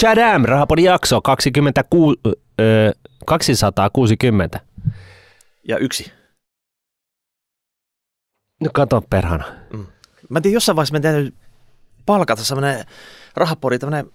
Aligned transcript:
Chadam, 0.00 0.42
Rahapodin 0.44 0.84
jakso 0.84 1.20
26, 1.22 2.20
ö, 2.60 2.92
260. 3.26 4.60
Ja 5.68 5.78
yksi. 5.78 6.12
No 8.60 8.70
kato 8.74 9.02
perhana. 9.10 9.44
Mä 10.28 10.38
en 10.38 10.42
tiedä, 10.42 10.54
jossain 10.54 10.76
vaiheessa 10.76 10.92
meidän 10.92 11.12
täytyy 11.14 11.34
palkata 12.06 12.44
semmoinen 12.44 12.84
rahapori, 13.36 13.78
tämmöinen 13.78 14.12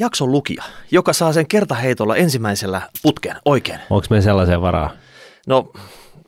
jakson 0.00 0.32
lukija, 0.32 0.62
joka 0.90 1.12
saa 1.12 1.32
sen 1.32 1.46
kertaheitolla 1.46 2.16
ensimmäisellä 2.16 2.82
putkeen 3.02 3.36
oikein. 3.44 3.78
Onko 3.90 4.06
me 4.10 4.20
sellaisen 4.20 4.60
varaa? 4.60 4.90
No, 5.46 5.72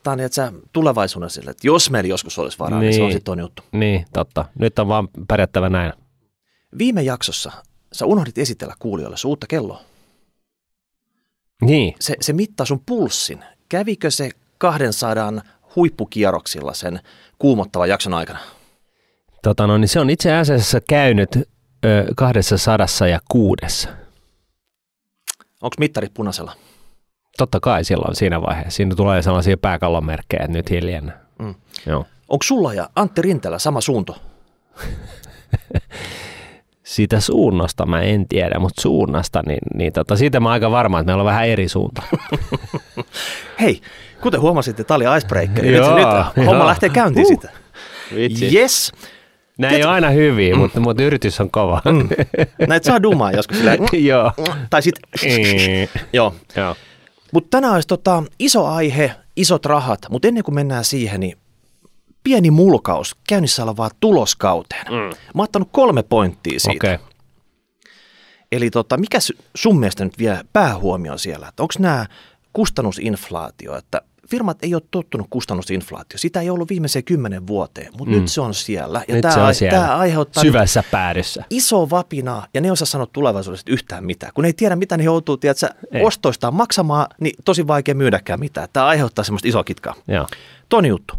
tämä 0.02 0.12
on 0.12 0.20
että 0.20 0.34
sä 0.36 0.52
tulevaisuudessa 0.72 1.40
sille, 1.40 1.50
että 1.50 1.66
jos 1.66 1.90
meillä 1.90 2.08
joskus 2.08 2.38
olisi 2.38 2.58
varaa, 2.58 2.80
niin, 2.80 2.86
niin 2.90 2.94
se 2.94 3.02
on 3.02 3.06
Niin. 3.08 3.12
sitten 3.12 3.24
toinen 3.24 3.42
juttu. 3.42 3.62
Niin, 3.72 4.04
totta. 4.12 4.44
Nyt 4.58 4.78
on 4.78 4.88
vaan 4.88 5.08
pärjättävä 5.28 5.68
näin. 5.68 5.92
Viime 6.78 7.02
jaksossa 7.02 7.52
sä 7.96 8.06
unohdit 8.06 8.38
esitellä 8.38 8.74
kuulijoille 8.78 9.16
sun 9.16 9.28
uutta 9.28 9.46
kelloa. 9.46 9.80
Niin, 11.62 11.94
Se, 12.00 12.16
se 12.20 12.32
mittaa 12.32 12.66
sun 12.66 12.82
pulssin. 12.86 13.44
Kävikö 13.68 14.10
se 14.10 14.30
200 14.58 15.32
huippukierroksilla 15.76 16.74
sen 16.74 17.00
kuumottavan 17.38 17.88
jakson 17.88 18.14
aikana? 18.14 18.38
tota 19.42 19.66
no, 19.66 19.78
niin 19.78 19.88
se 19.88 20.00
on 20.00 20.10
itse 20.10 20.34
asiassa 20.34 20.80
käynyt 20.88 21.36
ö, 21.36 21.44
kahdessa 22.16 22.58
sadassa 22.58 23.06
ja 23.08 23.20
kuudessa. 23.28 23.88
Onko 25.62 25.74
mittarit 25.78 26.14
punaisella? 26.14 26.52
Totta 27.38 27.60
kai 27.60 27.84
silloin 27.84 28.16
siinä 28.16 28.42
vaiheessa. 28.42 28.76
Siinä 28.76 28.94
tulee 28.94 29.22
sellaisia 29.22 29.56
pääkallonmerkkejä, 29.56 30.44
että 30.44 30.56
nyt 30.58 30.70
hiljennä. 30.70 31.12
Mm. 31.38 31.54
Joo. 31.86 32.06
Onko 32.28 32.42
sulla 32.42 32.74
ja 32.74 32.90
Antti 32.96 33.22
Rintelä 33.22 33.58
sama 33.58 33.80
suunto? 33.80 34.16
Siitä 36.86 37.20
suunnasta 37.20 37.86
mä 37.86 38.00
en 38.02 38.28
tiedä, 38.28 38.58
mutta 38.58 38.82
suunnasta, 38.82 39.42
niin, 39.46 39.58
niin 39.74 39.92
tota, 39.92 40.16
siitä 40.16 40.40
mä 40.40 40.48
oon 40.48 40.52
aika 40.52 40.70
varma, 40.70 41.00
että 41.00 41.06
meillä 41.06 41.20
on 41.20 41.26
vähän 41.26 41.48
eri 41.48 41.68
suunta. 41.68 42.02
Hei, 43.60 43.80
kuten 44.22 44.40
huomasitte, 44.40 44.84
tämä 44.84 44.96
oli 44.96 45.04
icebreaker. 45.18 45.64
Nyt, 45.64 45.74
Joo, 45.74 45.96
nyt 45.96 46.46
homma 46.46 46.60
joo. 46.60 46.66
lähtee 46.66 46.88
käyntiin 46.88 47.26
Huh. 47.26 47.40
sitä. 47.40 47.50
Yes. 48.54 48.92
Nämä 49.58 49.72
ei 49.72 49.84
ole 49.84 49.92
aina 49.92 50.08
hyviä, 50.10 50.56
mutta, 50.56 50.80
mutta 50.80 51.02
yritys 51.02 51.40
on 51.40 51.50
kova. 51.50 51.82
Mm. 51.84 52.08
Näitä 52.68 52.86
saa 52.86 53.02
dumaa 53.02 53.32
joskus. 53.32 53.56
Silleen, 53.56 53.78
Joo. 54.06 54.32
tai 54.70 54.82
sitten, 54.82 55.10
joo. 56.12 56.34
Joo. 56.56 56.76
Mutta 57.32 57.56
tänään 57.56 57.74
olisi 57.74 57.88
tota, 57.88 58.22
iso 58.38 58.66
aihe, 58.66 59.12
isot 59.36 59.66
rahat, 59.66 60.00
mutta 60.10 60.28
ennen 60.28 60.44
kuin 60.44 60.54
mennään 60.54 60.84
siihen, 60.84 61.20
niin 61.20 61.36
pieni 62.26 62.50
mulkaus 62.50 63.16
käynnissä 63.28 63.62
olevaa 63.64 63.90
tuloskauteen. 64.00 64.86
Mm. 64.86 64.94
Mä 64.94 65.12
oon 65.34 65.44
ottanut 65.44 65.68
kolme 65.72 66.02
pointtia 66.02 66.60
siitä. 66.60 66.86
Okei. 66.86 66.94
Okay. 66.94 67.06
Eli 68.52 68.70
tota, 68.70 68.96
mikä 68.96 69.18
sun 69.56 69.80
mielestä 69.80 70.04
nyt 70.04 70.18
vie 70.18 70.40
päähuomioon 70.52 71.18
siellä? 71.18 71.52
Onko 71.60 71.74
nämä 71.78 72.06
kustannusinflaatio, 72.52 73.76
että 73.76 74.02
firmat 74.28 74.58
ei 74.62 74.74
ole 74.74 74.82
tottunut 74.90 75.26
kustannusinflaatio. 75.30 76.18
Sitä 76.18 76.40
ei 76.40 76.50
ollut 76.50 76.70
viimeiseen 76.70 77.04
kymmenen 77.04 77.46
vuoteen, 77.46 77.92
mutta 77.98 78.14
mm. 78.14 78.20
nyt 78.20 78.30
se 78.30 78.40
on 78.40 78.54
siellä. 78.54 79.04
Ja 79.08 79.14
Nyt 79.14 79.22
tämä, 79.22 79.34
se 79.34 79.40
on 79.40 79.54
siellä. 79.54 79.78
tämä 79.78 79.96
aiheuttaa 79.96 80.42
Syvässä 80.42 80.84
päädyssä. 80.90 81.44
iso 81.50 81.90
vapina, 81.90 82.48
ja 82.54 82.60
ne 82.60 82.72
osaa 82.72 82.86
sanoa 82.86 83.06
tulevaisuudesta 83.06 83.72
yhtään 83.72 84.04
mitään. 84.04 84.32
Kun 84.34 84.44
ei 84.44 84.52
tiedä, 84.52 84.76
mitä 84.76 84.96
ne 84.96 85.04
joutuu 85.04 85.36
tiedätkö, 85.36 85.68
Ei. 85.92 86.04
ostoistaan 86.04 86.54
maksamaan, 86.54 87.06
niin 87.20 87.36
tosi 87.44 87.66
vaikea 87.66 87.94
myydäkään 87.94 88.40
mitään. 88.40 88.68
Tämä 88.72 88.86
aiheuttaa 88.86 89.24
semmoista 89.24 89.48
isoa 89.48 89.64
kitkaa. 89.64 89.94
Joo. 90.08 90.26
Toinen 90.68 90.88
juttu. 90.88 91.14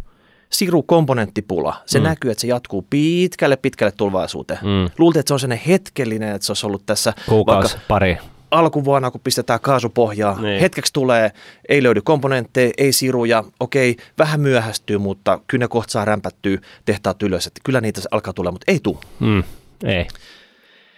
Siru 0.49 0.83
komponenttipula. 0.83 1.81
Se 1.85 1.99
mm. 1.99 2.03
näkyy, 2.03 2.31
että 2.31 2.41
se 2.41 2.47
jatkuu 2.47 2.87
pitkälle, 2.89 3.57
pitkälle 3.57 3.91
tulevaisuuteen. 3.91 4.59
Mm. 4.63 4.89
Luultiin, 4.97 5.19
että 5.19 5.29
se 5.29 5.33
on 5.33 5.39
sellainen 5.39 5.65
hetkellinen, 5.67 6.35
että 6.35 6.45
se 6.45 6.51
olisi 6.51 6.65
ollut 6.65 6.85
tässä 6.85 7.13
Kuukausi, 7.29 7.73
vaikka 7.73 7.87
pari. 7.87 8.17
alkuvuonna, 8.51 9.11
kun 9.11 9.21
pistetään 9.21 9.59
kaasupohjaa. 9.59 10.41
Niin. 10.41 10.59
Hetkeksi 10.59 10.93
tulee, 10.93 11.31
ei 11.69 11.83
löydy 11.83 12.01
komponentteja, 12.01 12.73
ei 12.77 12.93
siruja, 12.93 13.43
okei, 13.59 13.95
vähän 14.17 14.39
myöhästyy, 14.39 14.97
mutta 14.97 15.39
kyllä 15.47 15.63
ne 15.63 15.67
kohta 15.67 15.91
saa 15.91 16.05
rämpättyä 16.05 16.57
tehtaat 16.85 17.23
ylös. 17.23 17.47
Että 17.47 17.61
kyllä 17.63 17.81
niitä 17.81 18.01
alkaa 18.11 18.33
tulla, 18.33 18.51
mutta 18.51 18.71
ei 18.71 18.79
tule. 18.83 18.97
Mm. 19.19 19.43
Ei. 19.83 20.07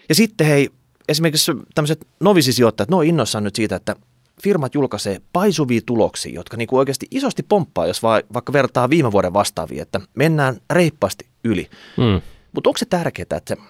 Ja 0.09 0.15
sitten 0.15 0.47
hei, 0.47 0.69
esimerkiksi 1.07 1.51
tämmöiset 1.75 2.07
novisisijoittajat, 2.19 2.89
ne 2.89 2.95
on 2.95 3.05
innoissaan 3.05 3.43
nyt 3.43 3.55
siitä, 3.55 3.75
että 3.75 3.95
firmat 4.43 4.75
julkaisee 4.75 5.21
paisuvia 5.33 5.81
tuloksia, 5.85 6.33
jotka 6.33 6.57
niinku 6.57 6.77
oikeasti 6.77 7.07
isosti 7.11 7.43
pomppaa, 7.43 7.87
jos 7.87 8.03
va- 8.03 8.21
vaikka 8.33 8.53
vertaa 8.53 8.89
viime 8.89 9.11
vuoden 9.11 9.33
vastaaviin, 9.33 9.81
että 9.81 10.01
mennään 10.15 10.57
reippaasti 10.69 11.27
yli. 11.43 11.69
Mm. 11.97 12.21
Mutta 12.51 12.69
onko 12.69 12.77
se 12.77 12.85
tärkeää, 12.85 13.37
että 13.37 13.55
se, 13.55 13.61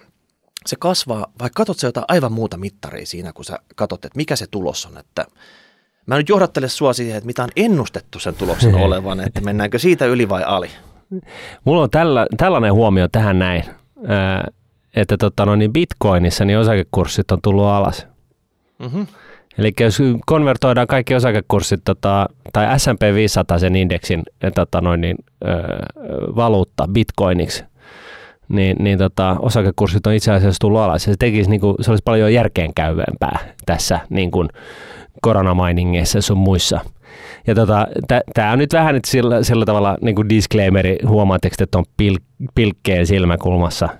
se 0.66 0.76
kasvaa, 0.76 1.26
vai 1.40 1.50
katsot 1.54 1.78
sä 1.78 1.86
jotain 1.86 2.06
aivan 2.08 2.32
muuta 2.32 2.56
mittaria 2.56 3.06
siinä, 3.06 3.32
kun 3.32 3.44
sä 3.44 3.58
katsot, 3.76 4.04
että 4.04 4.16
mikä 4.16 4.36
se 4.36 4.46
tulos 4.50 4.86
on, 4.86 4.98
että 4.98 5.26
Mä 6.06 6.16
nyt 6.16 6.28
johdattele 6.28 6.68
sua 6.68 6.92
siihen, 6.92 7.16
että 7.16 7.26
mitä 7.26 7.42
on 7.42 7.50
ennustettu 7.56 8.18
sen 8.18 8.34
tuloksen 8.34 8.74
olevan, 8.86 9.20
että 9.20 9.40
mennäänkö 9.40 9.78
siitä 9.78 10.06
yli 10.06 10.28
vai 10.28 10.42
ali. 10.46 10.70
Mulla 11.64 11.82
on 11.82 11.90
tällä, 11.90 12.26
tällainen 12.36 12.74
huomio 12.74 13.08
tähän 13.12 13.38
näin, 13.38 13.64
että 14.96 15.16
tota, 15.16 15.46
no 15.46 15.56
niin 15.56 15.72
Bitcoinissa 15.72 16.44
niin 16.44 16.58
osakekurssit 16.58 17.30
on 17.30 17.38
tullut 17.42 17.64
alas. 17.64 18.06
Mm-hmm. 18.78 19.06
Eli 19.58 19.72
jos 19.80 19.98
konvertoidaan 20.26 20.86
kaikki 20.86 21.14
osakekurssit 21.14 21.80
tota, 21.84 22.28
tai 22.52 22.80
S&P 22.80 23.14
500 23.14 23.58
sen 23.58 23.76
indeksin 23.76 24.22
äh, 24.44 24.52
tota, 24.54 24.80
noin, 24.80 25.00
niin, 25.00 25.16
ö, 25.44 25.48
valuutta 26.36 26.88
bitcoiniksi, 26.92 27.64
niin, 28.48 28.76
niin 28.80 28.98
tota, 28.98 29.36
osakekurssit 29.38 30.06
on 30.06 30.12
itse 30.12 30.32
asiassa 30.32 30.60
tullut 30.60 30.80
alas. 30.80 31.02
Se, 31.02 31.14
tekisi, 31.18 31.50
niin 31.50 31.60
kuin, 31.60 31.76
se 31.80 31.90
olisi 31.90 32.02
paljon 32.04 32.34
järkeenkäyvempää 32.34 33.38
tässä 33.66 34.00
niin 34.10 34.30
kuin 34.30 34.48
koronamainingeissa 35.22 36.20
sun 36.20 36.38
muissa. 36.38 36.80
Ja 37.46 37.54
tota, 37.54 37.86
tämä 38.34 38.52
on 38.52 38.58
nyt 38.58 38.72
vähän 38.72 38.94
nyt 38.94 39.04
sillä, 39.04 39.42
sillä 39.42 39.64
tavalla 39.64 39.98
niin 40.00 40.14
kuin 40.14 40.28
disclaimeri, 40.28 40.98
huomaatteko, 41.06 41.54
että 41.60 41.78
on 41.78 41.84
pil, 41.96 42.16
pilkkeen 42.54 43.06
silmäkulmassa– 43.06 43.88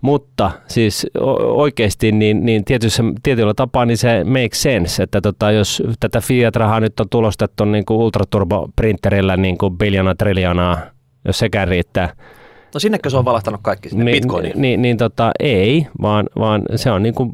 mutta 0.00 0.50
siis 0.66 1.06
oikeasti 1.42 2.12
niin, 2.12 2.44
niin 2.46 2.64
tietyssä, 2.64 3.02
tietyllä 3.22 3.54
tapaa 3.54 3.86
niin 3.86 3.98
se 3.98 4.24
makes 4.24 4.62
sense, 4.62 5.02
että 5.02 5.20
tota, 5.20 5.50
jos 5.50 5.82
tätä 6.00 6.20
fiat-rahaa 6.20 6.80
nyt 6.80 7.00
on 7.00 7.08
tulostettu 7.08 7.64
niin 7.64 7.84
kuin 7.84 7.98
ultraturbo-printerillä 8.00 9.36
niin 9.36 9.58
kuin 9.58 9.78
biljona 9.78 10.14
triljoonaa, 10.14 10.78
jos 11.24 11.38
sekään 11.38 11.68
riittää, 11.68 12.14
No 12.74 12.80
sinnekö 12.80 13.10
se 13.10 13.16
on 13.16 13.24
valahtanut 13.24 13.60
kaikki 13.62 13.88
sinne 13.88 14.04
niin, 14.04 14.14
Bitcoiniin? 14.14 14.62
niin, 14.62 14.82
niin 14.82 14.96
tota, 14.96 15.30
ei, 15.40 15.86
vaan, 16.02 16.26
vaan 16.38 16.62
se 16.76 16.90
on 16.90 17.02
niin 17.02 17.14
kuin, 17.14 17.30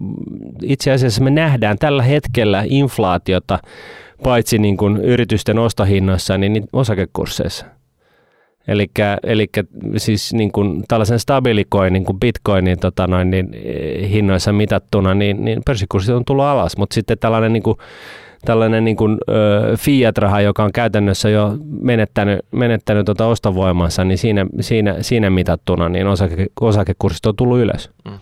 itse 0.62 0.92
asiassa 0.92 1.24
me 1.24 1.30
nähdään 1.30 1.78
tällä 1.78 2.02
hetkellä 2.02 2.64
inflaatiota 2.68 3.58
paitsi 4.22 4.58
niin 4.58 4.76
kuin 4.76 4.96
yritysten 4.96 5.58
ostohinnoissa, 5.58 6.38
niin, 6.38 6.52
niin 6.52 6.68
osakekursseissa. 6.72 7.66
Eli 8.68 9.46
siis 9.96 10.34
niin 10.34 10.52
kuin 10.52 10.84
tällaisen 10.88 11.18
stabiilikoin, 11.18 11.92
niin 11.92 12.04
kuin 12.04 12.20
bitcoinin 12.20 12.78
tota 12.78 13.06
noin, 13.06 13.30
niin, 13.30 13.48
eh, 13.54 14.10
hinnoissa 14.10 14.52
mitattuna, 14.52 15.14
niin, 15.14 15.44
niin 15.44 15.62
pörssikurssit 15.66 16.14
on 16.14 16.24
tullut 16.24 16.44
alas, 16.44 16.76
mutta 16.76 16.94
sitten 16.94 17.18
tällainen, 17.18 17.52
niin 17.52 17.62
kuin, 17.62 17.76
tällainen 18.44 18.84
niin 18.84 18.96
kuin, 18.96 19.18
ö, 19.28 19.76
fiat-raha, 19.76 20.40
joka 20.40 20.64
on 20.64 20.72
käytännössä 20.72 21.28
jo 21.28 21.56
menettänyt, 21.80 22.40
menettänyt 22.50 23.06
tota 23.06 23.26
ostovoimansa, 23.26 24.04
niin 24.04 24.18
siinä, 24.18 24.46
siinä, 24.60 24.96
siinä 25.00 25.30
mitattuna 25.30 25.88
niin 25.88 26.06
osake, 26.06 26.46
osakekurssit 26.60 27.26
on 27.26 27.36
tullut 27.36 27.58
ylös. 27.58 27.90
Mm. 28.04 28.18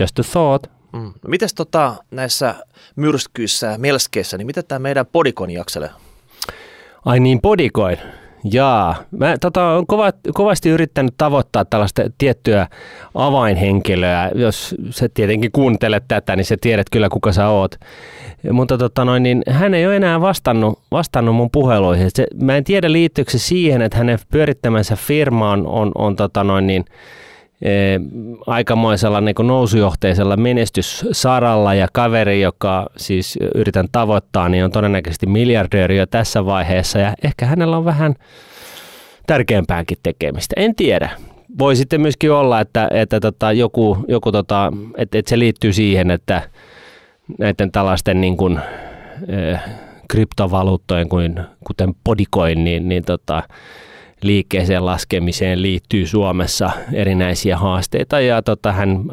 Just 0.00 0.18
a 0.18 0.22
thought. 0.32 0.66
Mm. 0.92 1.00
No 1.02 1.28
mites 1.28 1.54
tota, 1.54 1.94
näissä 2.10 2.54
myrskyissä 2.96 3.66
ja 3.66 3.78
melskeissä, 3.78 4.38
niin 4.38 4.46
miten 4.46 4.64
tämä 4.68 4.78
meidän 4.78 5.06
podikon 5.06 5.50
jakselee? 5.50 5.90
Ai 7.04 7.20
niin, 7.20 7.40
Bodycoin. 7.40 7.98
Jaa. 8.44 8.94
Mä 9.10 9.36
tota, 9.40 9.70
olen 9.70 9.86
kova, 9.86 10.12
kovasti 10.34 10.68
yrittänyt 10.68 11.14
tavoittaa 11.18 11.64
tällaista 11.64 12.02
tiettyä 12.18 12.66
avainhenkilöä. 13.14 14.30
Jos 14.34 14.74
sä 14.90 15.08
tietenkin 15.14 15.52
kuuntelet 15.52 16.04
tätä, 16.08 16.36
niin 16.36 16.44
sä 16.44 16.56
tiedät 16.60 16.86
kyllä, 16.90 17.08
kuka 17.08 17.32
sä 17.32 17.48
oot. 17.48 17.74
Mutta 18.52 18.78
tota 18.78 19.04
noin, 19.04 19.22
niin 19.22 19.42
hän 19.48 19.74
ei 19.74 19.86
ole 19.86 19.96
enää 19.96 20.20
vastannut, 20.20 20.78
vastannut 20.90 21.34
mun 21.34 21.50
puheluihin. 21.50 22.10
Se, 22.14 22.26
mä 22.42 22.56
en 22.56 22.64
tiedä 22.64 22.92
liittyykö 22.92 23.30
se 23.30 23.38
siihen, 23.38 23.82
että 23.82 23.98
hänen 23.98 24.18
pyörittämänsä 24.30 24.96
firma 24.96 25.50
on, 25.50 25.66
on, 25.66 25.92
on 25.94 26.16
tota 26.16 26.44
noin, 26.44 26.66
niin, 26.66 26.84
aikamoisella 28.46 29.20
niin 29.20 29.34
kuin 29.34 29.46
nousujohteisella 29.46 30.36
menestyssaralla 30.36 31.74
ja 31.74 31.88
kaveri, 31.92 32.40
joka 32.40 32.86
siis 32.96 33.38
yritän 33.54 33.88
tavoittaa, 33.92 34.48
niin 34.48 34.64
on 34.64 34.70
todennäköisesti 34.70 35.26
miljardööri 35.26 35.96
jo 35.96 36.06
tässä 36.06 36.46
vaiheessa 36.46 36.98
ja 36.98 37.14
ehkä 37.24 37.46
hänellä 37.46 37.76
on 37.76 37.84
vähän 37.84 38.14
tärkeämpääkin 39.26 39.98
tekemistä. 40.02 40.54
En 40.56 40.74
tiedä. 40.74 41.10
Voi 41.58 41.76
sitten 41.76 42.00
myöskin 42.00 42.32
olla, 42.32 42.60
että, 42.60 42.88
että 42.90 43.20
tota, 43.20 43.52
joku, 43.52 44.04
joku 44.08 44.32
tota, 44.32 44.72
että, 44.96 45.18
että 45.18 45.30
se 45.30 45.38
liittyy 45.38 45.72
siihen, 45.72 46.10
että 46.10 46.42
näiden 47.38 47.72
tällaisten 47.72 48.20
niin 48.20 48.36
kuin, 48.36 48.60
eh, 49.28 49.60
kryptovaluuttojen 50.08 51.08
kuin, 51.08 51.40
kuten 51.66 51.94
Podcoin, 52.04 52.64
niin, 52.64 52.88
niin 52.88 53.04
tota, 53.04 53.42
liikkeeseen 54.22 54.86
laskemiseen 54.86 55.62
liittyy 55.62 56.06
Suomessa 56.06 56.70
erinäisiä 56.92 57.56
haasteita 57.56 58.20
ja 58.20 58.42
tota, 58.42 58.72
hän, 58.72 59.04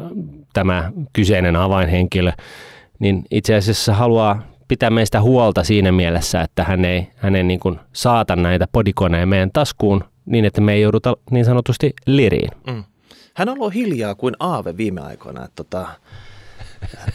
tämä 0.52 0.92
kyseinen 1.12 1.56
avainhenkilö 1.56 2.32
niin 2.98 3.24
itse 3.30 3.54
asiassa 3.54 3.94
haluaa 3.94 4.42
pitää 4.68 4.90
meistä 4.90 5.20
huolta 5.20 5.64
siinä 5.64 5.92
mielessä, 5.92 6.40
että 6.40 6.64
hän 6.64 6.84
ei, 6.84 7.08
hän 7.16 7.36
ei 7.36 7.42
niin 7.42 7.60
kuin 7.60 7.80
saata 7.92 8.36
näitä 8.36 8.66
podikoneja 8.72 9.26
meidän 9.26 9.50
taskuun 9.52 10.04
niin, 10.26 10.44
että 10.44 10.60
me 10.60 10.72
ei 10.72 10.82
jouduta 10.82 11.16
niin 11.30 11.44
sanotusti 11.44 11.94
liriin. 12.06 12.50
Mm. 12.66 12.84
Hän 13.34 13.48
on 13.48 13.58
ollut 13.58 13.74
hiljaa 13.74 14.14
kuin 14.14 14.36
aave 14.40 14.76
viime 14.76 15.00
aikoina. 15.00 15.44
Että 15.44 15.64
tota, 15.64 15.86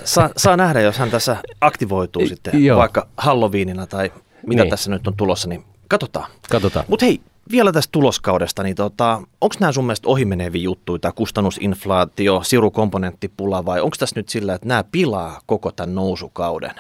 saa, 0.04 0.30
saa 0.38 0.58
nähdä, 0.58 0.82
jos 0.82 0.98
hän 0.98 1.10
tässä 1.10 1.38
aktivoituu 1.62 2.28
sitten 2.28 2.66
Joo. 2.66 2.80
vaikka 2.80 3.08
Halloweenina 3.18 3.88
tai 3.88 4.12
mitä 4.48 4.64
niin. 4.64 4.70
tässä 4.70 4.92
nyt 4.92 5.08
on 5.08 5.16
tulossa, 5.18 5.48
niin 5.50 5.64
katsotaan. 5.88 6.32
Katsotaan. 6.50 6.86
Mutta 6.88 7.06
hei, 7.06 7.22
vielä 7.52 7.72
tästä 7.72 7.92
tuloskaudesta, 7.92 8.64
niin 8.64 8.76
tota, 8.76 9.22
onko 9.42 9.56
nämä 9.60 9.72
sun 9.72 9.86
mielestä 9.86 10.10
ohimeneviä 10.10 10.62
juttuja, 10.62 11.00
tämä 11.00 11.12
kustannusinflaatio, 11.12 12.42
sirukomponenttipula 12.44 13.66
vai 13.66 13.82
onko 13.82 13.96
tässä 14.00 14.20
nyt 14.20 14.30
sillä, 14.30 14.54
että 14.54 14.68
nämä 14.68 14.84
pilaa 14.92 15.40
koko 15.46 15.72
tämän 15.72 15.96
nousukauden? 15.96 16.72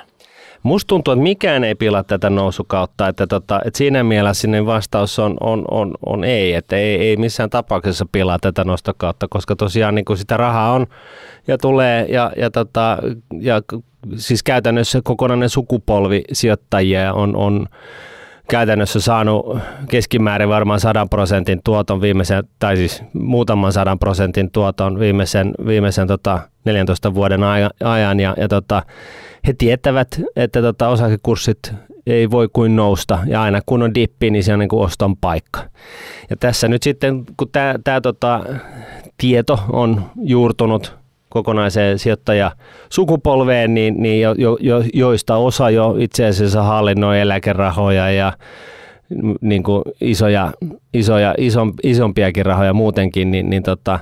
Musta 0.64 0.88
tuntuu, 0.88 1.12
että 1.12 1.24
mikään 1.24 1.64
ei 1.64 1.76
pilaa 1.76 2.04
tätä 2.04 2.30
nousukautta, 2.30 3.08
että, 3.08 3.28
tota, 3.28 3.62
että 3.66 3.78
siinä 3.78 4.04
mielessä 4.04 4.42
sinne 4.42 4.66
vastaus 4.66 5.20
on, 5.20 5.38
on, 5.40 5.66
on, 5.72 5.94
on 6.06 6.24
ei, 6.24 6.54
että 6.54 6.76
ei, 6.78 6.96
ei 6.96 7.18
missään 7.18 7.50
tapauksessa 7.50 8.06
pilaa 8.12 8.40
tätä 8.40 8.64
nostokautta, 8.64 9.28
koska 9.30 9.56
tosiaan 9.56 9.96
niin 9.96 10.06
kuin 10.06 10.18
sitä 10.18 10.38
rahaa 10.38 10.74
on 10.74 10.88
ja 11.48 11.58
tulee 11.58 12.06
ja, 12.10 12.32
ja, 12.38 12.52
tota, 12.52 12.98
ja 13.42 13.62
siis 14.16 14.44
käytännössä 14.44 15.02
kokonainen 15.04 15.50
sukupolvi 15.50 16.22
sijoittajia 16.34 17.14
on, 17.14 17.36
on 17.36 17.68
käytännössä 18.50 19.00
saanut 19.00 19.58
keskimäärin 19.90 20.50
varmaan 20.50 20.80
100 20.80 21.08
prosentin 21.10 21.62
tuoton 21.64 22.02
viimeisen, 22.02 22.44
tai 22.60 22.78
siis 22.78 23.04
muutaman 23.14 23.74
sadan 23.74 24.00
prosentin 24.00 24.52
tuoton 24.52 25.00
viimeisen, 25.00 25.54
viimeisen 25.66 26.08
tota 26.08 26.40
14 26.66 27.14
vuoden 27.14 27.44
ajan. 27.44 28.20
Ja, 28.20 28.36
ja 28.38 28.48
tota, 28.48 28.84
he 29.48 29.54
tietävät, 29.58 30.08
että 30.36 30.62
tota 30.62 30.88
osakekurssit 30.88 31.74
ei 32.08 32.32
voi 32.32 32.50
kuin 32.54 32.76
nousta 32.76 33.20
ja 33.26 33.42
aina 33.42 33.62
kun 33.66 33.84
on 33.84 33.96
dippi, 33.96 34.30
niin 34.30 34.44
se 34.44 34.54
on 34.54 34.60
niin 34.60 34.70
kuin 34.70 34.86
oston 34.86 35.18
paikka. 35.18 35.62
Ja 36.30 36.36
tässä 36.36 36.68
nyt 36.68 36.84
sitten, 36.84 37.26
kun 37.38 37.50
tämä 37.84 38.02
tota, 38.02 38.44
tieto 39.18 39.60
on 39.72 40.06
juurtunut 40.22 40.99
kokonaiseen 41.30 42.00
sijoittajasukupolveen, 42.00 43.74
niin, 43.74 44.02
niin 44.02 44.22
jo, 44.22 44.36
jo, 44.60 44.84
joista 44.94 45.36
osa 45.36 45.70
jo 45.70 45.96
itse 46.00 46.26
asiassa 46.26 46.64
hallinnoi 46.64 47.20
eläkerahoja 47.20 48.12
ja 48.12 48.34
niin 49.42 49.64
kuin 49.64 49.82
isoja, 50.02 50.52
isoja 50.94 51.36
isom, 51.38 51.74
isompiakin 51.84 52.46
rahoja 52.46 52.74
muutenkin, 52.74 53.32
niin, 53.32 53.50
niin 53.50 53.64
tota, 53.64 54.00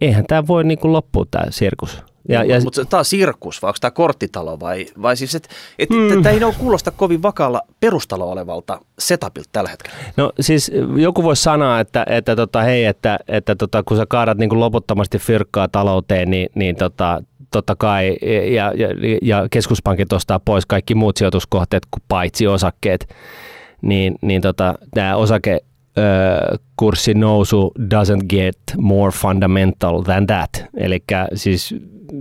eihän 0.00 0.24
tämä 0.28 0.46
voi 0.46 0.64
niin 0.64 0.78
kuin 0.78 0.92
loppua 0.92 1.24
tämä 1.30 1.44
sirkus. 1.50 2.02
Ja, 2.28 2.44
ja, 2.44 2.60
mutta 2.60 2.84
tämä 2.84 2.98
on 2.98 3.04
sirkus 3.04 3.62
vai 3.62 3.68
onko 3.68 3.78
tämä 3.80 3.90
korttitalo 3.90 4.60
vai, 4.60 4.86
vai 5.02 5.16
siis, 5.16 5.34
että 5.34 5.48
et, 5.78 5.88
hmm. 5.90 6.22
tämä 6.22 6.34
ei 6.34 6.44
ole 6.44 6.54
kuulosta 6.58 6.90
kovin 6.90 7.22
vakaalla 7.22 7.62
perustalo 7.80 8.30
olevalta 8.30 8.80
setupilta 8.98 9.48
tällä 9.52 9.70
hetkellä. 9.70 9.96
No 10.16 10.32
siis 10.40 10.72
joku 10.96 11.22
voisi 11.22 11.42
sanoa, 11.42 11.80
että, 11.80 12.06
että 12.08 12.36
tota, 12.36 12.62
hei, 12.62 12.84
että, 12.84 13.18
että 13.28 13.54
tota, 13.54 13.82
kun 13.82 13.96
sä 13.96 14.06
kaadat 14.08 14.38
niin 14.38 14.48
kuin 14.48 14.60
loputtomasti 14.60 15.18
fyrkkaa 15.18 15.68
talouteen, 15.68 16.30
niin, 16.30 16.48
niin 16.54 16.76
tota, 16.76 17.22
totta 17.50 17.76
kai, 17.76 18.16
ja, 18.54 18.72
ja, 18.72 18.88
ja 19.22 19.46
keskuspankit 19.50 20.12
ostaa 20.12 20.40
pois 20.40 20.66
kaikki 20.66 20.94
muut 20.94 21.16
sijoituskohteet 21.16 21.86
kuin 21.90 22.02
paitsi 22.08 22.46
osakkeet, 22.46 23.08
niin, 23.82 24.14
niin 24.22 24.42
tota, 24.42 24.74
tämä 24.94 25.16
osake 25.16 25.60
kurssin 26.76 27.20
nousu 27.20 27.72
doesn't 27.80 28.26
get 28.28 28.58
more 28.76 29.12
fundamental 29.12 30.02
than 30.02 30.26
that. 30.26 30.64
Eli 30.76 31.02
siis 31.34 31.74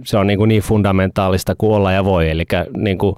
se 0.06 0.18
on 0.18 0.28
niin, 0.28 0.38
kuin 0.38 0.50
niin 0.50 0.62
fundamentaalista 0.62 1.56
kuin 1.56 1.76
olla 1.76 1.92
ja 1.92 2.06
voi. 2.06 2.30
Eli 2.30 2.46
niin 2.78 2.98
kuin 2.98 3.16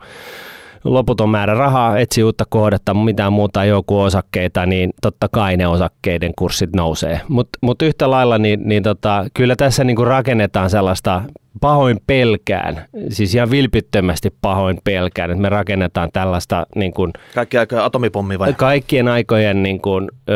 loputon 0.84 1.30
määrä 1.30 1.54
rahaa, 1.54 1.98
etsi 1.98 2.24
uutta 2.24 2.46
kohdetta, 2.50 2.94
mitään 2.94 3.34
muuta 3.34 3.64
ei 3.64 3.72
ole 3.72 3.84
kuin 3.88 4.02
osakkeita, 4.02 4.66
niin 4.66 4.94
totta 5.02 5.28
kai 5.32 5.58
ne 5.58 5.68
osakkeiden 5.68 6.32
kurssit 6.38 6.76
nousee. 6.76 7.22
Mutta 7.28 7.60
mut 7.62 7.82
yhtä 7.82 8.12
lailla, 8.12 8.38
niin, 8.38 8.60
niin 8.64 8.84
tota, 8.84 9.26
kyllä 9.34 9.56
tässä 9.56 9.84
niin 9.84 9.96
kuin 9.96 10.08
rakennetaan 10.08 10.70
sellaista 10.70 11.22
pahoin 11.62 12.00
pelkään, 12.08 12.86
siis 13.10 13.36
ihan 13.36 13.52
vilpittömästi 13.52 14.34
pahoin 14.42 14.80
pelkään, 14.84 15.32
että 15.32 15.42
me 15.42 15.50
rakennetaan 15.50 16.10
tällaista 16.14 16.66
niin 16.76 16.94
kuin, 16.94 17.12
Kaikki 17.36 17.58
aikojen 17.58 17.84
atomipommi 17.84 18.40
vai? 18.40 18.54
Kaikkien 18.54 19.08
aikojen 19.08 19.64
niin 19.64 19.82
kuin, 19.82 20.10
ö, 20.30 20.34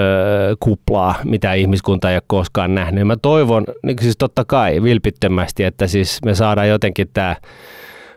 kuplaa, 0.59 1.15
mitä 1.23 1.53
ihmiskunta 1.53 2.09
ei 2.09 2.15
ole 2.15 2.23
koskaan 2.27 2.75
nähnyt. 2.75 3.07
Mä 3.07 3.15
toivon, 3.21 3.63
niin 3.83 3.97
siis 4.01 4.17
totta 4.17 4.45
kai 4.45 4.83
vilpittömästi, 4.83 5.63
että 5.63 5.87
siis 5.87 6.19
me 6.25 6.35
saadaan 6.35 6.69
jotenkin 6.69 7.09
tämä 7.13 7.35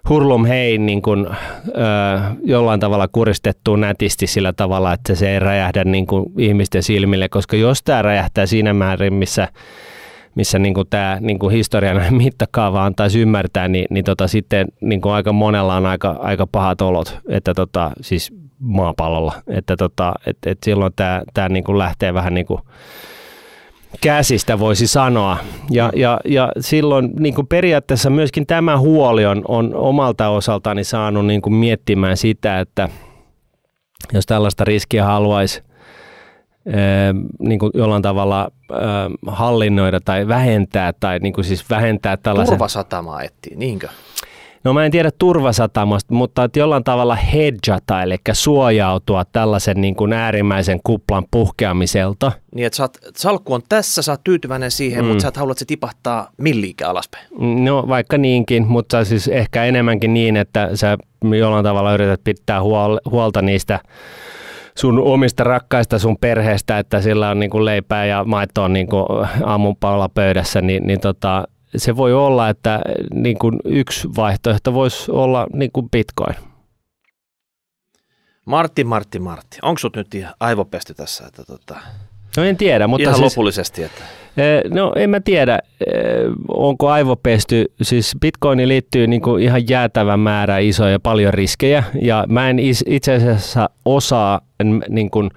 hurlum 0.08 0.44
hei 0.44 0.78
niin 0.78 1.02
kuin, 1.02 1.26
ö, 1.26 1.30
jollain 2.44 2.80
tavalla 2.80 3.08
kuristettua 3.08 3.76
nätisti 3.76 4.26
sillä 4.26 4.52
tavalla, 4.52 4.92
että 4.92 5.14
se 5.14 5.30
ei 5.30 5.38
räjähdä 5.38 5.84
niin 5.84 6.06
kuin 6.06 6.32
ihmisten 6.38 6.82
silmille, 6.82 7.28
koska 7.28 7.56
jos 7.56 7.82
tämä 7.82 8.02
räjähtää 8.02 8.46
siinä 8.46 8.72
määrin, 8.72 9.14
missä 9.14 9.48
missä 10.34 10.58
niin 10.58 10.74
kuin 10.74 10.86
tämä 10.90 11.18
niin 11.20 11.38
kuin 11.38 11.54
historian 11.54 12.14
mittakaava 12.24 12.84
antaisi 12.84 13.20
ymmärtää, 13.20 13.68
niin, 13.68 13.86
niin 13.90 14.04
tota, 14.04 14.28
sitten 14.28 14.66
niin 14.80 15.00
kuin 15.00 15.12
aika 15.12 15.32
monella 15.32 15.76
on 15.76 15.86
aika, 15.86 16.16
aika 16.20 16.46
pahat 16.46 16.80
olot, 16.80 17.18
että 17.28 17.54
tota, 17.54 17.90
siis 18.00 18.32
maapallolla, 18.58 19.32
että 19.46 19.76
tota, 19.76 20.12
et, 20.26 20.36
et 20.46 20.58
silloin 20.64 20.92
tämä, 20.96 21.22
tämä 21.34 21.48
niin 21.48 21.64
kuin 21.64 21.78
lähtee 21.78 22.14
vähän 22.14 22.34
niin 22.34 22.46
kuin 22.46 22.60
käsistä 24.00 24.58
voisi 24.58 24.86
sanoa. 24.86 25.38
Ja, 25.70 25.90
ja, 25.96 26.20
ja 26.24 26.52
silloin 26.60 27.10
niin 27.18 27.34
kuin 27.34 27.46
periaatteessa 27.46 28.10
myöskin 28.10 28.46
tämä 28.46 28.78
huoli 28.78 29.26
on, 29.26 29.42
on 29.48 29.74
omalta 29.74 30.28
osaltani 30.28 30.84
saanut 30.84 31.26
niin 31.26 31.42
kuin 31.42 31.54
miettimään 31.54 32.16
sitä, 32.16 32.60
että 32.60 32.88
jos 34.12 34.26
tällaista 34.26 34.64
riskiä 34.64 35.04
haluaisi 35.04 35.62
niin 37.38 37.58
kuin 37.58 37.70
jollain 37.74 38.02
tavalla 38.02 38.50
hallinnoida 39.26 40.00
tai 40.00 40.28
vähentää, 40.28 40.92
tai 41.00 41.18
niin 41.18 41.32
kuin 41.32 41.44
siis 41.44 41.70
vähentää 41.70 42.16
tällaisen... 42.16 42.52
Turvasatamaa 42.52 43.22
etsii, 43.22 43.56
niinkö? 43.56 43.88
No 44.64 44.72
mä 44.72 44.84
en 44.84 44.90
tiedä 44.90 45.10
turvasatamasta, 45.18 46.14
mutta 46.14 46.44
että 46.44 46.58
jollain 46.58 46.84
tavalla 46.84 47.14
hedjata, 47.14 48.02
eli 48.02 48.16
suojautua 48.32 49.24
tällaisen 49.24 49.80
niin 49.80 49.94
kuin 49.94 50.12
äärimmäisen 50.12 50.80
kuplan 50.84 51.24
puhkeamiselta. 51.30 52.32
Niin, 52.54 52.66
että 52.66 52.76
saat, 52.76 52.98
salkku 53.16 53.54
on 53.54 53.62
tässä, 53.68 54.02
sä 54.02 54.12
oot 54.12 54.24
tyytyväinen 54.24 54.70
siihen, 54.70 55.04
mm. 55.04 55.08
mutta 55.08 55.22
sä 55.22 55.28
et 55.28 55.36
halua, 55.36 55.52
että 55.52 55.58
se 55.58 55.64
tipahtaa 55.64 56.30
milliikä 56.36 56.88
alaspäin. 56.88 57.26
No 57.64 57.84
vaikka 57.88 58.18
niinkin, 58.18 58.66
mutta 58.66 59.04
siis 59.04 59.28
ehkä 59.28 59.64
enemmänkin 59.64 60.14
niin, 60.14 60.36
että 60.36 60.70
sä 60.74 60.98
jollain 61.38 61.64
tavalla 61.64 61.94
yrität 61.94 62.20
pitää 62.24 62.62
huolta 63.10 63.42
niistä 63.42 63.80
sun 64.74 64.98
omista 64.98 65.44
rakkaista 65.44 65.98
sun 65.98 66.16
perheestä, 66.20 66.78
että 66.78 67.00
sillä 67.00 67.30
on 67.30 67.40
niin 67.40 67.50
kuin 67.50 67.64
leipää 67.64 68.06
ja 68.06 68.24
maitoa 68.24 68.68
niin 68.68 68.86
kuin 68.86 69.06
aamunpaula 69.44 70.08
pöydässä, 70.08 70.60
niin, 70.60 70.86
niin 70.86 71.00
tota, 71.00 71.44
se 71.76 71.96
voi 71.96 72.14
olla, 72.14 72.48
että 72.48 72.80
niin 73.14 73.38
kuin 73.38 73.58
yksi 73.64 74.08
vaihtoehto 74.16 74.74
voisi 74.74 75.10
olla 75.10 75.46
niin 75.52 75.70
kuin 75.72 75.90
bitcoin. 75.90 76.34
Martti, 78.46 78.84
Martti, 78.84 79.18
Martti. 79.18 79.58
Onko 79.62 79.78
sut 79.78 79.96
nyt 79.96 80.14
ihan 80.14 80.34
aivopesty 80.40 80.94
tässä? 80.94 81.26
Että 81.26 81.44
tota, 81.44 81.80
no 82.36 82.44
en 82.44 82.56
tiedä, 82.56 82.86
mutta 82.86 83.02
ihan 83.02 83.14
siis, 83.14 83.36
lopullisesti. 83.36 83.82
Että. 83.82 84.02
No 84.70 84.92
en 84.96 85.10
mä 85.10 85.20
tiedä, 85.20 85.58
onko 86.48 86.88
aivopesty. 86.88 87.72
Siis 87.82 88.16
bitcoini 88.20 88.68
liittyy 88.68 89.06
niin 89.06 89.22
kuin 89.22 89.42
ihan 89.42 89.68
jäätävän 89.68 90.20
määrä 90.20 90.58
isoja 90.58 91.00
paljon 91.00 91.34
riskejä 91.34 91.84
ja 92.02 92.24
mä 92.28 92.50
en 92.50 92.58
itse 92.86 93.14
asiassa 93.14 93.70
osaa 93.84 94.40
niin 94.88 95.10
kuin 95.10 95.30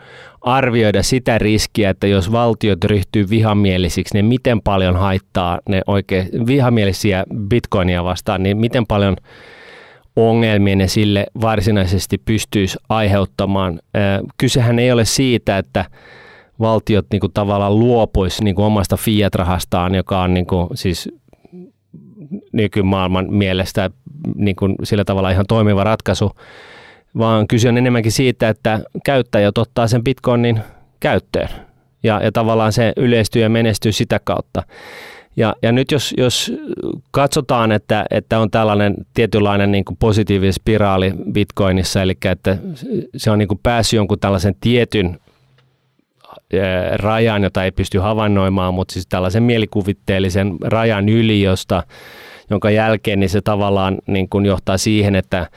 arvioida 0.43 1.03
sitä 1.03 1.37
riskiä, 1.37 1.89
että 1.89 2.07
jos 2.07 2.31
valtiot 2.31 2.83
ryhtyy 2.83 3.29
vihamielisiksi, 3.29 4.13
niin 4.13 4.25
miten 4.25 4.61
paljon 4.61 4.95
haittaa 4.95 5.59
ne 5.69 5.81
oikein 5.87 6.47
vihamielisiä 6.47 7.23
bitcoinia 7.47 8.03
vastaan, 8.03 8.43
niin 8.43 8.57
miten 8.57 8.85
paljon 8.87 9.15
ongelmia 10.15 10.75
ne 10.75 10.87
sille 10.87 11.25
varsinaisesti 11.41 12.17
pystyisi 12.17 12.77
aiheuttamaan. 12.89 13.79
Kysehän 14.37 14.79
ei 14.79 14.91
ole 14.91 15.05
siitä, 15.05 15.57
että 15.57 15.85
valtiot 16.59 17.05
niin 17.11 17.19
kuin 17.19 17.33
tavallaan 17.33 17.79
luopuisi 17.79 18.43
niin 18.43 18.55
kuin 18.55 18.65
omasta 18.65 18.97
fiat-rahastaan, 18.97 19.95
joka 19.95 20.21
on 20.21 20.33
niin 20.33 20.45
kuin, 20.45 20.67
siis 20.73 21.09
nykymaailman 22.53 23.33
mielestä 23.33 23.89
niin 24.35 24.55
kuin 24.55 24.75
sillä 24.83 25.03
tavalla 25.03 25.29
ihan 25.29 25.45
toimiva 25.47 25.83
ratkaisu, 25.83 26.31
vaan 27.17 27.47
kyse 27.47 27.69
on 27.69 27.77
enemmänkin 27.77 28.11
siitä, 28.11 28.49
että 28.49 28.79
käyttäjät 29.05 29.57
ottaa 29.57 29.87
sen 29.87 30.03
bitcoinin 30.03 30.59
käyttöön 30.99 31.49
ja, 32.03 32.19
ja 32.23 32.31
tavallaan 32.31 32.73
se 32.73 32.93
yleistyy 32.97 33.41
ja 33.41 33.49
menestyy 33.49 33.91
sitä 33.91 34.19
kautta. 34.23 34.63
Ja, 35.35 35.55
ja 35.61 35.71
nyt 35.71 35.91
jos, 35.91 36.13
jos 36.17 36.53
katsotaan, 37.11 37.71
että, 37.71 38.05
että 38.11 38.39
on 38.39 38.51
tällainen 38.51 38.95
tietynlainen 39.13 39.71
niin 39.71 39.85
kuin 39.85 39.97
positiivinen 39.97 40.53
spiraali 40.53 41.13
bitcoinissa, 41.31 42.01
eli 42.01 42.17
että 42.25 42.57
se 43.17 43.31
on 43.31 43.39
niin 43.39 43.47
kuin 43.47 43.59
päässyt 43.63 43.97
jonkun 43.97 44.19
tällaisen 44.19 44.55
tietyn 44.61 45.19
rajan, 46.95 47.43
jota 47.43 47.63
ei 47.63 47.71
pysty 47.71 47.99
havainnoimaan, 47.99 48.73
mutta 48.73 48.93
siis 48.93 49.07
tällaisen 49.07 49.43
mielikuvitteellisen 49.43 50.57
rajan 50.61 51.09
yli, 51.09 51.41
josta 51.41 51.83
jonka 52.49 52.69
jälkeen 52.69 53.19
niin 53.19 53.29
se 53.29 53.41
tavallaan 53.41 53.97
niin 54.07 54.29
kuin 54.29 54.45
johtaa 54.45 54.77
siihen, 54.77 55.15
että 55.15 55.47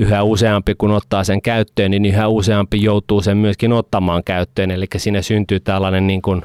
yhä 0.00 0.22
useampi 0.22 0.74
kun 0.74 0.90
ottaa 0.90 1.24
sen 1.24 1.42
käyttöön, 1.42 1.90
niin 1.90 2.04
yhä 2.04 2.28
useampi 2.28 2.82
joutuu 2.82 3.20
sen 3.20 3.36
myöskin 3.36 3.72
ottamaan 3.72 4.24
käyttöön. 4.24 4.70
Eli 4.70 4.86
siinä 4.96 5.22
syntyy 5.22 5.60
tällainen 5.60 6.06
niin 6.06 6.22
kuin, 6.22 6.42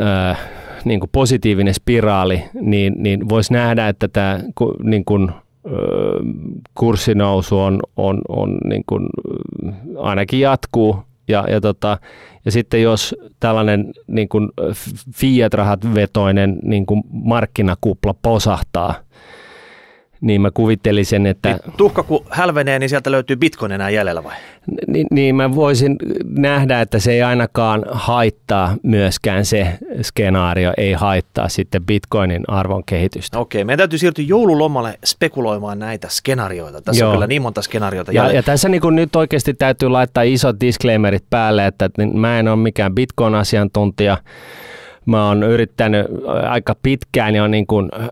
äh, 0.00 0.38
niin 0.84 1.00
kuin 1.00 1.10
positiivinen 1.12 1.74
spiraali, 1.74 2.42
niin, 2.60 2.94
niin 2.96 3.28
voisi 3.28 3.52
nähdä, 3.52 3.88
että 3.88 4.08
tämä 4.08 4.40
niin 4.82 5.04
kuin, 5.04 5.30
kurssinousu 6.74 7.60
on, 7.60 7.80
on, 7.96 8.20
on 8.28 8.58
niin 8.64 8.82
kuin, 8.86 9.06
ainakin 9.98 10.40
jatkuu. 10.40 10.98
Ja, 11.28 11.44
ja, 11.50 11.60
tota, 11.60 11.98
ja 12.44 12.50
sitten 12.50 12.82
jos 12.82 13.14
tällainen 13.40 13.92
niin 14.06 14.28
kuin 14.28 14.48
fiat-rahat 15.14 15.94
vetoinen 15.94 16.58
niin 16.62 16.86
kuin 16.86 17.02
markkinakupla 17.10 18.14
posahtaa– 18.22 18.94
niin 20.26 20.40
mä 20.40 20.50
kuvittelisin, 20.50 21.26
että... 21.26 21.48
Niin, 21.48 21.74
tuhka 21.76 22.02
kun 22.02 22.26
hälvenee, 22.30 22.78
niin 22.78 22.88
sieltä 22.88 23.10
löytyy 23.10 23.36
bitcoin 23.36 23.72
enää 23.72 23.90
jäljellä 23.90 24.24
vai? 24.24 24.34
Niin, 24.86 25.06
niin 25.10 25.34
mä 25.34 25.54
voisin 25.54 25.96
nähdä, 26.24 26.80
että 26.80 26.98
se 26.98 27.12
ei 27.12 27.22
ainakaan 27.22 27.84
haittaa 27.90 28.76
myöskään 28.82 29.44
se 29.44 29.78
skenaario, 30.02 30.72
ei 30.76 30.92
haittaa 30.92 31.48
sitten 31.48 31.86
bitcoinin 31.86 32.42
arvon 32.48 32.84
kehitystä. 32.84 33.38
Okei, 33.38 33.64
meidän 33.64 33.78
täytyy 33.78 33.98
siirtyä 33.98 34.24
joululomalle 34.28 34.98
spekuloimaan 35.04 35.78
näitä 35.78 36.08
skenaarioita. 36.10 36.82
Tässä 36.82 37.04
Joo. 37.04 37.10
on 37.10 37.16
kyllä 37.16 37.26
niin 37.26 37.42
monta 37.42 37.62
skenaariota. 37.62 38.12
Ja, 38.12 38.32
ja 38.32 38.42
tässä 38.42 38.68
niin 38.68 38.82
nyt 38.90 39.16
oikeasti 39.16 39.54
täytyy 39.54 39.88
laittaa 39.88 40.22
isot 40.22 40.60
disclaimerit 40.60 41.24
päälle, 41.30 41.66
että 41.66 41.90
mä 42.12 42.38
en 42.38 42.48
ole 42.48 42.56
mikään 42.56 42.94
bitcoin-asiantuntija, 42.94 44.18
mä 45.06 45.28
oon 45.28 45.42
yrittänyt 45.42 46.06
aika 46.48 46.76
pitkään 46.82 47.34
ja 47.34 47.48
niin 47.48 47.66
kuin, 47.66 47.88
ö, 47.94 48.08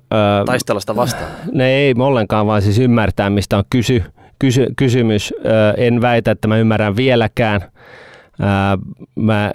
taistella 0.46 0.80
sitä 0.80 0.96
vastaan. 0.96 1.30
Ne 1.52 1.68
ei 1.68 1.94
ollenkaan, 1.98 2.46
vaan 2.46 2.62
siis 2.62 2.78
ymmärtää, 2.78 3.30
mistä 3.30 3.58
on 3.58 3.64
kysy, 3.70 4.02
kysy, 4.38 4.66
kysymys. 4.76 5.34
Ö, 5.44 5.74
en 5.76 6.00
väitä, 6.00 6.30
että 6.30 6.48
mä 6.48 6.56
ymmärrän 6.56 6.96
vieläkään. 6.96 7.60
mä, 9.14 9.50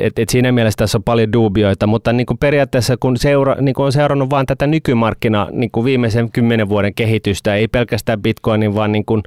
et, 0.00 0.18
et 0.18 0.28
siinä 0.28 0.52
mielessä 0.52 0.76
tässä 0.76 0.98
on 0.98 1.02
paljon 1.02 1.32
dubioita, 1.32 1.86
mutta 1.86 2.12
niin 2.12 2.26
kuin 2.26 2.38
periaatteessa 2.38 2.96
kun 3.00 3.16
seura, 3.16 3.56
niin 3.60 3.74
kuin 3.74 3.86
on 3.86 3.92
seurannut 3.92 4.30
vain 4.30 4.46
tätä 4.46 4.66
nykymarkkina 4.66 5.48
niin 5.52 5.70
kuin 5.70 5.84
viimeisen 5.84 6.32
kymmenen 6.32 6.68
vuoden 6.68 6.94
kehitystä, 6.94 7.54
ei 7.54 7.68
pelkästään 7.68 8.22
bitcoinin, 8.22 8.74
vaan 8.74 8.92
niin 8.92 9.04
kuin 9.04 9.22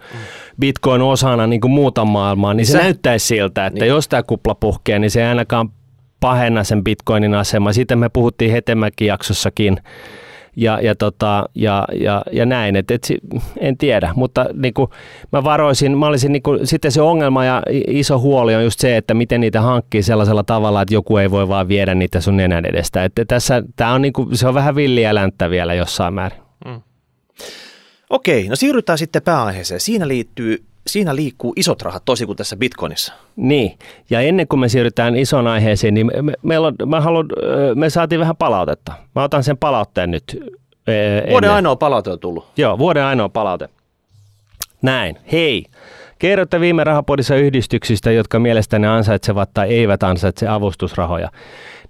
bitcoin 0.59 1.01
osana 1.01 1.47
niin 1.47 1.61
kuin 1.61 1.71
muuta 1.71 2.05
maailmaa, 2.05 2.53
niin 2.53 2.65
se, 2.65 2.71
se 2.71 2.77
näyttäisi 2.77 3.27
siltä, 3.27 3.65
että 3.65 3.79
niin. 3.79 3.89
jos 3.89 4.07
tämä 4.07 4.23
kupla 4.23 4.55
puhkee, 4.55 4.99
niin 4.99 5.11
se 5.11 5.21
ei 5.21 5.27
ainakaan 5.27 5.69
pahenna 6.25 6.63
sen 6.63 6.83
bitcoinin 6.83 7.33
asema. 7.33 7.73
Siitä 7.73 7.95
me 7.95 8.09
puhuttiin 8.09 8.51
Hetemäki 8.51 9.05
jaksossakin 9.05 9.77
ja, 10.55 10.79
ja, 10.81 10.95
tota, 10.95 11.49
ja, 11.55 11.87
ja, 11.93 12.23
ja 12.31 12.45
näin, 12.45 12.75
et, 12.75 12.91
et, 12.91 13.07
en 13.59 13.77
tiedä, 13.77 14.13
mutta 14.15 14.45
niin 14.53 14.73
kuin 14.73 14.89
mä 15.31 15.43
varoisin, 15.43 15.97
mä 15.97 16.07
olisin 16.07 16.31
niin 16.31 16.43
kuin, 16.43 16.67
sitten 16.67 16.91
se 16.91 17.01
ongelma 17.01 17.45
ja 17.45 17.63
iso 17.87 18.19
huoli 18.19 18.55
on 18.55 18.63
just 18.63 18.79
se, 18.79 18.97
että 18.97 19.13
miten 19.13 19.41
niitä 19.41 19.61
hankkii 19.61 20.03
sellaisella 20.03 20.43
tavalla, 20.43 20.81
että 20.81 20.93
joku 20.93 21.17
ei 21.17 21.31
voi 21.31 21.47
vaan 21.47 21.67
viedä 21.67 21.95
niitä 21.95 22.21
sun 22.21 22.37
nenän 22.37 22.65
edestä. 22.65 23.03
Että 23.03 23.25
tässä, 23.25 23.63
tää 23.75 23.93
on 23.93 24.01
niin 24.01 24.13
kuin, 24.13 24.37
se 24.37 24.47
on 24.47 24.53
vähän 24.53 24.75
villiä 24.75 25.15
länttä 25.15 25.49
vielä 25.49 25.73
jossain 25.73 26.13
määrin. 26.13 26.39
Mm. 26.65 26.81
Okei, 28.09 28.47
no 28.47 28.55
siirrytään 28.55 28.97
sitten 28.97 29.21
pääaiheeseen. 29.21 29.79
Siinä 29.79 30.07
liittyy 30.07 30.63
siinä 30.87 31.15
liikkuu 31.15 31.53
isot 31.55 31.81
rahat 31.81 32.05
tosi 32.05 32.25
kuin 32.25 32.35
tässä 32.35 32.55
Bitcoinissa. 32.55 33.13
Niin, 33.35 33.77
ja 34.09 34.21
ennen 34.21 34.47
kuin 34.47 34.59
me 34.59 34.69
siirrytään 34.69 35.15
ison 35.15 35.47
aiheeseen, 35.47 35.93
niin 35.93 36.07
me, 36.21 36.33
meillä 36.43 36.67
on, 36.67 36.75
mä 36.85 37.01
haluan, 37.01 37.25
me 37.75 37.89
saatiin 37.89 38.19
vähän 38.19 38.35
palautetta. 38.35 38.93
Mä 39.15 39.23
otan 39.23 39.43
sen 39.43 39.57
palautteen 39.57 40.11
nyt. 40.11 40.37
Ennen. 40.87 41.29
Vuoden 41.29 41.51
ainoa 41.51 41.75
palaute 41.75 42.11
on 42.11 42.19
tullut. 42.19 42.47
Joo, 42.57 42.77
vuoden 42.77 43.03
ainoa 43.03 43.29
palaute. 43.29 43.69
Näin, 44.81 45.17
hei. 45.31 45.65
Kerrotte 46.19 46.59
viime 46.59 46.83
rahapodissa 46.83 47.35
yhdistyksistä, 47.35 48.11
jotka 48.11 48.39
mielestäni 48.39 48.87
ansaitsevat 48.87 49.49
tai 49.53 49.73
eivät 49.73 50.03
ansaitse 50.03 50.47
avustusrahoja. 50.47 51.29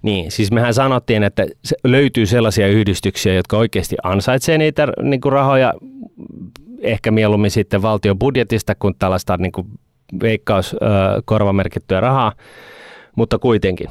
Niin, 0.06 0.30
siis 0.30 0.52
mehän 0.52 0.74
sanottiin, 0.74 1.22
että 1.22 1.46
löytyy 1.84 2.26
sellaisia 2.26 2.68
yhdistyksiä, 2.68 3.34
jotka 3.34 3.56
oikeasti 3.56 3.96
ansaitsee 4.02 4.58
niitä 4.58 4.88
niin 5.02 5.20
kuin 5.20 5.32
rahoja 5.32 5.74
ehkä 6.80 7.10
mieluummin 7.10 7.50
sitten 7.50 7.82
valtion 7.82 8.18
budjetista 8.18 8.74
kuin 8.74 8.94
tällaista 8.98 9.36
niin 9.36 9.52
kuin 9.52 9.66
veikkaus 10.22 10.76
korvamerkittyä 11.24 12.00
rahaa, 12.00 12.32
mutta 13.16 13.38
kuitenkin. 13.38 13.88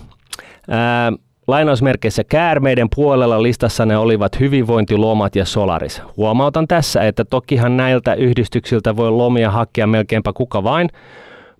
Ää, 0.69 1.11
lainausmerkeissä 1.47 2.23
käärmeiden 2.23 2.87
puolella 2.95 3.43
listassa 3.43 3.85
ne 3.85 3.97
olivat 3.97 4.39
hyvinvointilomat 4.39 5.35
ja 5.35 5.45
Solaris. 5.45 6.01
Huomautan 6.17 6.67
tässä, 6.67 7.07
että 7.07 7.25
tokihan 7.25 7.77
näiltä 7.77 8.13
yhdistyksiltä 8.13 8.95
voi 8.95 9.11
lomia 9.11 9.51
hakea 9.51 9.87
melkeinpä 9.87 10.33
kuka 10.33 10.63
vain, 10.63 10.89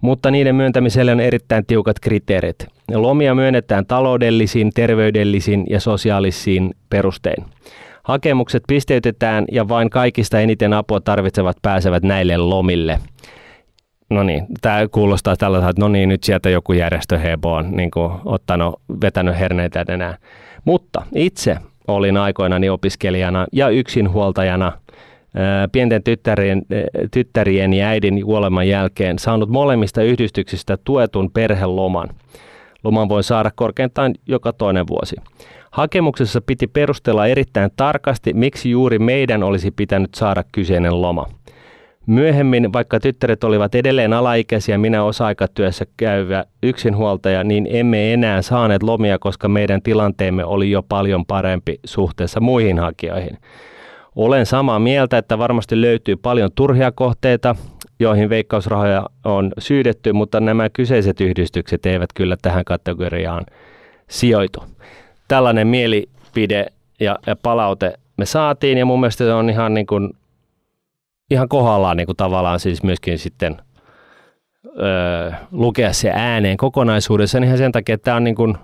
mutta 0.06 0.32
niiden 0.32 0.56
myöntämiselle 0.56 1.12
on 1.12 1.20
erittäin 1.20 1.66
tiukat 1.66 2.00
kriteerit. 2.00 2.68
Lomia 2.94 3.36
myönnetään 3.36 3.86
taloudellisiin, 3.86 4.72
terveydellisiin 4.76 5.64
ja 5.70 5.80
sosiaalisiin 5.80 6.74
perustein. 6.90 7.46
Hakemukset 8.04 8.64
pisteytetään 8.68 9.46
ja 9.52 9.68
vain 9.68 9.90
kaikista 9.90 10.40
eniten 10.40 10.74
apua 10.74 11.02
tarvitsevat 11.02 11.58
pääsevät 11.62 12.04
näille 12.04 12.38
lomille. 12.38 13.00
No 14.10 14.24
niin, 14.24 14.46
tämä 14.62 14.88
kuulostaa 14.92 15.36
tällaiselta, 15.36 15.70
että 15.70 15.82
no 15.82 15.88
niin, 15.88 16.10
nyt 16.10 16.24
sieltä 16.24 16.50
joku 16.50 16.74
järjestö 16.74 17.18
Hebo 17.18 17.54
on 17.54 17.72
niin 17.72 17.92
kuin, 17.92 18.12
ottanut, 18.26 18.82
vetänyt 19.02 19.40
herneitä 19.40 19.86
enää. 19.88 20.18
Mutta 20.66 21.02
itse 21.16 21.58
olin 21.88 22.18
aikoinani 22.18 22.70
opiskelijana 22.70 23.46
ja 23.52 23.70
yksinhuoltajana 23.70 24.72
pienten 25.72 26.04
tyttärien, 26.04 26.62
tyttärien 27.12 27.74
ja 27.74 27.88
äidin 27.88 28.22
kuoleman 28.26 28.68
jälkeen 28.68 29.20
saanut 29.20 29.50
molemmista 29.50 30.04
yhdistyksistä 30.04 30.78
tuetun 30.84 31.32
perheloman. 31.32 32.10
Loman 32.84 33.10
voi 33.10 33.24
saada 33.24 33.52
korkeintaan 33.56 34.14
joka 34.28 34.54
toinen 34.54 34.88
vuosi. 34.88 35.16
Hakemuksessa 35.72 36.42
piti 36.42 36.68
perustella 36.68 37.28
erittäin 37.28 37.72
tarkasti, 37.78 38.34
miksi 38.34 38.70
juuri 38.70 39.00
meidän 39.00 39.44
olisi 39.44 39.72
pitänyt 39.72 40.14
saada 40.16 40.44
kyseinen 40.52 41.02
loma. 41.02 41.26
Myöhemmin, 42.08 42.74
vaikka 42.74 43.00
tyttäret 43.00 43.44
olivat 43.44 43.76
edelleen 43.76 44.14
alaikäisiä 44.14 44.78
minä 44.78 45.04
osa-aikatyössä 45.04 45.86
käyvä 45.98 46.46
yksinhuoltaja, 46.64 47.44
niin 47.44 47.68
emme 47.70 48.14
enää 48.14 48.42
saaneet 48.42 48.84
lomia, 48.84 49.20
koska 49.20 49.48
meidän 49.48 49.82
tilanteemme 49.82 50.46
oli 50.46 50.72
jo 50.72 50.84
paljon 50.84 51.26
parempi 51.26 51.80
suhteessa 51.86 52.40
muihin 52.40 52.80
hakijoihin. 52.80 53.38
Olen 54.16 54.46
samaa 54.46 54.80
mieltä, 54.80 55.18
että 55.18 55.38
varmasti 55.38 55.82
löytyy 55.82 56.16
paljon 56.16 56.50
turhia 56.56 56.92
kohteita, 56.92 57.56
joihin 58.00 58.30
veikkausrahoja 58.30 59.06
on 59.26 59.52
syydetty, 59.60 60.14
mutta 60.14 60.40
nämä 60.40 60.70
kyseiset 60.70 61.22
yhdistykset 61.22 61.86
eivät 61.86 62.10
kyllä 62.14 62.38
tähän 62.42 62.66
kategoriaan 62.66 63.46
sijoitu 64.10 64.64
tällainen 65.28 65.68
mielipide 65.68 66.66
ja, 67.00 67.20
ja 67.28 67.36
palaute 67.36 67.94
me 68.18 68.26
saatiin 68.26 68.78
ja 68.78 68.86
mun 68.86 69.00
mielestä 69.00 69.24
se 69.24 69.34
on 69.34 69.50
ihan, 69.50 69.74
niin 69.74 69.86
kuin, 69.86 70.14
ihan 71.32 71.50
kohdallaan 71.50 71.98
niin 71.98 72.06
kuin 72.06 72.16
tavallaan 72.16 72.60
siis 72.60 72.84
myöskin 72.84 73.20
sitten 73.20 73.58
öö, 74.80 75.32
lukea 75.52 75.94
se 75.94 76.12
ääneen 76.16 76.58
kokonaisuudessa 76.58 77.38
ihan 77.38 77.58
sen 77.58 77.72
takia, 77.72 77.96
että 77.96 78.06
tämä 78.06 78.18
on 78.18 78.24
niin 78.24 78.36
kuin 78.36 78.58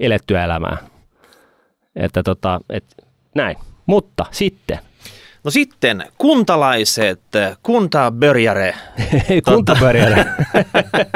elettyä 0.00 0.44
elämää. 0.44 0.76
Että 1.96 2.22
tota, 2.22 2.60
et, 2.70 2.84
näin. 3.34 3.56
Mutta 3.90 4.26
sitten. 4.30 4.78
No 5.44 5.50
sitten 5.50 6.04
kuntalaiset, 6.18 7.20
kuntabörjäre. 7.62 8.74
kuntabörjäre. 9.44 10.24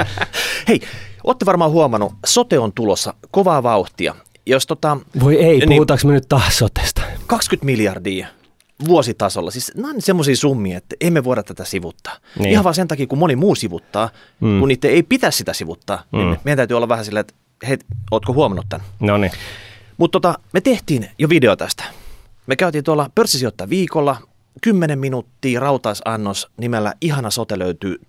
Hei, 0.69 0.81
olette 1.25 1.47
varmaan 1.47 1.71
huomannut, 1.71 2.13
sote 2.27 2.59
on 2.59 2.73
tulossa 2.73 3.15
kovaa 3.31 3.63
vauhtia. 3.63 4.15
Jos 4.47 4.67
tota, 4.67 4.97
Voi 5.21 5.37
ei, 5.45 5.59
niin, 5.59 5.69
puhutaanko 5.69 6.09
me 6.09 6.13
nyt 6.15 6.29
taas 6.29 6.59
sotesta? 6.59 7.03
20 7.27 7.67
miljardia 7.67 8.27
vuositasolla. 8.89 9.51
Siis 9.51 9.73
nämä 9.75 9.89
on 9.89 10.03
semmoisia 10.03 10.37
summia, 10.37 10.79
että 10.79 10.97
emme 11.01 11.25
voida 11.25 11.43
tätä 11.43 11.65
sivuttaa. 11.65 12.17
Niin. 12.39 12.51
Ihan 12.51 12.65
vaan 12.65 12.75
sen 12.75 12.89
takia, 12.89 13.07
kun 13.07 13.19
moni 13.19 13.37
muu 13.37 13.55
sivuttaa, 13.55 14.11
mm. 14.41 14.61
kun 14.61 14.69
niitä 14.69 14.89
ei 14.89 15.03
pitäisi 15.03 15.39
sitä 15.39 15.53
sivuttaa, 15.53 16.03
niin 16.13 16.23
mm. 16.25 16.31
niin 16.31 16.41
meidän 16.45 16.57
täytyy 16.57 16.77
olla 16.77 16.89
vähän 16.89 17.05
silleen, 17.05 17.21
että 17.21 17.35
hei, 17.69 17.79
ootko 18.11 18.33
huomannut 18.33 18.67
tämän? 18.69 18.87
No 19.01 19.17
niin. 19.17 19.33
Mutta 19.97 20.21
tota, 20.21 20.39
me 20.53 20.61
tehtiin 20.61 21.11
jo 21.19 21.29
video 21.29 21.57
tästä. 21.57 21.85
Me 22.47 22.57
käytiin 22.57 22.85
tuolla 22.85 23.11
pörssisijoittaja 23.15 23.69
viikolla, 23.69 24.17
10 24.63 24.99
minuuttia 24.99 25.61
rautaisannos 25.61 26.49
nimellä 26.57 26.95
Ihana 27.01 27.31
sote 27.31 27.59
löytyy 27.59 28.01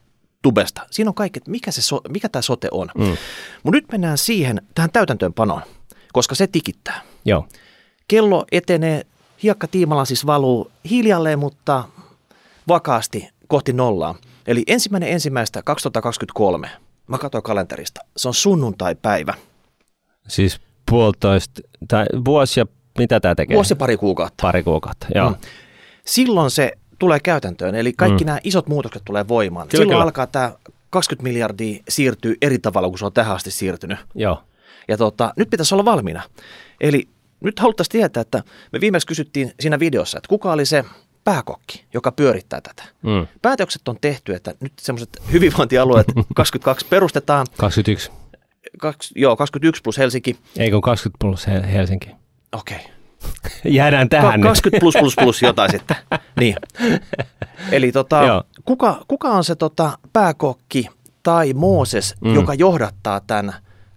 tubesta. 0.42 0.82
Siinä 0.92 1.10
on 1.10 1.16
kaikki, 1.16 1.38
että 1.38 1.52
mikä, 1.52 1.72
se 1.72 1.82
so, 1.82 2.02
mikä 2.10 2.30
tämä 2.30 2.42
sote 2.42 2.68
on. 2.72 2.92
Mm. 2.98 3.18
Mutta 3.64 3.78
nyt 3.78 3.86
mennään 3.92 4.18
siihen, 4.18 4.62
tähän 4.76 4.92
täytäntöönpanoon 4.92 5.62
koska 6.16 6.36
se 6.36 6.48
tikittää. 6.48 7.02
Joo. 7.26 7.48
Kello 8.08 8.46
etenee, 8.52 9.06
hiekka 9.44 9.68
tiimalla 9.68 10.06
siis 10.06 10.26
valuu 10.26 10.72
hiljalleen, 10.90 11.40
mutta 11.40 11.84
vakaasti 12.68 13.30
kohti 13.48 13.74
nollaa. 13.74 14.16
Eli 14.48 14.64
ensimmäinen 14.68 15.10
ensimmäistä 15.10 15.64
2023. 15.64 16.70
Mä 17.08 17.18
katsoin 17.18 17.44
kalenterista. 17.44 18.02
Se 18.18 18.28
on 18.28 18.34
sunnuntai-päivä. 18.34 19.34
Siis 20.28 20.60
puolitoista, 20.92 21.62
tai 21.88 22.06
vuosi 22.26 22.60
ja 22.60 22.66
mitä 22.98 23.20
tämä 23.20 23.36
tekee? 23.36 23.56
Vuosi 23.56 23.76
pari 23.76 23.98
kuukautta. 23.98 24.42
Pari 24.42 24.64
kuukautta, 24.64 25.08
joo. 25.16 25.30
Mm. 25.30 25.36
Silloin 26.06 26.52
se 26.52 26.72
tulee 27.00 27.20
käytäntöön, 27.20 27.76
eli 27.76 27.94
kaikki 27.94 28.24
mm. 28.24 28.26
nämä 28.26 28.40
isot 28.44 28.68
muutokset 28.68 29.02
tulee 29.06 29.28
voimaan. 29.28 29.68
Kyllä, 29.68 29.82
Silloin 29.82 29.96
kyllä. 29.96 30.04
alkaa 30.04 30.28
tämä 30.28 30.52
20 30.90 31.24
miljardia 31.24 31.84
siirtyy 31.90 32.36
eri 32.42 32.60
tavalla 32.60 32.90
kuin 32.90 33.00
se 33.00 33.06
on 33.06 33.14
tähän 33.14 33.36
asti 33.36 33.52
siirtynyt. 33.52 34.00
Joo. 34.16 34.44
Ja 34.88 34.98
tota, 34.98 35.34
nyt 35.38 35.50
pitäisi 35.50 35.76
olla 35.76 35.86
valmiina. 35.86 36.24
Eli 36.82 37.08
nyt 37.44 37.60
haluttaisiin 37.60 37.92
tietää, 37.92 38.22
että 38.22 38.44
me 38.72 38.82
viimeksi 38.82 39.08
kysyttiin 39.08 39.52
siinä 39.60 39.80
videossa, 39.80 40.18
että 40.18 40.30
kuka 40.30 40.52
oli 40.52 40.66
se 40.66 40.86
pääkokki, 41.24 41.86
joka 41.94 42.12
pyörittää 42.12 42.62
tätä. 42.62 42.84
Mm. 43.02 43.28
Päätökset 43.42 43.88
on 43.88 43.98
tehty, 44.02 44.34
että 44.34 44.56
nyt 44.60 44.74
semmoiset 44.80 45.22
hyvinvointialueet 45.32 46.08
22 46.36 46.86
perustetaan. 46.90 47.48
21. 47.58 48.12
Kaks, 48.80 49.12
joo, 49.16 49.36
21 49.36 49.82
plus 49.82 49.98
Helsinki. 49.98 50.38
Ei 50.58 50.72
kun 50.72 50.82
20 50.82 51.18
plus 51.20 51.48
Helsinki. 51.48 52.12
Okei. 52.60 52.78
Okay. 52.78 52.92
Jäädään 53.66 54.10
tähän 54.10 54.42
Ka- 54.42 54.48
20 54.48 54.80
plus 54.80 54.96
plus 55.00 55.16
plus 55.16 55.42
jotain 55.42 55.72
sitten. 55.72 55.98
Niin. 56.40 56.56
Eli 57.72 57.92
tota, 57.92 58.44
kuka, 58.66 59.06
kuka 59.08 59.30
on 59.30 59.44
se 59.44 59.56
tota, 59.56 59.98
pääkokki 60.14 60.88
tai 61.24 61.54
Mooses, 61.54 62.16
mm. 62.22 62.36
joka 62.36 62.54
johdattaa 62.54 63.20
tämän 63.20 63.54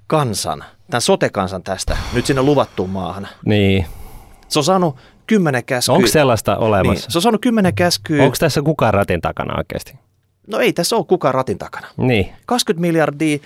kansan, 0.07 0.65
tämän 0.91 1.03
sote-kansan 1.03 1.63
tästä 1.63 1.97
nyt 2.13 2.27
sinne 2.27 2.43
luvattuun 2.43 2.91
maahan? 2.91 3.29
Niin. 3.47 3.87
Se 4.49 4.59
on 4.59 4.65
saanut 4.65 4.97
kymmenen 5.27 5.65
käskyä. 5.65 5.95
Onko 5.95 6.09
sellaista 6.09 6.57
olemassa? 6.57 7.03
Niin, 7.05 7.13
se 7.13 7.19
on 7.19 7.23
saanut 7.23 7.41
kymmenen 7.41 7.75
käskyä. 7.75 8.25
Onko 8.25 8.37
tässä 8.41 8.63
kukaan 8.63 8.95
ratin 8.95 9.21
takana 9.21 9.59
oikeasti? 9.59 9.99
No 10.49 10.59
ei 10.59 10.73
tässä 10.73 10.97
ole 10.97 11.05
kukaan 11.05 11.35
ratin 11.35 11.59
takana. 11.59 11.87
Niin. 11.97 12.33
20 12.47 12.81
miljardia 12.81 13.39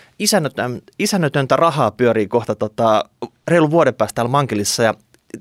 isännötöntä 0.99 1.57
rahaa 1.57 1.91
pyörii 1.91 2.29
kohta 2.29 2.55
tota, 2.55 3.05
reilun 3.49 3.71
vuoden 3.71 3.95
päästä 3.95 4.15
täällä 4.15 4.31
Mankelissa 4.31 4.83
ja 4.83 4.95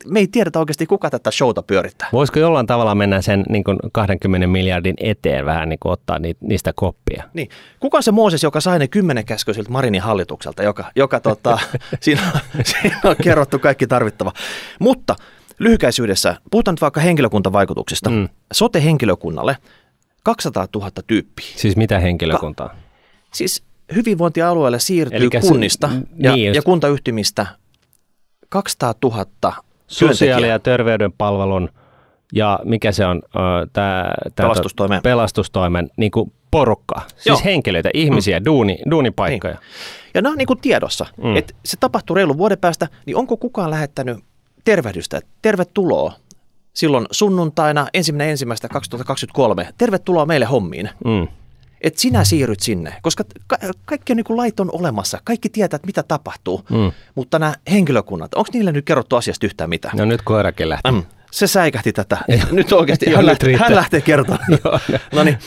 me 0.08 0.20
ei 0.20 0.27
tiedetä 0.27 0.60
oikeasti, 0.60 0.86
kuka 0.86 1.10
tätä 1.10 1.32
showta 1.32 1.63
pyörittää. 1.63 2.10
Voisiko 2.13 2.39
jollain 2.39 2.68
tavalla 2.68 2.96
mennä 2.96 3.22
sen 3.22 3.44
niin 3.50 3.63
kuin 3.63 3.77
20 3.94 4.48
miljardin 4.48 4.96
eteen 5.00 5.46
vähän 5.46 5.70
niin 5.70 5.80
kuin 5.80 5.91
ottaa 5.91 6.20
niistä 6.41 6.74
koppia? 6.75 7.24
Niin. 7.34 7.50
Kuka 7.80 7.98
on 7.98 8.03
se 8.03 8.12
Mooses, 8.12 8.44
joka 8.44 8.62
sai 8.62 8.80
ne 8.80 8.88
kymmenen 8.88 9.25
käsköisiltä 9.25 9.72
Marinin 9.72 10.01
hallitukselta, 10.01 10.63
joka, 10.63 10.91
joka 10.96 11.20
tota, 11.20 11.60
siinä, 12.00 12.22
siinä 12.65 13.00
on 13.03 13.15
kerrottu 13.24 13.60
kaikki 13.60 13.88
tarvittava. 13.88 14.32
Mutta 14.80 15.15
lyhykäisyydessä, 15.60 16.36
puhutaan 16.51 16.74
nyt 16.74 16.82
vaikka 16.82 17.01
henkilökuntavaikutuksista. 17.01 18.10
Mm. 18.10 18.30
Sote-henkilökunnalle 18.53 19.58
200 20.24 20.68
000 20.75 20.92
tyyppiä. 21.08 21.46
Siis 21.56 21.78
mitä 21.78 22.00
henkilökuntaa? 22.00 22.68
Ka- 22.68 22.75
siis 23.34 23.63
hyvinvointialueelle 23.96 24.80
siirtyy 24.80 25.18
Elikkä 25.18 25.40
kunnista 25.40 25.90
se, 25.90 25.96
ja, 26.18 26.36
niin 26.36 26.54
ja 26.54 26.62
kuntayhtymistä 26.62 27.46
200 28.50 28.94
000 29.04 29.25
Sosiaali- 29.88 30.48
ja 30.48 30.60
terveydenpalvelun 30.60 31.70
ja 32.34 32.60
mikä 32.63 32.92
se 32.92 33.06
on, 33.06 33.22
tämä 33.74 34.13
pelastustoimen, 34.36 35.01
pelastustoimen 35.01 35.90
niin 35.98 36.12
kuin 36.12 36.32
porukka, 36.51 37.01
siis 37.08 37.25
Joo. 37.25 37.42
henkilöitä, 37.46 37.90
ihmisiä, 37.94 38.40
mm. 38.40 38.46
duuni, 38.46 38.80
duunipaikkoja. 38.92 39.54
Niin. 39.54 39.63
Ja 40.13 40.22
nämä 40.22 40.32
on 40.32 40.38
niin 40.38 40.48
kuin 40.48 40.62
tiedossa, 40.62 41.06
mm. 41.24 41.36
että 41.36 41.54
se 41.66 41.78
tapahtuu 41.80 42.16
reilun 42.16 42.38
vuoden 42.38 42.58
päästä, 42.58 42.88
niin 43.06 43.18
onko 43.18 43.38
kukaan 43.38 43.72
lähettänyt 43.72 44.18
tervehdystä, 44.63 45.22
tervetuloa 45.42 46.13
silloin 46.74 47.06
sunnuntaina 47.12 47.88
ensimmäinen 47.94 48.32
ensimmäistä 48.32 48.70
2023, 48.70 49.70
tervetuloa 49.78 50.25
meille 50.25 50.46
hommiin. 50.46 50.90
Mm. 51.06 51.28
Että 51.82 52.01
sinä 52.01 52.24
siirryt 52.24 52.60
sinne, 52.60 52.96
koska 53.01 53.24
ka- 53.48 53.58
kaikki 53.86 54.13
on 54.13 54.18
niin 54.18 54.25
kuin 54.25 54.38
lait 54.38 54.60
on 54.60 54.70
olemassa, 54.72 55.20
kaikki 55.24 55.50
tietää, 55.50 55.75
että 55.75 55.86
mitä 55.86 56.04
tapahtuu, 56.04 56.62
mm. 56.70 56.92
mutta 57.16 57.40
nämä 57.40 57.54
henkilökunnat, 57.72 58.34
onko 58.34 58.50
niille 58.54 58.72
nyt 58.72 58.86
kerrottu 58.86 59.16
asiasta 59.16 59.46
yhtään 59.46 59.70
mitään? 59.70 59.98
No 59.98 60.06
nyt 60.06 60.22
koirakin 60.22 60.70
lähti. 60.70 60.92
Mm. 60.92 61.04
Se 61.32 61.48
säikähti 61.48 61.94
tätä. 61.94 62.18
nyt 62.51 62.72
oikeasti 62.72 63.13
hän, 63.13 63.25
lähtee, 63.25 63.58
hän 63.58 63.75
lähtee 63.75 64.01
kertomaan. 64.01 64.46
no 65.16 65.24
niin. 65.24 65.38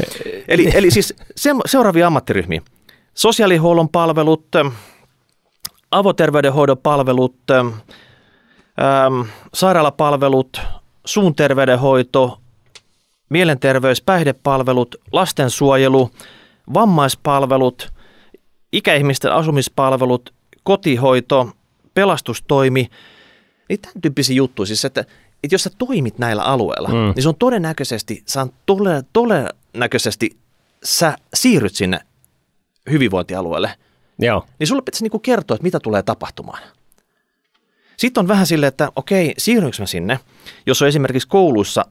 eli, 0.48 0.70
eli 0.74 0.90
siis 0.90 1.14
se, 1.36 1.50
seuraavia 1.66 2.06
ammattiryhmiä. 2.06 2.60
Sosiaalihuollon 3.14 3.88
palvelut, 3.88 4.48
avoterveydenhoidon 5.90 6.78
palvelut, 6.78 7.36
äm, 7.50 7.72
sairaalapalvelut, 9.54 10.60
suun 11.04 11.34
terveydenhoito, 11.34 12.38
mielenterveys, 13.28 14.02
päihdepalvelut, 14.02 14.94
lastensuojelu, 15.12 16.10
vammaispalvelut, 16.74 17.92
ikäihmisten 18.72 19.32
asumispalvelut, 19.32 20.34
kotihoito, 20.62 21.48
pelastustoimi, 21.94 22.90
niin 23.68 23.80
tämän 23.80 24.00
tyyppisiä 24.02 24.36
juttuja. 24.36 24.66
Siis, 24.66 24.84
että, 24.84 25.00
että 25.00 25.54
jos 25.54 25.62
sä 25.62 25.70
toimit 25.78 26.18
näillä 26.18 26.42
alueilla, 26.42 26.88
mm. 26.88 26.94
niin 26.94 27.22
se 27.22 27.28
on 27.28 27.36
todennäköisesti, 27.38 28.22
sä 28.26 28.42
on 28.42 28.52
tole, 28.66 29.04
todennäköisesti 29.12 30.36
sä 30.84 31.16
siirryt 31.34 31.74
sinne 31.74 32.00
hyvinvointialueelle. 32.90 33.74
Joo. 34.18 34.46
Niin 34.58 34.66
sulle 34.66 34.82
pitäisi 34.82 35.04
niinku 35.04 35.18
kertoa, 35.18 35.54
että 35.54 35.64
mitä 35.64 35.80
tulee 35.80 36.02
tapahtumaan. 36.02 36.62
Sitten 37.96 38.20
on 38.20 38.28
vähän 38.28 38.46
silleen, 38.46 38.68
että 38.68 38.92
okei, 38.96 39.34
siirrynkö 39.38 39.76
mä 39.82 39.86
sinne, 39.86 40.20
jos 40.66 40.82
on 40.82 40.88
esimerkiksi 40.88 41.28
kouluissa 41.28 41.84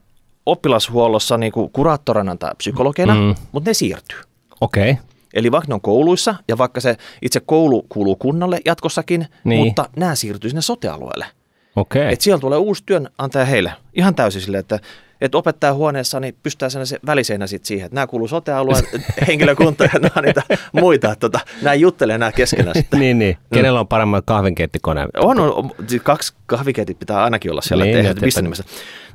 oppilashuollossa 0.46 1.38
niin 1.38 1.52
kuin 1.52 1.70
kuraattorina 1.70 2.36
tai 2.36 2.54
psykologina, 2.58 3.14
mm. 3.14 3.34
mutta 3.52 3.70
ne 3.70 3.74
siirtyy. 3.74 4.18
Okei. 4.60 4.90
Okay. 4.90 5.04
Eli 5.34 5.52
vaikka 5.52 5.68
ne 5.68 5.74
on 5.74 5.80
kouluissa 5.80 6.34
ja 6.48 6.58
vaikka 6.58 6.80
se 6.80 6.96
itse 7.22 7.40
koulu 7.40 7.86
kuuluu 7.88 8.16
kunnalle 8.16 8.60
jatkossakin, 8.64 9.26
niin. 9.44 9.64
mutta 9.66 9.88
nämä 9.96 10.14
siirtyy 10.14 10.50
sinne 10.50 10.62
sotealueelle. 10.62 11.26
Okei. 11.76 12.12
Et 12.12 12.20
siellä 12.20 12.40
tulee 12.40 12.58
uusi 12.58 12.82
työnantaja 12.86 13.44
heille. 13.44 13.72
Ihan 13.94 14.14
täysin 14.14 14.42
silleen, 14.42 14.60
että 14.60 14.80
että 15.20 15.38
opettajahuoneessa 15.38 16.20
niin 16.20 16.36
pystytään 16.42 16.86
se 16.86 16.98
väliseinä 17.06 17.46
sit 17.46 17.64
siihen, 17.64 17.86
että 17.86 17.94
nämä 17.94 18.06
kuuluu 18.06 18.28
sote-alueen 18.28 18.84
henkilökunta 19.28 19.84
ja 19.84 19.98
nämä 19.98 20.22
niitä 20.22 20.42
muita, 20.72 21.12
että 21.12 21.20
tota, 21.20 21.40
nämä 21.62 21.74
juttelee 21.74 22.18
nämä 22.18 22.32
keskenään 22.32 22.74
sitten. 22.76 23.00
niin, 23.04 23.18
niin. 23.18 23.36
Mm. 23.40 23.54
Kenellä 23.54 23.80
on 23.80 23.88
paremmin 23.88 24.22
kahvinkeittikoneet? 24.24 25.10
On, 25.16 25.40
on, 25.40 25.70
siis 25.86 26.02
kaksi 26.02 26.34
kahvikeitit 26.46 26.98
pitää 26.98 27.24
ainakin 27.24 27.50
olla 27.50 27.62
siellä, 27.62 27.84
niin, 27.84 28.06
että 28.06 28.24
missä 28.24 28.42
nimessä. 28.42 28.64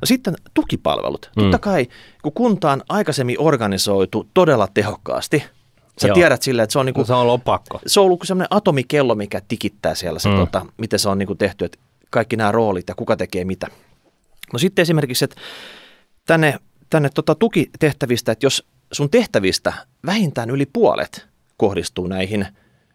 No 0.00 0.04
sitten 0.04 0.34
tukipalvelut. 0.54 1.30
Mm. 1.36 1.42
Totta 1.42 1.58
kai, 1.58 1.86
kun 2.22 2.32
kunta 2.32 2.72
on 2.72 2.82
aikaisemmin 2.88 3.36
organisoitu 3.38 4.28
todella 4.34 4.68
tehokkaasti, 4.74 5.44
Sä 6.00 6.08
Joo. 6.08 6.14
tiedät 6.14 6.42
silleen, 6.42 6.64
että 6.64 6.72
se 6.72 6.78
on, 6.78 6.86
niinku, 6.86 7.00
no, 7.00 7.04
se 7.04 7.12
on 7.12 7.20
ollut 7.20 7.44
pakko. 7.44 7.80
Se 7.86 8.00
on 8.00 8.06
ollut 8.06 8.20
semmoinen 8.24 8.48
atomikello, 8.50 9.14
mikä 9.14 9.40
tikittää 9.48 9.94
siellä 9.94 10.18
se, 10.18 10.28
mm. 10.28 10.36
tota, 10.36 10.66
miten 10.76 10.98
se 10.98 11.08
on 11.08 11.18
niinku 11.18 11.34
tehty, 11.34 11.64
että 11.64 11.78
kaikki 12.10 12.36
nämä 12.36 12.52
roolit 12.52 12.88
ja 12.88 12.94
kuka 12.94 13.16
tekee 13.16 13.44
mitä. 13.44 13.66
No 14.52 14.58
sitten 14.58 14.82
esimerkiksi, 14.82 15.24
että 15.24 15.36
tänne, 16.26 16.54
tänne 16.90 17.10
tota 17.14 17.34
tukitehtävistä, 17.34 18.32
että 18.32 18.46
jos 18.46 18.66
sun 18.92 19.10
tehtävistä 19.10 19.72
vähintään 20.06 20.50
yli 20.50 20.66
puolet 20.66 21.26
kohdistuu 21.56 22.06
näihin 22.06 22.46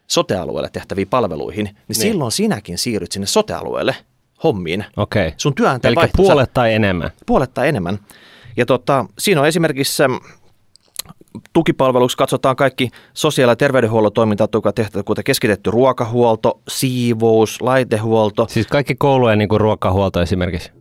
sotealueelle 0.08 0.70
tehtäviin 0.70 1.08
palveluihin, 1.08 1.66
niin, 1.66 1.76
niin. 1.88 1.96
silloin 1.96 2.32
sinäkin 2.32 2.78
siirryt 2.78 3.12
sinne 3.12 3.28
sotealueelle 3.28 3.96
hommiin. 4.44 4.86
Okei. 4.98 5.34
Sun 5.38 5.56
työnantaja 5.56 5.90
Eli 5.90 5.96
vaihtuu, 5.96 6.26
puolet 6.26 6.54
tai 6.54 6.74
enemmän. 6.74 7.12
Puolet 7.26 7.54
tai 7.54 7.68
enemmän. 7.68 8.00
Ja 8.58 8.66
tota, 8.66 9.06
siinä 9.20 9.42
on 9.42 9.48
esimerkiksi 9.48 10.04
tukipalveluksi 11.54 12.18
katsotaan 12.18 12.56
kaikki 12.56 12.90
sosiaali- 13.14 13.52
ja 13.52 13.56
terveydenhuollon 13.56 14.14
toimintaa, 14.14 14.48
kuten 15.06 15.24
keskitetty 15.24 15.72
ruokahuolto, 15.72 16.62
siivous, 16.68 17.62
laitehuolto. 17.62 18.48
Siis 18.50 18.68
kaikki 18.68 18.96
koulujen 18.96 19.40
niin 19.40 19.50
kuin 19.50 19.62
ruokahuolto 19.62 20.22
esimerkiksi? 20.22 20.72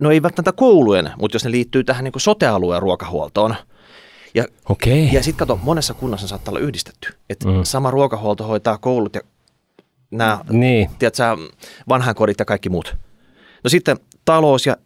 no 0.00 0.10
ei 0.10 0.22
välttämättä 0.22 0.52
koulujen, 0.52 1.10
mutta 1.18 1.34
jos 1.34 1.44
ne 1.44 1.50
liittyy 1.50 1.84
tähän 1.84 2.04
niin 2.04 2.12
sotealueen 2.16 2.82
ruokahuoltoon. 2.82 3.54
Ja, 4.34 4.44
okay. 4.68 4.98
ja 5.12 5.22
sitten 5.22 5.38
kato, 5.38 5.60
monessa 5.62 5.94
kunnassa 5.94 6.28
saattaa 6.28 6.52
olla 6.52 6.60
yhdistetty, 6.60 7.14
että 7.30 7.48
mm. 7.48 7.62
sama 7.62 7.90
ruokahuolto 7.90 8.44
hoitaa 8.44 8.78
koulut 8.78 9.14
ja 9.14 9.20
nämä 10.10 10.38
niin. 10.50 10.90
tiedätkö, 10.98 11.22
vanhainkodit 11.88 12.38
ja 12.38 12.44
kaikki 12.44 12.68
muut. 12.68 12.96
No 13.64 13.70
sitten 13.70 13.96
talous- 14.24 14.66
ja 14.66 14.76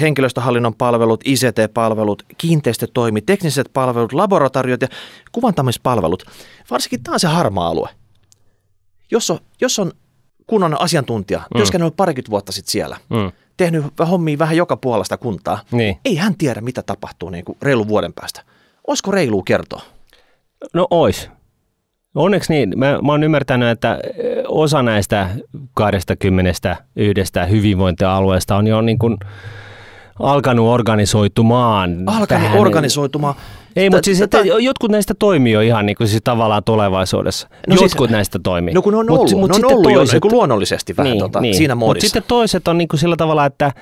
henkilöstöhallinnon 0.00 0.74
palvelut, 0.74 1.20
ICT-palvelut, 1.24 2.22
kiinteistötoimi, 2.38 3.20
tekniset 3.20 3.70
palvelut, 3.72 4.12
laboratoriot 4.12 4.82
ja 4.82 4.88
kuvantamispalvelut. 5.32 6.24
Varsinkin 6.70 7.02
tämä 7.02 7.14
on 7.14 7.20
se 7.20 7.28
harmaa 7.28 7.68
alue. 7.68 7.88
Jos 9.10 9.30
on, 9.30 9.38
jos 9.60 9.78
on 9.78 9.92
kunnon 10.46 10.80
asiantuntija, 10.80 11.38
mm. 11.38 11.58
työskennellyt 11.58 11.96
parikymmentä 11.96 12.30
vuotta 12.30 12.52
sitten 12.52 12.72
siellä, 12.72 12.96
mm 13.08 13.32
tehnyt 13.64 13.84
hommia 14.10 14.38
vähän 14.38 14.56
joka 14.56 14.76
puolesta 14.76 15.16
kuntaa. 15.16 15.60
Niin. 15.70 15.96
Ei 16.04 16.16
hän 16.16 16.34
tiedä, 16.38 16.60
mitä 16.60 16.82
tapahtuu 16.82 17.30
niin 17.30 17.44
kuin 17.44 17.58
reilun 17.62 17.88
vuoden 17.88 18.12
päästä. 18.12 18.42
Olisiko 18.86 19.10
reilu 19.10 19.42
kertoa? 19.42 19.82
No 20.74 20.86
ois. 20.90 21.30
Onneksi 22.14 22.52
niin. 22.52 22.78
Mä, 22.78 22.98
mä 23.02 23.12
oon 23.12 23.22
ymmärtänyt, 23.22 23.68
että 23.68 23.98
osa 24.48 24.82
näistä 24.82 25.30
21 25.74 26.32
hyvinvointialueista 27.50 28.56
on 28.56 28.66
jo 28.66 28.80
niin 28.80 28.98
kuin 28.98 29.16
alkanut 30.20 30.66
organisoitumaan. 30.68 31.96
alkanut 32.06 32.28
tähän. 32.28 32.58
organisoitumaan. 32.58 33.34
Ei, 33.76 33.90
mutta 33.90 34.04
siis 34.04 34.20
että 34.20 34.38
jotkut 34.38 34.90
näistä 34.90 35.14
toimii 35.18 35.52
jo 35.52 35.60
ihan 35.60 35.86
niin 35.86 35.96
kuin 35.96 36.08
siis 36.08 36.22
tavallaan 36.24 36.64
tulevaisuudessa. 36.64 37.48
No 37.68 37.76
siis- 37.76 37.82
jotkut 37.92 38.10
näistä 38.10 38.38
toimii. 38.42 38.74
No 38.74 38.82
kun 38.82 38.94
on 38.94 39.06
Mut- 39.06 39.18
ollut, 39.18 39.30
mut 39.40 39.50
on 39.56 39.64
ollut 39.64 39.90
jo 39.92 39.98
toiset- 39.98 40.12
niin 40.12 40.20
kuin 40.20 40.32
luonnollisesti 40.32 40.96
vähän 40.96 41.10
niin, 41.12 41.20
tota, 41.20 41.40
niin. 41.40 41.54
siinä 41.54 41.74
Mutta 41.74 41.86
moodissa. 41.86 42.06
sitten 42.06 42.22
toiset 42.28 42.68
on 42.68 42.78
niin 42.78 42.88
kuin 42.88 43.00
sillä 43.00 43.16
tavalla, 43.16 43.46
että 43.46 43.72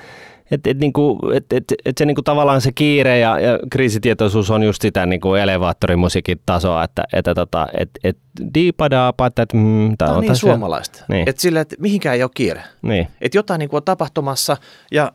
et, 0.51 0.67
et, 0.67 0.79
niin 0.79 0.93
kuin, 0.93 1.19
et, 1.33 1.45
et, 1.53 1.63
et 1.85 1.97
se 1.97 2.05
niin 2.05 2.15
kuin 2.15 2.25
tavallaan 2.25 2.61
se 2.61 2.71
kiire 2.71 3.19
ja, 3.19 3.39
ja 3.39 3.59
kriisitietoisuus 3.71 4.51
on 4.51 4.63
just 4.63 4.81
sitä 4.81 5.05
niin 5.05 5.21
kuin 5.21 5.41
elevaattorimusiikin 5.41 6.37
tasoa, 6.45 6.83
että, 6.83 7.03
että 7.13 7.35
tota, 7.35 7.67
et, 7.77 7.89
et 8.03 8.17
diipadaapa, 8.53 9.25
että 9.25 9.45
mm, 9.53 9.97
Tämä 9.97 10.11
on 10.11 10.19
niin 10.21 10.27
tässä- 10.31 10.41
suomalaista. 10.47 11.05
Niin. 11.09 11.29
Että 11.29 11.41
sille, 11.41 11.59
että 11.59 11.75
mihinkään 11.79 12.15
ei 12.15 12.23
ole 12.23 12.31
kiire. 12.35 12.63
Niin, 12.81 13.07
Että 13.21 13.37
jotain 13.37 13.59
niin 13.59 13.69
kuin 13.69 13.77
on 13.77 13.83
tapahtumassa 13.83 14.57
ja 14.91 15.11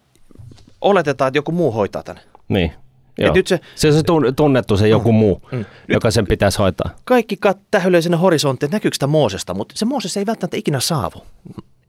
oletetaan, 0.85 1.29
että 1.29 1.39
joku 1.39 1.53
muu 1.53 1.73
hoitaa 1.73 2.03
tänne. 2.03 2.21
niin. 2.49 2.73
Et 3.19 3.25
Joo. 3.25 3.35
nyt 3.35 3.47
se 3.47 3.61
se 3.75 3.89
on 3.89 3.95
se 3.95 4.01
tun- 4.01 4.33
tunnettu 4.37 4.77
se 4.77 4.89
joku 4.89 5.13
muu, 5.13 5.43
Mm. 5.53 5.65
joka 5.89 6.11
sen 6.11 6.27
pitäisi 6.27 6.59
hoitaa. 6.59 6.91
kaikki 7.05 7.39
kat- 7.47 7.59
tähylee 7.71 8.03
sinne 8.03 8.17
horisonttiin, 8.17 8.67
että 8.69 8.77
näkyykö 8.77 8.95
sitä 8.95 9.07
Moosesta, 9.07 9.55
mutta 9.55 9.75
se 9.79 9.85
Mooses 9.85 10.17
ei 10.17 10.27
välttämättä 10.27 10.57
ikinä 10.57 10.81
saavu. 10.81 11.23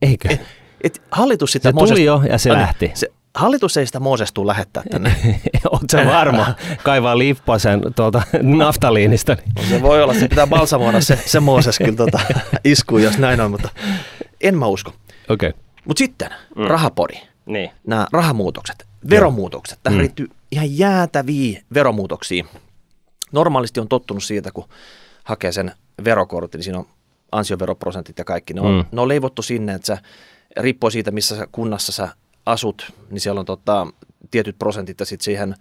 Eikö? 0.02 0.38
Et 0.84 1.02
hallitus 1.12 1.52
sitä 1.52 1.70
Se 1.70 1.74
tuli 1.74 1.80
Moosesta, 1.82 2.02
jo 2.02 2.22
ja 2.30 2.38
se 2.38 2.54
lähti. 2.54 2.92
Se, 2.94 3.08
hallitus 3.36 3.78
ei 3.78 3.86
sitä 3.86 4.00
Moosestua 4.00 4.48
lähettää 4.48 4.84
tänne. 4.92 5.16
Sä 5.92 6.06
varma? 6.06 6.56
Kaivaa 6.84 7.18
lippasen 7.18 7.82
tuolta 7.96 8.22
naftaliinista. 8.42 9.36
niin- 9.56 9.70
Se 9.70 9.82
voi 9.82 10.04
olla, 10.04 10.14
se 10.14 10.28
pitää 10.28 10.48
balsamoida 10.48 11.02
se, 11.02 11.20
se 11.26 11.40
Mooses 11.40 11.78
kyllä 11.78 11.96
tota, 11.96 12.20
iskuun, 12.64 13.04
jos 13.04 13.18
näin 13.18 13.42
on, 13.42 13.52
mutta 13.52 13.70
en 14.42 14.58
mä 14.58 14.66
usko. 14.68 14.92
Okei. 15.30 15.50
Okay. 15.50 15.62
Mutta 15.86 16.00
sitten 16.00 16.30
mm. 16.56 16.64
rahapori, 16.68 17.22
Niin. 17.46 17.72
nämä 17.88 18.08
rahamuutokset, 18.12 18.86
veromuutokset. 19.10 19.80
Tähän 19.84 19.98
Mm. 19.98 20.02
liittyy 20.02 20.30
ihan 20.52 20.78
jäätäviä 20.78 21.62
veromuutoksia. 21.74 22.46
Normaalisti 23.32 23.80
on 23.80 23.88
tottunut 23.88 24.24
siitä, 24.24 24.52
kun 24.52 24.66
hakee 25.24 25.52
sen 25.52 25.72
verokortin, 26.04 26.58
niin 26.58 26.64
siinä 26.64 26.80
on 26.80 26.88
ansioveroprosentit 27.32 28.18
ja 28.18 28.24
kaikki. 28.26 28.54
Ne 28.54 28.62
on, 28.62 28.76
Mm. 28.76 28.86
ne 28.92 29.02
on 29.02 29.08
leivottu 29.08 29.42
sinne, 29.42 29.74
että 29.74 29.86
sä, 29.86 29.98
riippuu 30.58 30.90
siitä, 30.92 31.12
missä 31.12 31.38
sä 31.38 31.48
kunnassa 31.52 31.92
sä 31.92 32.10
asut, 32.46 32.94
niin 33.10 33.22
siellä 33.22 33.40
on 33.40 33.46
tota, 33.46 33.88
tietyt 34.32 34.60
prosentit 34.60 35.00
ja 35.00 35.06
sitten 35.06 35.26
siihen 35.26 35.56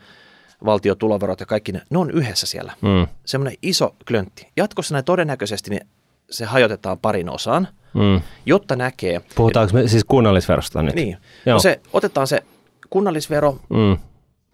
valtiotuloverot 0.65 1.41
ja 1.41 1.47
kaikki 1.47 1.73
ne, 1.73 1.83
ne 1.91 1.99
on 1.99 2.11
yhdessä 2.11 2.47
siellä. 2.47 2.73
Mm. 2.81 3.07
Semmoinen 3.25 3.59
iso 3.63 3.97
klöntti. 4.09 4.49
Jatkossa 4.57 4.95
näin 4.95 5.05
todennäköisesti 5.05 5.71
niin 5.71 5.87
se 6.31 6.45
hajotetaan 6.45 6.99
parin 6.99 7.29
osaan, 7.31 7.69
Mm. 7.95 8.21
jotta 8.47 8.77
näkee. 8.77 9.21
Puhutaanko 9.35 9.73
me 9.75 9.89
siis 9.89 10.05
kunnallisverosta 10.05 10.83
nyt? 10.83 10.95
Niin, 10.95 11.17
Joo. 11.47 11.55
no 11.55 11.59
se, 11.59 11.81
otetaan 11.93 12.27
se 12.27 12.43
kunnallisvero. 12.91 13.59
Mm. 13.71 13.97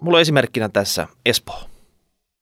Mulla 0.01 0.17
on 0.17 0.21
esimerkkinä 0.21 0.69
tässä 0.69 1.07
Espoo. 1.27 1.61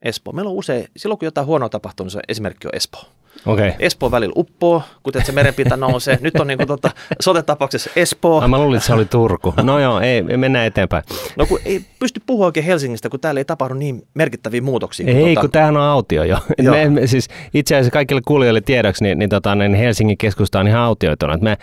Espoo. 0.03 0.33
Meillä 0.33 0.51
on 0.51 0.57
usein, 0.57 0.89
silloin 0.97 1.19
kun 1.19 1.27
jotain 1.27 1.47
huonoa 1.47 1.69
tapahtuu, 1.69 2.05
niin 2.05 2.11
se 2.11 2.21
esimerkki 2.29 2.67
on 2.69 2.75
Espoo. 2.77 3.05
Okay. 3.47 3.73
Espoo 3.79 4.11
välillä 4.11 4.33
uppoo, 4.37 4.83
kuten 5.03 5.25
se 5.25 5.33
merenpinta 5.33 5.77
nousee. 5.77 6.19
Nyt 6.21 6.35
on 6.35 6.47
niin 6.47 6.59
kuin 6.59 6.69
tota, 6.69 6.91
sote-tapauksessa 7.21 7.91
Espoo. 7.97 8.41
Ah, 8.41 8.49
mä 8.49 8.59
luulin, 8.59 8.77
että 8.77 8.87
se 8.87 8.95
oli 8.95 9.05
Turku. 9.05 9.55
No 9.63 9.79
joo, 9.79 10.01
ei, 10.01 10.23
mennään 10.23 10.67
eteenpäin. 10.67 11.03
No 11.37 11.47
kun 11.47 11.59
ei 11.65 11.85
pysty 11.99 12.21
puhua 12.27 12.47
oikein 12.47 12.67
Helsingistä, 12.67 13.09
kun 13.09 13.21
täällä 13.21 13.41
ei 13.41 13.45
tapahdu 13.45 13.75
niin 13.75 14.03
merkittäviä 14.15 14.61
muutoksia. 14.61 15.07
kuin 15.07 15.17
Ei, 15.17 15.35
tota, 15.35 15.41
kun 15.41 15.51
tämähän 15.51 15.77
on 15.77 15.83
autio 15.83 16.25
jo. 16.25 16.39
Joo. 16.59 16.75
Me, 16.75 16.89
me, 16.89 17.07
siis 17.07 17.29
itse 17.55 17.75
asiassa 17.75 17.91
kaikille 17.91 18.21
kuulijoille 18.27 18.61
tiedoksi, 18.61 19.05
niin, 19.05 19.19
niin, 19.19 19.31
tota, 19.31 19.55
niin 19.55 19.75
Helsingin 19.75 20.19
keskusta 20.19 20.61
on 20.61 20.69
ihan 20.69 20.81
autioitunut. 20.81 21.41
Me, 21.41 21.57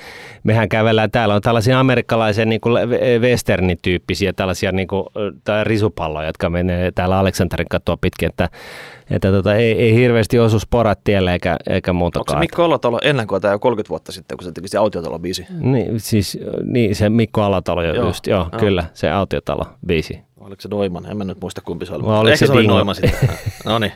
mehän 0.43 0.69
kävellään, 0.69 1.11
täällä 1.11 1.35
on 1.35 1.41
tällaisia 1.41 1.79
amerikkalaisia 1.79 2.45
niin 2.45 2.61
kuin 2.61 2.89
westernityyppisiä 3.21 4.33
tällaisia 4.33 4.71
niin 4.71 4.87
kuin, 4.87 5.05
tai 5.43 5.63
risupalloja, 5.63 6.27
jotka 6.27 6.49
menee 6.49 6.91
täällä 6.91 7.19
Aleksanterin 7.19 7.67
kattoa 7.69 7.97
pitkin, 7.97 8.29
että, 8.29 8.49
että 9.09 9.31
tota, 9.31 9.55
ei, 9.55 9.71
ei 9.71 9.95
hirveästi 9.95 10.39
osu 10.39 10.59
sporat 10.59 10.99
tielle 11.03 11.33
eikä, 11.33 11.57
eikä 11.67 11.91
Onko 11.91 11.97
se 11.97 11.99
muutakaan. 11.99 12.39
Mikko 12.39 12.65
Ollotalo 12.65 12.99
ennakkoita 13.03 13.47
jo 13.47 13.59
30 13.59 13.89
vuotta 13.89 14.11
sitten, 14.11 14.37
kun 14.37 14.45
se 14.45 14.51
teki 14.51 14.67
se 14.67 14.77
autiotalo 14.77 15.19
biisi? 15.19 15.45
Niin, 15.59 15.99
siis, 15.99 16.37
niin, 16.63 16.95
se 16.95 17.09
Mikko 17.09 17.41
Alatalo 17.41 17.83
jo 17.83 17.93
Joo, 17.93 18.05
just, 18.05 18.27
joo, 18.27 18.49
joo. 18.51 18.59
kyllä, 18.59 18.83
se 18.93 19.11
autiotalo 19.11 19.65
biisi. 19.87 20.19
Oliko 20.37 20.61
se 20.61 20.67
Noiman? 20.67 21.05
En 21.05 21.17
mä 21.17 21.23
nyt 21.23 21.41
muista 21.41 21.61
kumpi 21.61 21.85
se 21.85 21.93
oli. 21.93 22.03
Oliko 22.03 22.27
Ehkä 22.27 22.37
se 22.37 22.45
se 22.45 22.53
oli? 22.53 22.67
Noiman 22.67 22.95
sitten. 22.95 23.29
no 23.65 23.79
niin. 23.79 23.91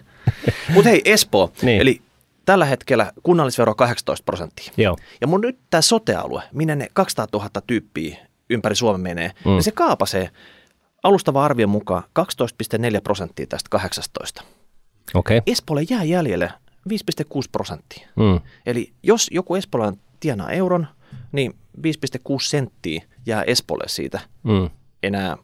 Mutta 0.74 0.90
hei, 0.90 1.02
Espoo. 1.06 1.52
Niin. 1.62 1.82
Eli 1.82 2.02
tällä 2.46 2.66
hetkellä 2.66 3.12
kunnallisvero 3.24 3.70
on 3.70 3.76
18 3.76 4.26
prosenttia. 4.26 4.74
Joo, 4.78 4.98
Ja 5.22 5.28
mun 5.28 5.42
nyt 5.42 5.60
tämä 5.70 5.82
sotealue, 5.82 6.44
minne 6.54 6.76
ne 6.76 6.88
200 6.94 7.28
000 7.34 7.50
tyyppiä 7.68 8.18
ympäri 8.50 8.76
Suomen 8.76 9.02
menee, 9.02 9.32
mm. 9.46 9.52
niin 9.52 9.64
se 9.64 9.72
kaapasee 9.72 10.30
alustava 11.04 11.46
arvion 11.46 11.70
mukaan 11.70 12.04
12,4 12.20 13.02
prosenttia 13.04 13.48
tästä 13.48 13.68
18. 13.70 14.44
okei. 15.14 15.38
Okay. 15.38 15.54
Espoolle 15.54 15.82
jää 15.90 16.04
jäljelle 16.04 16.54
5,6 16.90 17.42
prosenttia. 17.52 18.08
Mm. 18.16 18.40
Eli 18.66 18.94
jos 19.04 19.28
joku 19.32 19.56
espoolainen 19.56 20.02
tienaa 20.20 20.52
euron, 20.52 20.88
niin 21.32 21.56
5,6 21.84 21.92
senttiä 22.40 23.02
jää 23.26 23.44
Espoolle 23.44 23.88
siitä 23.88 24.20
Mm. 24.44 24.70
enää 25.04 25.38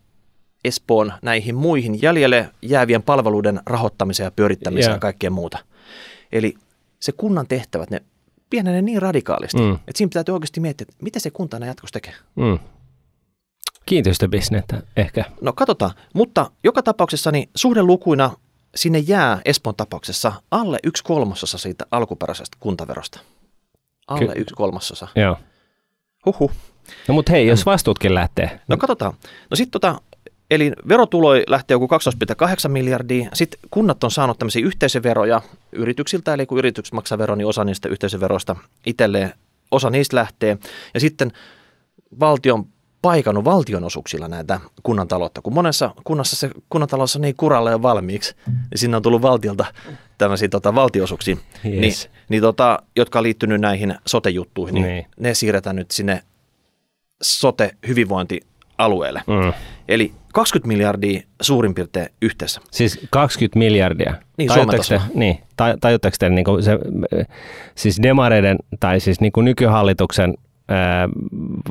Espoon 0.64 1.14
näihin 1.22 1.56
muihin 1.56 2.02
jäljelle 2.02 2.50
jäävien 2.62 3.04
palveluiden 3.04 3.60
rahoittamiseen 3.66 4.28
ja 4.28 4.32
pyörittämiseen 4.32 4.90
Joo. 4.92 4.96
ja 4.96 5.00
kaikkea 5.00 5.30
muuta. 5.30 5.58
Eli 6.32 6.54
se 7.00 7.12
kunnan 7.12 7.48
tehtävät, 7.48 7.90
ne 7.90 8.02
pienenee 8.50 8.82
niin 8.82 9.02
radikaalisti, 9.02 9.58
Mm. 9.62 9.74
että 9.74 9.92
siinä 9.96 10.10
pitää 10.10 10.34
oikeasti 10.34 10.60
miettiä, 10.60 10.86
että 10.90 11.04
mitä 11.04 11.20
se 11.20 11.32
kunta 11.32 11.58
enää 11.58 11.68
jatkossa 11.70 11.94
tekee. 11.94 12.14
Mm. 12.36 12.60
Kiinteistöbisnettä 13.86 14.84
ehkä. 14.98 15.26
No 15.42 15.54
katsotaan, 15.54 15.92
mutta 16.14 16.52
joka 16.64 16.84
tapauksessa 16.84 17.32
niin 17.32 17.50
suhdelukuina 17.56 18.32
sinne 18.76 19.00
jää 19.00 19.42
Espoon 19.46 19.76
tapauksessa 19.76 20.32
alle 20.52 20.80
yksi 20.84 21.04
kolmasosa 21.04 21.58
siitä 21.58 21.86
alkuperäisestä 21.92 22.58
kuntaverosta. 22.60 23.20
Alle 24.08 24.34
Ky- 24.34 24.42
yksi 24.42 24.56
kolmasosa. 24.56 25.08
Joo. 25.16 25.38
Huhhuh. 26.26 26.52
No 27.08 27.14
mutta 27.14 27.32
hei, 27.32 27.48
jos 27.48 27.66
vastuutkin 27.66 28.14
lähtee. 28.14 28.60
No 28.68 28.78
katsotaan. 28.78 29.14
No 29.50 29.56
sitten 29.56 29.72
tota, 29.72 30.02
eli 30.52 30.72
verotuloi 30.88 31.44
lähtee 31.48 31.76
joku 31.76 31.88
12,8 31.88 32.70
miljardia. 32.70 33.30
Sitten 33.34 33.60
kunnat 33.72 34.04
on 34.04 34.12
saanut 34.12 34.40
tämmöisiä 34.40 34.66
yhteisöveroja 34.66 35.42
yrityksiltä, 35.72 36.34
eli 36.34 36.46
kun 36.46 36.58
yritykset 36.58 36.94
maksaa 36.94 37.18
veroa, 37.18 37.36
niin 37.36 37.48
osa 37.48 37.64
niistä 37.64 37.90
yhteisöveroista 37.90 38.56
itselleen, 38.86 39.34
osa 39.72 39.90
niistä 39.90 40.16
lähtee. 40.16 40.58
Ja 40.94 41.00
sitten 41.00 41.32
valtio 42.20 42.54
on 42.54 42.68
paikannut 43.06 43.46
valtionosuuksilla 43.46 44.28
näitä 44.28 44.60
kunnan 44.84 45.08
taloutta. 45.08 45.42
Kun 45.42 45.54
monessa 45.54 45.94
kunnassa 46.04 46.36
se 46.36 46.50
kunnan 46.70 46.90
talous 46.90 47.16
on 47.16 47.22
niin 47.22 47.36
kuralle 47.36 47.72
jo 47.72 47.82
valmiiksi, 47.82 48.36
niin 48.48 48.58
sinne 48.76 48.98
on 48.98 49.04
tullut 49.04 49.22
valtiolta 49.22 49.66
tämmöisiä 50.18 50.48
tota, 50.50 50.76
valtionosuuksia, 50.76 51.36
Yes. 51.36 51.64
niin, 51.64 51.94
niin 52.30 52.42
tota, 52.42 52.80
jotka 52.96 53.20
on 53.20 53.24
liittynyt 53.24 53.62
näihin 53.62 53.96
sote-juttuihin, 54.06 54.74
niin, 54.74 54.84
Niin. 54.84 54.94
niin 54.96 55.06
ne 55.20 55.34
siirretään 55.34 55.76
nyt 55.76 55.92
sinne 55.92 56.22
sote-hyvinvointialueelle. 57.22 59.22
Mm. 59.28 59.54
Eli 59.88 60.14
20 60.34 60.68
miljardia 60.68 61.22
suurin 61.42 61.74
piirtein 61.74 62.08
yhteensä. 62.22 62.62
Siis 62.72 63.00
20 63.10 63.60
miljardia. 63.60 64.14
Niin, 64.38 64.48
Tajutteko 64.50 64.84
te, 64.90 65.02
niin, 65.14 65.36
taj- 65.38 65.78
tajutteko 65.82 66.16
te 66.20 66.30
niin 66.30 66.46
se, 66.64 66.80
siis 67.76 68.00
demareiden 68.04 68.58
tai 68.80 69.00
siis 69.00 69.22
niin 69.22 69.32
kuin 69.32 69.46
nykyhallituksen 69.46 70.34
ää, 70.68 71.10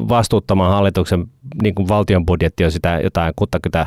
vastuuttaman 0.08 0.70
hallituksen 0.70 1.26
niin 1.62 1.74
kuin 1.74 1.88
valtion 1.88 2.26
budjetti 2.26 2.64
on 2.64 2.72
sitä 2.72 3.00
jotain 3.02 3.32
60 3.36 3.86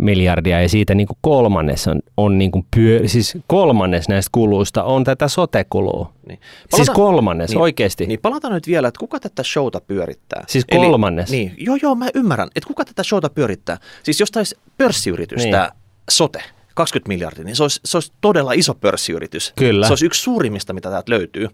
miljardia 0.00 0.62
ja 0.62 0.68
siitä 0.68 0.94
niin 0.94 1.06
kuin 1.06 1.18
kolmannes 1.20 1.88
on, 1.88 2.00
on 2.16 2.38
niin 2.38 2.50
kuin 2.50 2.66
pyö, 2.76 3.08
siis 3.08 3.38
kolmannes 3.46 4.08
näistä 4.08 4.28
kuluista 4.32 4.84
on 4.84 5.04
tätä 5.04 5.28
sote-kulua. 5.28 6.12
Niin. 6.28 6.40
Siis 6.76 6.90
kolmannes, 6.90 7.50
niin, 7.50 7.60
oikeasti. 7.60 8.06
Niin 8.06 8.20
palataan 8.22 8.54
nyt 8.54 8.66
vielä, 8.66 8.88
että 8.88 8.98
kuka 8.98 9.20
tätä 9.20 9.42
showta 9.42 9.80
pyörittää. 9.80 10.44
Siis 10.46 10.64
kolmannes? 10.64 11.30
Eli, 11.30 11.36
niin, 11.38 11.54
joo 11.58 11.76
joo, 11.82 11.94
mä 11.94 12.06
ymmärrän, 12.14 12.48
että 12.56 12.66
kuka 12.66 12.84
tätä 12.84 13.02
showta 13.02 13.30
pyörittää. 13.30 13.78
Siis 14.02 14.20
jos 14.20 14.30
taisi 14.30 14.56
pörssiyritys, 14.78 15.36
Niin. 15.36 15.44
niin. 15.44 15.52
tämä 15.52 15.70
sote, 16.10 16.42
20 16.74 17.08
miljardia, 17.08 17.44
niin 17.44 17.56
se 17.56 17.62
olisi, 17.62 17.80
se 17.84 17.96
olisi 17.96 18.12
todella 18.20 18.52
iso 18.52 18.74
pörssiyritys. 18.74 19.52
Kyllä. 19.56 19.86
Se 19.86 19.92
olisi 19.92 20.06
yksi 20.06 20.22
suurimmista, 20.22 20.72
mitä 20.72 20.90
täältä 20.90 21.12
löytyy. 21.12 21.48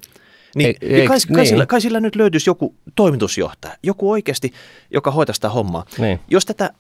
Niin, 0.55 0.67
Ei- 0.81 0.89
niin, 0.93 1.09
kai, 1.09 1.17
eikö- 1.17 1.27
kai, 1.35 1.37
niin. 1.37 1.47
sillä, 1.49 1.67
kai 1.67 1.81
sillä 1.81 2.01
nyt 2.01 2.17
löytyisi 2.17 2.51
joku 2.51 2.75
toimitusjohtaja, 2.95 3.75
joku 3.83 4.11
oikeasti, 4.11 4.53
joka 4.91 5.11
hoitaa 5.11 5.35
sitä 5.35 5.49
hommaa. 5.49 5.85
Niin. 5.99 6.21
Jos 6.31 6.47
tätä 6.47 6.71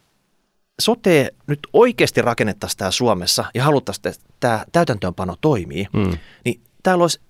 sote 0.80 1.34
nyt 1.46 1.58
oikeasti 1.72 2.22
rakennettaisiin 2.22 2.78
täällä 2.78 2.90
Suomessa 2.92 3.44
ja 3.54 3.64
haluttaisiin, 3.64 4.08
että 4.08 4.20
tämä 4.40 4.64
täytäntöönpano 4.72 5.36
toimii, 5.40 5.86
Mm. 5.92 6.18
niin 6.44 6.60
täällä 6.82 7.04
olisi 7.04 7.20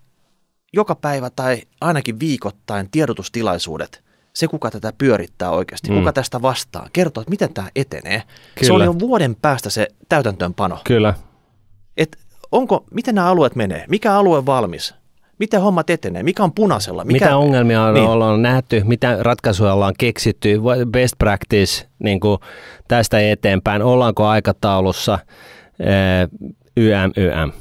joka 0.72 0.94
päivä 0.94 1.30
tai 1.30 1.62
ainakin 1.80 2.20
viikoittain 2.20 2.90
tiedotustilaisuudet. 2.90 4.04
Se, 4.35 4.48
kuka 4.48 4.70
tätä 4.70 4.92
pyörittää 4.98 5.50
oikeasti, 5.50 5.90
Mm. 5.90 5.98
kuka 5.98 6.12
tästä 6.12 6.42
vastaa, 6.42 6.88
kertoo, 6.92 7.20
että 7.20 7.30
miten 7.30 7.54
tämä 7.54 7.68
etenee. 7.76 8.22
Se 8.61 8.66
Kyllä. 8.66 8.74
on 8.74 8.85
jo 8.85 8.98
vuoden 8.98 9.37
päästä 9.42 9.70
se 9.70 9.88
täytäntöönpano. 10.09 10.78
Kyllä. 10.85 11.14
Et 11.96 12.18
onko, 12.52 12.85
miten 12.90 13.14
nämä 13.14 13.26
alueet 13.28 13.57
menee? 13.57 13.85
Mikä 13.88 14.14
alue 14.14 14.38
on 14.38 14.46
valmis? 14.46 14.94
Miten 15.38 15.60
hommat 15.60 15.90
etenee? 15.90 16.22
Mikä 16.22 16.44
on 16.44 16.52
punaisella? 16.52 17.04
Mikä, 17.04 17.24
mitä 17.24 17.36
ongelmia 17.36 17.82
on, 17.82 17.94
niin. 17.94 18.06
ollaan 18.06 18.42
nähty? 18.42 18.82
Mitä 18.84 19.16
ratkaisuja 19.20 19.72
ollaan 19.72 19.94
keksitty? 19.98 20.60
Best 20.90 21.14
practice 21.18 21.88
niin 21.98 22.20
kuin 22.20 22.38
tästä 22.88 23.30
eteenpäin? 23.30 23.82
Ollaanko 23.82 24.26
aikataulussa? 24.26 25.18
YM, 26.76 27.12
YM. 27.16 27.52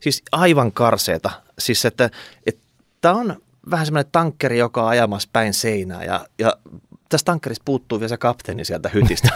Siis 0.00 0.22
aivan 0.32 0.72
karseeta. 0.72 1.30
Siis 1.58 1.84
että, 1.84 2.10
että 2.46 2.62
tämä 3.00 3.14
on 3.14 3.36
vähän 3.70 3.86
semmoinen 3.86 4.12
tankkeri, 4.12 4.58
joka 4.58 4.82
on 4.82 4.88
ajamassa 4.88 5.28
päin 5.32 5.54
seinää 5.54 6.04
ja, 6.04 6.26
ja 6.38 6.56
tästä 7.10 7.32
tankkerista 7.32 7.62
puuttuu 7.64 8.00
vielä 8.00 8.08
se 8.08 8.16
kapteeni 8.16 8.64
sieltä 8.64 8.90
hytistä. 8.94 9.28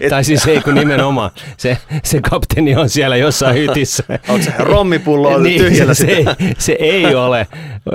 Et, 0.00 0.08
tai 0.10 0.24
siis 0.24 0.46
ei 0.46 0.60
kun 0.60 0.74
nimenomaan, 0.74 1.30
se, 1.56 1.78
se 2.04 2.20
kapteeni 2.20 2.76
on 2.76 2.88
siellä 2.88 3.16
jossain 3.16 3.56
hytissä. 3.56 4.04
Onko 4.28 4.44
se 4.44 4.52
rommipullo 4.58 5.28
on 5.28 5.42
niin, 5.52 5.62
tyhjällä 5.62 5.94
se, 5.94 6.06
se, 6.06 6.24
se, 6.58 6.76
ei 6.80 7.14
ole, 7.14 7.46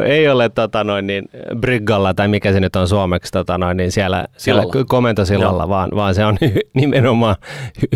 ei 0.06 0.30
ole 0.30 0.50
tota 0.50 0.84
noin, 0.84 1.08
niin, 1.08 1.30
Bryggalla 1.56 2.14
tai 2.14 2.28
mikä 2.28 2.54
se 2.54 2.60
nyt 2.60 2.76
on 2.76 2.88
suomeksi 2.88 3.32
tota 3.32 3.58
noin, 3.58 3.78
niin 3.78 3.92
siellä, 3.92 4.26
siellä 4.38 4.64
komentosillalla, 4.88 5.70
vaan, 5.70 5.90
vaan 5.96 6.16
se 6.16 6.26
on 6.26 6.38
nimenomaan 6.74 7.36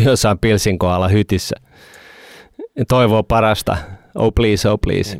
jossain 0.04 0.38
pilsin 0.38 0.78
kohdalla 0.78 1.08
hytissä. 1.08 1.56
Toivoo 2.88 3.22
parasta. 3.22 3.76
Oh 4.14 4.32
please, 4.34 4.68
oh 4.68 4.78
please. 4.80 5.18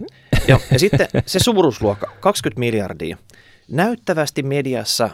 Joo, 0.48 0.60
ja 0.72 0.78
sitten 0.78 1.08
se 1.26 1.38
suuruusluokka, 1.38 2.10
20 2.20 2.60
miljardia. 2.60 3.16
Näyttävästi 3.70 4.42
mediassa 4.42 5.10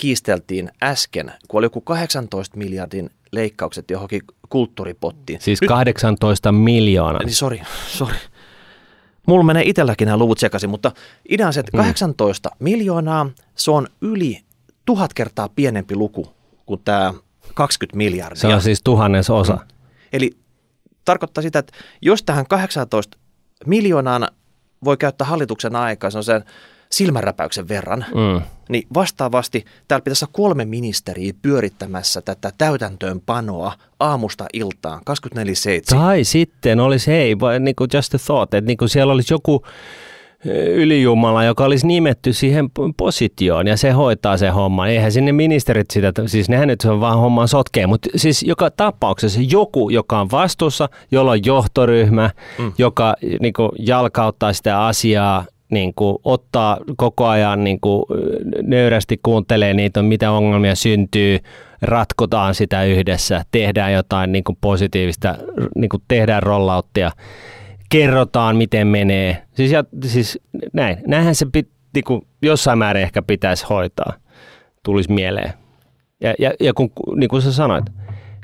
kiisteltiin 0.00 0.70
äsken, 0.82 1.32
kun 1.48 1.58
oli 1.58 1.66
joku 1.66 1.80
18 1.80 2.56
miljardin 2.56 3.10
leikkaukset 3.32 3.90
johonkin 3.90 4.22
kulttuuripottiin. 4.48 5.40
Siis 5.40 5.60
18 5.60 6.52
Nyt, 6.52 6.62
miljoonaa. 6.62 7.22
Niin 7.22 7.34
sori, 7.34 7.62
sori. 7.86 8.16
Mulla 9.26 9.44
menee 9.44 9.62
itselläkin 9.66 10.06
nämä 10.06 10.18
luvut 10.18 10.38
sekaisin, 10.38 10.70
mutta 10.70 10.92
idea 11.28 11.46
on 11.46 11.52
se, 11.52 11.60
että 11.60 11.76
18 11.76 12.48
mm. 12.48 12.64
miljoonaa, 12.64 13.30
se 13.54 13.70
on 13.70 13.86
yli 14.00 14.40
tuhat 14.84 15.14
kertaa 15.14 15.48
pienempi 15.48 15.96
luku 15.96 16.34
kuin 16.66 16.80
tämä 16.84 17.14
20 17.54 17.96
miljardia. 17.96 18.40
Se 18.40 18.54
on 18.54 18.62
siis 18.62 18.82
tuhannes 18.82 19.30
osa. 19.30 19.52
Mm. 19.52 19.68
Eli 20.12 20.30
tarkoittaa 21.04 21.42
sitä, 21.42 21.58
että 21.58 21.72
jos 22.02 22.22
tähän 22.22 22.46
18 22.46 23.18
miljoonaan 23.66 24.28
voi 24.84 24.96
käyttää 24.96 25.26
hallituksen 25.26 25.76
aikaa, 25.76 26.10
se 26.10 26.18
on 26.18 26.24
sen 26.24 26.44
silmänräpäyksen 26.92 27.68
verran, 27.68 28.04
mm. 28.14 28.42
niin 28.68 28.86
vastaavasti 28.94 29.64
täällä 29.88 30.02
pitäisi 30.02 30.24
olla 30.24 30.32
kolme 30.32 30.64
ministeriä 30.64 31.32
pyörittämässä 31.42 32.20
tätä 32.22 32.52
täytäntöönpanoa 32.58 33.72
aamusta 34.00 34.46
iltaan 34.52 35.00
24-7. 35.00 35.02
Tai 35.90 36.24
sitten 36.24 36.80
olisi, 36.80 37.10
hei, 37.10 37.36
niin 37.60 37.76
kuin 37.76 37.90
just 37.94 38.14
a 38.14 38.18
thought, 38.18 38.54
että 38.54 38.66
niin 38.66 38.76
kuin 38.76 38.88
siellä 38.88 39.12
olisi 39.12 39.34
joku 39.34 39.64
ylijumala, 40.74 41.44
joka 41.44 41.64
olisi 41.64 41.86
nimetty 41.86 42.32
siihen 42.32 42.70
positioon 42.96 43.66
ja 43.66 43.76
se 43.76 43.90
hoitaa 43.90 44.36
se 44.36 44.48
homma. 44.48 44.88
Eihän 44.88 45.12
sinne 45.12 45.32
ministerit 45.32 45.90
sitä, 45.90 46.12
siis 46.26 46.48
nehän 46.48 46.68
nyt 46.68 46.84
on 46.84 47.00
vaan 47.00 47.18
homman 47.18 47.48
sotkee, 47.48 47.86
mutta 47.86 48.08
siis 48.16 48.42
joka 48.42 48.70
tapauksessa 48.70 49.40
joku, 49.48 49.90
joka 49.90 50.20
on 50.20 50.30
vastuussa, 50.30 50.88
jolla 51.10 51.30
on 51.30 51.44
johtoryhmä, 51.44 52.30
mm. 52.58 52.72
joka 52.78 53.14
niin 53.40 53.52
kuin, 53.52 53.70
jalkauttaa 53.78 54.52
sitä 54.52 54.86
asiaa 54.86 55.44
niin 55.70 55.92
kuin, 55.96 56.18
ottaa 56.24 56.78
koko 56.96 57.26
ajan 57.26 57.64
niin 57.64 57.80
kuin, 57.80 58.04
nöyrästi 58.62 59.20
kuuntelee 59.22 59.74
niitä, 59.74 60.02
mitä 60.02 60.30
ongelmia 60.30 60.74
syntyy, 60.74 61.38
ratkotaan 61.82 62.54
sitä 62.54 62.84
yhdessä, 62.84 63.44
tehdään 63.52 63.92
jotain 63.92 64.32
niin 64.32 64.44
kuin 64.44 64.58
positiivista, 64.60 65.34
niin 65.76 65.88
kuin 65.88 66.02
tehdään 66.08 66.42
rollouttia, 66.42 67.10
kerrotaan 67.88 68.56
miten 68.56 68.86
menee. 68.86 69.42
Siis, 69.52 69.72
ja, 69.72 69.84
siis 70.04 70.38
näin, 70.72 70.98
näinhän 71.06 71.34
se 71.34 71.46
pit, 71.52 71.68
niin 71.94 72.04
kuin, 72.04 72.26
jossain 72.42 72.78
määrin 72.78 73.02
ehkä 73.02 73.22
pitäisi 73.22 73.66
hoitaa, 73.70 74.12
tulisi 74.82 75.12
mieleen. 75.12 75.52
Ja, 76.20 76.34
ja, 76.38 76.52
ja 76.60 76.74
kun, 76.74 76.90
niin 77.16 77.28
kuin 77.28 77.42
sä 77.42 77.52
sanoit, 77.52 77.84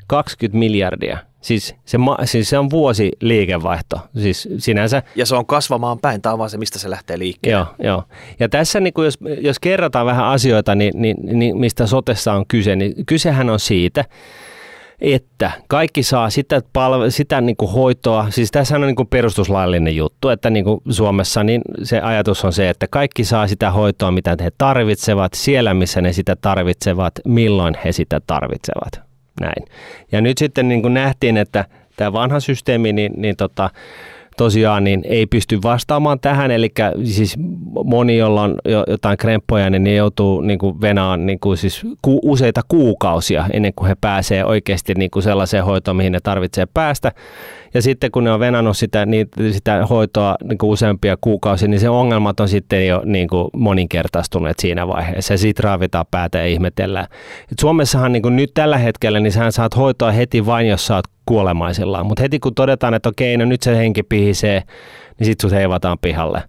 20 0.07 0.57
miljardia– 0.59 1.17
Siis 1.41 1.75
se, 1.85 1.97
siis 2.25 2.49
se 2.49 2.57
on 2.57 2.69
vuosi 2.69 3.11
liikevaihto. 3.21 3.99
Siis 4.21 4.49
sinänsä. 4.57 5.03
Ja 5.15 5.25
se 5.25 5.35
on 5.35 5.45
kasvamaan 5.45 5.99
päin, 5.99 6.21
tämä 6.21 6.33
on 6.33 6.39
vaan 6.39 6.49
se, 6.49 6.57
mistä 6.57 6.79
se 6.79 6.89
lähtee 6.89 7.19
liikkeelle. 7.19 7.57
Joo, 7.57 7.75
joo. 7.83 8.03
Ja 8.39 8.49
tässä 8.49 8.79
niin 8.79 8.93
kuin 8.93 9.05
jos, 9.05 9.19
jos 9.41 9.59
kerrataan 9.59 10.05
vähän 10.05 10.25
asioita, 10.25 10.75
niin, 10.75 11.01
niin, 11.01 11.39
niin 11.39 11.57
mistä 11.57 11.87
sotessa 11.87 12.33
on 12.33 12.45
kyse, 12.47 12.75
niin 12.75 13.05
kysehän 13.05 13.49
on 13.49 13.59
siitä, 13.59 14.05
että 15.01 15.51
kaikki 15.67 16.03
saa 16.03 16.29
sitä, 16.29 16.61
palve, 16.73 17.09
sitä 17.09 17.41
niin 17.41 17.57
kuin 17.57 17.71
hoitoa, 17.71 18.27
siis 18.29 18.51
tässä 18.51 18.75
on 18.75 18.81
niin 18.81 18.95
kuin 18.95 19.07
perustuslaillinen 19.07 19.95
juttu, 19.95 20.29
että 20.29 20.49
niin 20.49 20.65
kuin 20.65 20.81
Suomessa 20.89 21.43
niin 21.43 21.61
se 21.83 22.01
ajatus 22.01 22.45
on 22.45 22.53
se, 22.53 22.69
että 22.69 22.87
kaikki 22.87 23.23
saa 23.23 23.47
sitä 23.47 23.71
hoitoa, 23.71 24.11
mitä 24.11 24.37
he 24.41 24.51
tarvitsevat, 24.57 25.33
siellä 25.33 25.73
missä 25.73 26.01
ne 26.01 26.13
sitä 26.13 26.35
tarvitsevat, 26.35 27.13
milloin 27.25 27.77
he 27.85 27.91
sitä 27.91 28.21
tarvitsevat 28.27 29.06
näin. 29.41 29.65
Ja 30.11 30.21
nyt 30.21 30.37
sitten 30.37 30.67
niin 30.67 30.81
kuin 30.81 30.93
nähtiin, 30.93 31.37
että 31.37 31.65
tämä 31.95 32.13
vanha 32.13 32.39
systeemi, 32.39 32.93
niin, 32.93 33.13
niin 33.15 33.35
tota, 33.35 33.69
tosiaan 34.37 34.83
niin 34.83 35.01
ei 35.05 35.25
pysty 35.25 35.59
vastaamaan 35.63 36.19
tähän, 36.19 36.51
eli 36.51 36.69
siis 37.03 37.35
moni, 37.83 38.17
jolla 38.17 38.41
on 38.41 38.55
jotain 38.87 39.17
kremppoja, 39.17 39.69
niin 39.69 39.83
ne 39.83 39.95
joutuu 39.95 40.41
niin 40.41 40.59
kuin 40.59 40.81
venaan 40.81 41.25
niin 41.25 41.39
kuin 41.39 41.57
siis 41.57 41.81
ku, 42.01 42.19
useita 42.23 42.61
kuukausia 42.67 43.45
ennen 43.53 43.73
kuin 43.75 43.87
he 43.87 43.95
pääsee 44.01 44.45
oikeasti 44.45 44.93
niin 44.93 45.11
kuin 45.11 45.23
sellaiseen 45.23 45.65
hoitoon, 45.65 45.97
mihin 45.97 46.11
ne 46.11 46.19
tarvitsee 46.23 46.65
päästä. 46.73 47.11
Ja 47.73 47.81
sitten 47.81 48.11
kun 48.11 48.23
ne 48.23 48.31
on 48.31 48.39
venannut 48.39 48.77
sitä, 48.77 49.05
niin, 49.05 49.27
sitä 49.51 49.85
hoitoa 49.85 50.35
niin 50.43 50.57
kuin 50.57 50.69
useampia 50.69 51.17
kuukausia, 51.21 51.67
niin 51.67 51.79
se 51.79 51.89
ongelmat 51.89 52.39
on 52.39 52.49
sitten 52.49 52.87
jo 52.87 53.01
niin 53.05 53.27
kuin 53.27 53.47
moninkertaistuneet 53.53 54.59
siinä 54.59 54.87
vaiheessa. 54.87 55.33
Ja 55.33 55.37
sitten 55.37 55.63
raavitaan 55.63 56.05
päätä 56.11 56.37
ja 56.37 56.45
ihmetellään. 56.45 57.07
Et 57.51 57.59
Suomessahan 57.59 58.11
niin 58.11 58.23
kuin 58.23 58.35
nyt 58.35 58.51
tällä 58.53 58.77
hetkellä, 58.77 59.19
niin 59.19 59.31
sä 59.31 59.51
saat 59.51 59.77
hoitoa 59.77 60.11
heti 60.11 60.45
vain, 60.45 60.67
jos 60.67 60.87
sä 60.87 60.95
oot 60.95 61.05
kuolemaisillaan. 61.27 62.05
Mutta 62.05 62.21
heti 62.21 62.39
kun 62.39 62.55
todetaan, 62.55 62.93
että 62.93 63.09
okei, 63.09 63.37
no 63.37 63.45
nyt 63.45 63.63
se 63.63 63.77
henki 63.77 64.03
pihisee, 64.03 64.63
niin 65.19 65.25
sitten 65.25 65.49
sut 65.49 65.57
heivataan 65.57 65.97
pihalle. 66.01 66.43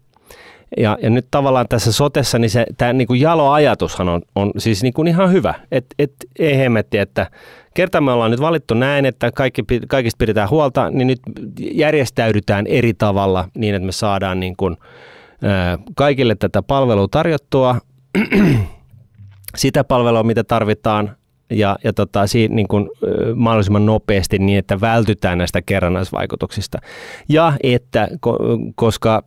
Ja, 0.76 0.98
ja 1.02 1.10
nyt 1.10 1.26
tavallaan 1.30 1.66
tässä 1.68 1.92
sotessa, 1.92 2.38
niin 2.38 2.50
se, 2.50 2.66
tämä 2.78 2.92
niin 2.92 3.06
kuin 3.06 3.20
jalo 3.20 3.50
ajatushan 3.50 4.08
on, 4.08 4.22
on 4.34 4.50
siis 4.58 4.82
niin 4.82 4.92
kuin 4.92 5.08
ihan 5.08 5.32
hyvä. 5.32 5.54
että 5.72 5.94
et, 5.98 6.12
ei 6.38 6.58
hemmetti, 6.58 6.98
että 6.98 7.26
kerta 7.74 8.00
me 8.00 8.12
ollaan 8.12 8.30
nyt 8.30 8.40
valittu 8.40 8.74
näin, 8.74 9.06
että 9.06 9.32
kaikki, 9.32 9.64
kaikista 9.88 10.18
pidetään 10.18 10.50
huolta, 10.50 10.90
niin 10.90 11.06
nyt 11.06 11.20
järjestäydytään 11.60 12.66
eri 12.66 12.94
tavalla 12.94 13.48
niin, 13.56 13.74
että 13.74 13.86
me 13.86 13.92
saadaan 13.92 14.40
niin 14.40 14.56
kuin, 14.56 14.76
ää, 15.42 15.78
kaikille 15.96 16.34
tätä 16.34 16.62
palvelua 16.62 17.08
tarjottua, 17.10 17.78
sitä 19.56 19.84
palvelua, 19.84 20.22
mitä 20.22 20.44
tarvitaan, 20.44 21.16
ja, 21.50 21.76
ja 21.84 21.92
tota, 21.92 22.26
siinä 22.26 22.54
niin 22.54 22.68
kuin, 22.68 22.90
mahdollisimman 23.34 23.86
nopeasti 23.86 24.38
niin, 24.38 24.58
että 24.58 24.80
vältytään 24.80 25.38
näistä 25.38 25.62
kerrannaisvaikutuksista. 25.62 26.78
Ja 27.28 27.52
että, 27.62 28.08
koska 28.74 29.22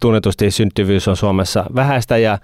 tunnetusti 0.00 0.50
syntyvyys 0.50 1.08
on 1.08 1.16
Suomessa 1.16 1.64
vähäistä 1.74 2.16
ja 2.16 2.38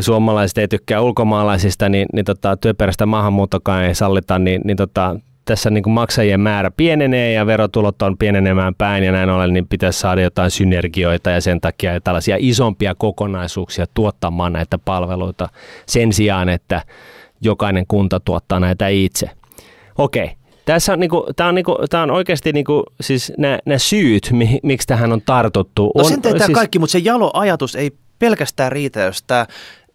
suomalaiset 0.00 0.58
ei 0.58 0.68
tykkää 0.68 1.00
ulkomaalaisista, 1.00 1.88
niin, 1.88 2.06
niin 2.12 2.24
tota, 2.24 2.56
työperäistä 2.56 3.06
maahanmuuttokaan 3.06 3.84
ei 3.84 3.94
sallita, 3.94 4.38
niin, 4.38 4.60
niin 4.64 4.76
tota, 4.76 5.16
tässä 5.44 5.70
niin 5.70 5.82
kuin 5.82 5.94
maksajien 5.94 6.40
määrä 6.40 6.70
pienenee 6.70 7.32
ja 7.32 7.46
verotulot 7.46 8.02
on 8.02 8.18
pienenemään 8.18 8.74
päin 8.74 9.04
ja 9.04 9.12
näin 9.12 9.30
ollen 9.30 9.52
niin 9.52 9.68
pitäisi 9.68 10.00
saada 10.00 10.20
jotain 10.20 10.50
synergioita 10.50 11.30
ja 11.30 11.40
sen 11.40 11.60
takia 11.60 12.00
tällaisia 12.00 12.36
isompia 12.38 12.94
kokonaisuuksia 12.94 13.86
tuottamaan 13.94 14.52
näitä 14.52 14.78
palveluita 14.78 15.48
sen 15.86 16.12
sijaan, 16.12 16.48
että 16.48 16.82
jokainen 17.40 17.84
kunta 17.88 18.20
tuottaa 18.20 18.60
näitä 18.60 18.88
itse. 18.88 19.30
Okei, 19.98 20.30
tässä 20.64 20.92
on, 20.92 21.00
niinku, 21.00 21.26
tämä 21.36 21.48
on, 21.48 21.54
niinku, 21.54 21.76
tää 21.90 22.02
on 22.02 22.10
oikeasti 22.10 22.52
niinku, 22.52 22.84
siis 23.00 23.32
nämä 23.38 23.78
syyt, 23.78 24.28
mi, 24.32 24.58
miksi 24.62 24.86
tähän 24.86 25.12
on 25.12 25.22
tartuttu. 25.22 25.92
No 25.94 26.04
on, 26.04 26.08
sen 26.08 26.20
siis... 26.22 26.50
kaikki, 26.54 26.78
mutta 26.78 26.92
se 26.92 26.98
jalo 26.98 27.30
ajatus 27.34 27.74
ei 27.74 27.92
pelkästään 28.18 28.72
riitä, 28.72 29.00
jos 29.00 29.22
tämä 29.22 29.46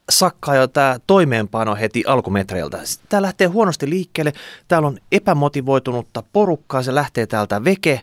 sakkaa 0.09 0.55
jo 0.55 0.67
tämä 0.67 0.97
toimeenpano 1.07 1.75
heti 1.75 2.03
alkumetreiltä. 2.07 2.79
Tämä 3.09 3.21
lähtee 3.21 3.47
huonosti 3.47 3.89
liikkeelle, 3.89 4.33
täällä 4.67 4.87
on 4.87 4.97
epämotivoitunutta 5.11 6.23
porukkaa, 6.33 6.83
se 6.83 6.95
lähtee 6.95 7.27
täältä 7.27 7.63
veke 7.63 8.01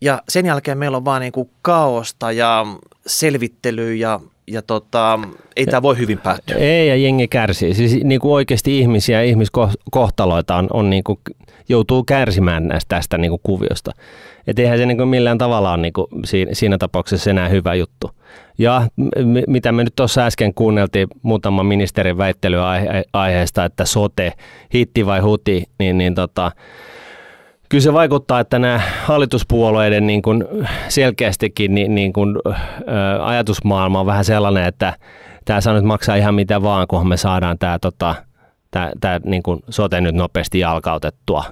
ja 0.00 0.22
sen 0.28 0.46
jälkeen 0.46 0.78
meillä 0.78 0.96
on 0.96 1.04
vaan 1.04 1.20
niinku 1.20 1.50
kaosta 1.62 2.32
ja 2.32 2.66
selvittelyä 3.06 3.94
ja 3.94 4.20
ja 4.50 4.62
tota, 4.62 5.18
ei 5.56 5.66
tämä 5.66 5.82
voi 5.82 5.98
hyvin 5.98 6.18
päättyä. 6.18 6.56
Ei, 6.56 6.88
ja 6.88 6.96
jengi 6.96 7.28
kärsii. 7.28 7.74
Siis 7.74 8.04
niin 8.04 8.20
kuin 8.20 8.32
oikeasti 8.32 8.78
ihmisiä, 8.78 9.22
ihmiskohtaloita 9.22 10.56
on, 10.56 10.66
on 10.72 10.90
niin 10.90 11.04
kuin, 11.04 11.18
joutuu 11.68 12.04
kärsimään 12.04 12.68
näistä 12.68 12.96
tästä 12.96 13.18
niin 13.18 13.30
kuin 13.30 13.40
kuviosta. 13.42 13.92
Et 14.46 14.58
eihän 14.58 14.78
se 14.78 14.86
niin 14.86 14.96
kuin 14.96 15.08
millään 15.08 15.38
tavalla 15.38 15.72
ole 15.72 15.82
niin 15.82 15.92
kuin 15.92 16.06
siinä, 16.24 16.54
siinä 16.54 16.78
tapauksessa 16.78 17.30
enää 17.30 17.48
hyvä 17.48 17.74
juttu. 17.74 18.10
Ja 18.58 18.88
m- 18.96 19.44
mitä 19.46 19.72
me 19.72 19.84
nyt 19.84 19.96
tuossa 19.96 20.26
äsken 20.26 20.54
kuunneltiin 20.54 21.08
muutaman 21.22 21.66
ministerin 21.66 22.18
väittelyä 22.18 22.68
aihe- 22.70 23.04
aiheesta, 23.12 23.64
että 23.64 23.84
sote, 23.84 24.32
hitti 24.74 25.06
vai 25.06 25.20
huti, 25.20 25.64
niin, 25.78 25.98
niin 25.98 26.14
tota, 26.14 26.52
kyllä 27.68 27.82
se 27.82 27.92
vaikuttaa, 27.92 28.40
että 28.40 28.58
nämä 28.58 28.80
hallituspuolueiden 29.04 30.06
niin 30.06 30.22
kuin 30.22 30.44
selkeästikin 30.88 31.74
niin, 31.74 31.94
niin 31.94 32.12
kuin, 32.12 32.36
ä, 32.46 33.26
ajatusmaailma 33.26 34.00
on 34.00 34.06
vähän 34.06 34.24
sellainen, 34.24 34.64
että 34.64 34.94
tämä 35.44 35.60
saa 35.60 35.74
nyt 35.74 35.84
maksaa 35.84 36.16
ihan 36.16 36.34
mitä 36.34 36.62
vaan, 36.62 36.86
kunhan 36.88 37.08
me 37.08 37.16
saadaan 37.16 37.58
tämä, 37.58 37.78
tota, 37.78 38.14
tämä, 38.70 38.90
tämä 39.00 39.20
niin 39.24 39.42
kuin 39.42 39.60
sote 39.70 40.00
nyt 40.00 40.14
nopeasti 40.14 40.58
jalkautettua. 40.58 41.44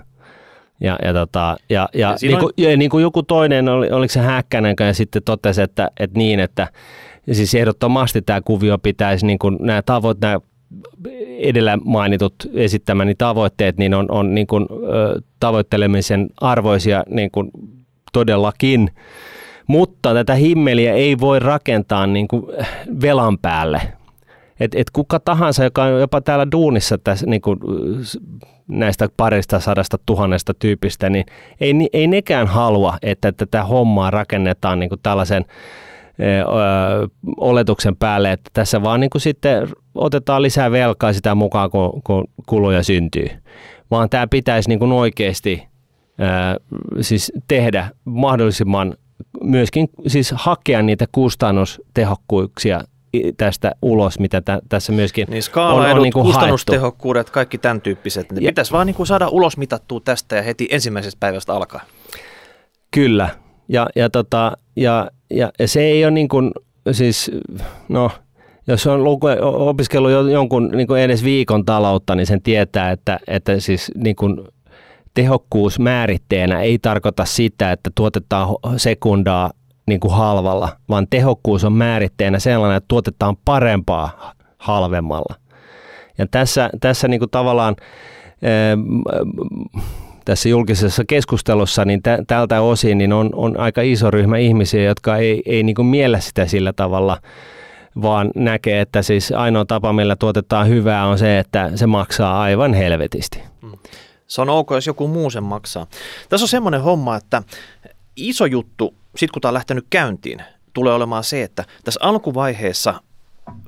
Ja, 0.81 0.99
ja, 1.05 1.13
tota, 1.13 1.57
ja, 1.71 1.89
ja, 1.95 2.17
ja, 2.23 2.29
niin 2.29 2.39
kuin, 2.39 2.53
ja 2.57 2.77
niin 2.77 2.91
kuin 2.91 3.03
joku 3.03 3.23
toinen, 3.23 3.69
oli, 3.69 3.91
oliko 3.91 4.13
se 4.13 4.21
Häkkänen, 4.21 4.77
ja 4.81 4.95
sitten 4.95 5.23
totesi, 5.23 5.63
että, 5.63 5.91
että 6.01 6.19
niin, 6.19 6.41
että 6.41 6.69
siis 7.33 7.55
ehdottomasti 7.55 8.23
tämä 8.23 8.41
kuvio 8.41 8.79
pitäisi, 8.79 9.27
niin 9.27 9.39
kuin 9.39 9.57
nämä 9.61 9.83
tavoit, 9.83 10.21
nämä 10.21 10.41
edellä 11.39 11.79
mainitut 11.85 12.35
esittämäni 12.55 13.15
tavoitteet 13.15 13.79
niin 13.79 13.95
on, 13.95 14.07
on 14.11 14.35
niin 14.35 14.47
kuin, 14.47 14.67
ö, 14.71 15.21
tavoittelemisen 15.41 16.29
arvoisia 16.41 17.03
niin 17.11 17.31
kuin 17.31 17.51
todellakin, 18.13 18.91
mutta 19.67 20.15
tätä 20.15 20.35
himmeliä 20.35 20.93
ei 20.93 21.21
voi 21.21 21.39
rakentaa 21.39 22.07
niin 22.07 22.29
kuin 22.29 22.43
velan 23.03 23.39
päälle. 23.39 23.81
Et, 24.61 24.75
et 24.75 24.91
kuka 24.91 25.21
tahansa, 25.21 25.65
joka 25.65 25.85
on 25.85 26.01
jopa 26.01 26.21
täällä 26.21 26.47
duunissa 26.53 26.99
tässä, 26.99 27.27
niin 27.27 27.41
kuin, 27.41 27.59
näistä 28.69 29.09
parista 29.17 29.61
sadasta 29.61 29.99
tuhannesta 30.07 30.55
tyypistä, 30.55 31.11
niin 31.11 31.25
ei, 31.61 31.75
ei 31.93 32.07
nekään 32.07 32.47
halua, 32.47 32.99
että 33.03 33.33
tätä 33.33 33.65
hommaa 33.65 34.11
rakennetaan 34.11 34.79
niin 34.79 34.89
kuin 34.89 35.01
tällaisen 35.03 35.45
oletuksen 37.37 37.97
päälle, 37.97 38.33
että 38.33 38.51
tässä 38.53 38.83
vaan 38.83 39.01
niin 39.01 39.11
kuin 39.11 39.23
sitten 39.23 39.69
otetaan 39.95 40.43
lisää 40.43 40.71
velkaa 40.71 41.13
sitä 41.13 41.35
mukaan, 41.35 41.71
kun, 41.71 42.03
kun 42.05 42.25
kuluja 42.47 42.83
syntyy. 42.83 43.29
Vaan 43.91 44.11
tämä 44.11 44.27
pitäisi 44.27 44.69
niin 44.69 44.79
kuin 44.79 44.93
oikeasti 44.93 45.63
ää, 46.19 46.57
siis 47.01 47.33
tehdä 47.49 47.91
mahdollisimman 48.05 48.95
myöskin 49.43 49.89
siis 50.07 50.33
hakea 50.37 50.83
niitä 50.83 51.07
kustannustehokkuuksia 51.13 52.81
tästä 53.37 53.73
ulos, 53.83 54.19
mitä 54.19 54.41
tä, 54.41 54.61
tässä 54.69 54.93
myöskin 54.93 55.27
niin 55.31 55.43
skaala 55.43 55.85
on, 55.85 55.97
on 55.97 56.03
niin 56.03 56.13
kuin 56.13 56.27
kustannustehokkuudet, 56.27 57.31
kaikki 57.31 57.59
tämän 57.59 57.81
tyyppiset. 57.81 58.33
Ne 58.33 58.41
ja, 58.41 58.51
pitäisi 58.51 58.73
vaan 58.73 58.87
niin 58.87 58.95
kuin 58.95 59.07
saada 59.07 59.29
ulos 59.29 59.57
mitattua 59.57 60.01
tästä 60.01 60.37
ja 60.37 60.43
heti 60.43 60.69
ensimmäisestä 60.71 61.21
päivästä 61.21 61.53
alkaa. 61.55 61.81
Kyllä, 62.91 63.29
ja, 63.69 63.87
ja, 63.97 64.11
tota, 64.11 64.53
ja, 64.77 65.11
ja, 65.31 65.53
ja 65.59 65.69
se 65.69 65.81
ei 65.81 66.05
ole 66.05 66.11
niin 66.11 66.29
kuin, 66.29 66.53
siis, 66.93 67.31
no, 67.89 68.11
jos 68.67 68.87
on 68.87 69.05
luku, 69.05 69.27
opiskellut 69.43 70.31
jonkun 70.33 70.69
niin 70.69 70.87
kuin 70.87 71.01
edes 71.01 71.25
viikon 71.25 71.65
taloutta, 71.65 72.15
niin 72.15 72.27
sen 72.27 72.43
tietää, 72.43 72.91
että, 72.91 73.21
että 73.27 73.61
siis 73.61 73.93
niin 73.97 74.17
kuin 74.17 74.41
tehokkuus 75.15 75.79
määritteenä 75.79 76.61
ei 76.61 76.79
tarkoita 76.79 77.25
sitä, 77.25 77.73
että 77.73 77.91
tuotetaan 77.95 78.49
sekundaa 78.77 79.51
niin 79.87 80.01
kuin 80.01 80.15
halvalla, 80.15 80.69
vaan 80.89 81.07
tehokkuus 81.11 81.65
on 81.65 81.73
määritteenä 81.73 82.39
sellainen, 82.39 82.77
että 82.77 82.89
tuotetaan 82.89 83.37
parempaa 83.45 84.33
halvemmalla. 84.59 85.35
Ja 86.19 86.27
tässä, 86.31 86.71
tässä 86.81 87.09
niin 87.09 87.19
kuin 87.19 87.31
tavallaan 87.31 87.77
tässä 90.27 90.49
julkisessa 90.49 91.05
keskustelussa, 91.05 91.85
niin 91.85 92.03
tä, 92.03 92.19
tältä 92.27 92.61
osin 92.61 92.99
niin 92.99 93.13
on, 93.13 93.31
on 93.33 93.61
aika 93.61 93.83
iso 93.83 94.11
ryhmä 94.11 94.37
ihmisiä, 94.39 94.83
jotka 94.83 95.17
ei, 95.17 95.43
ei 95.47 95.63
niin 95.63 95.75
kuin 95.75 95.87
miellä 95.87 96.21
sitä 96.21 96.47
sillä 96.47 96.73
tavalla, 96.73 97.19
vaan 98.03 98.31
näkee, 98.35 98.81
että 98.81 99.03
siis 99.03 99.33
ainoa 99.33 99.65
tapa, 99.65 99.93
millä 99.93 100.17
tuotetaan 100.17 100.69
hyvää 100.69 101.07
on 101.07 101.19
se, 101.19 101.39
että 101.39 101.71
se 101.75 101.87
maksaa 101.87 102.43
aivan 102.43 102.75
helvetisti. 102.75 103.43
Mm. 103.63 103.73
Se 104.27 104.43
on 104.43 104.49
ok, 104.49 104.71
jos 104.71 104.87
joku 104.87 105.09
muu 105.09 105.31
sen 105.31 105.43
maksaa. 105.43 105.87
Tässä 106.29 106.45
on 106.45 106.49
semmoinen 106.49 106.83
homma, 106.83 107.17
että 107.17 107.43
iso 108.17 108.47
juttu, 108.47 108.95
sit 109.17 109.31
kun 109.31 109.43
tämä 109.43 109.51
on 109.51 109.55
lähtenyt 109.55 109.87
käyntiin, 109.91 110.43
tulee 110.73 110.95
olemaan 110.95 111.25
se, 111.25 111.43
että 111.43 111.65
tässä 111.85 112.01
alkuvaiheessa 112.03 112.95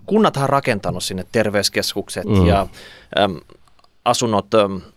kunnathan 0.07 0.49
rakentanut 0.49 1.05
sinne 1.05 1.27
terveyskeskukset 1.33 2.25
mm. 2.25 2.47
ja 2.47 2.67
äm, 3.19 3.37
asunnot 4.09 4.47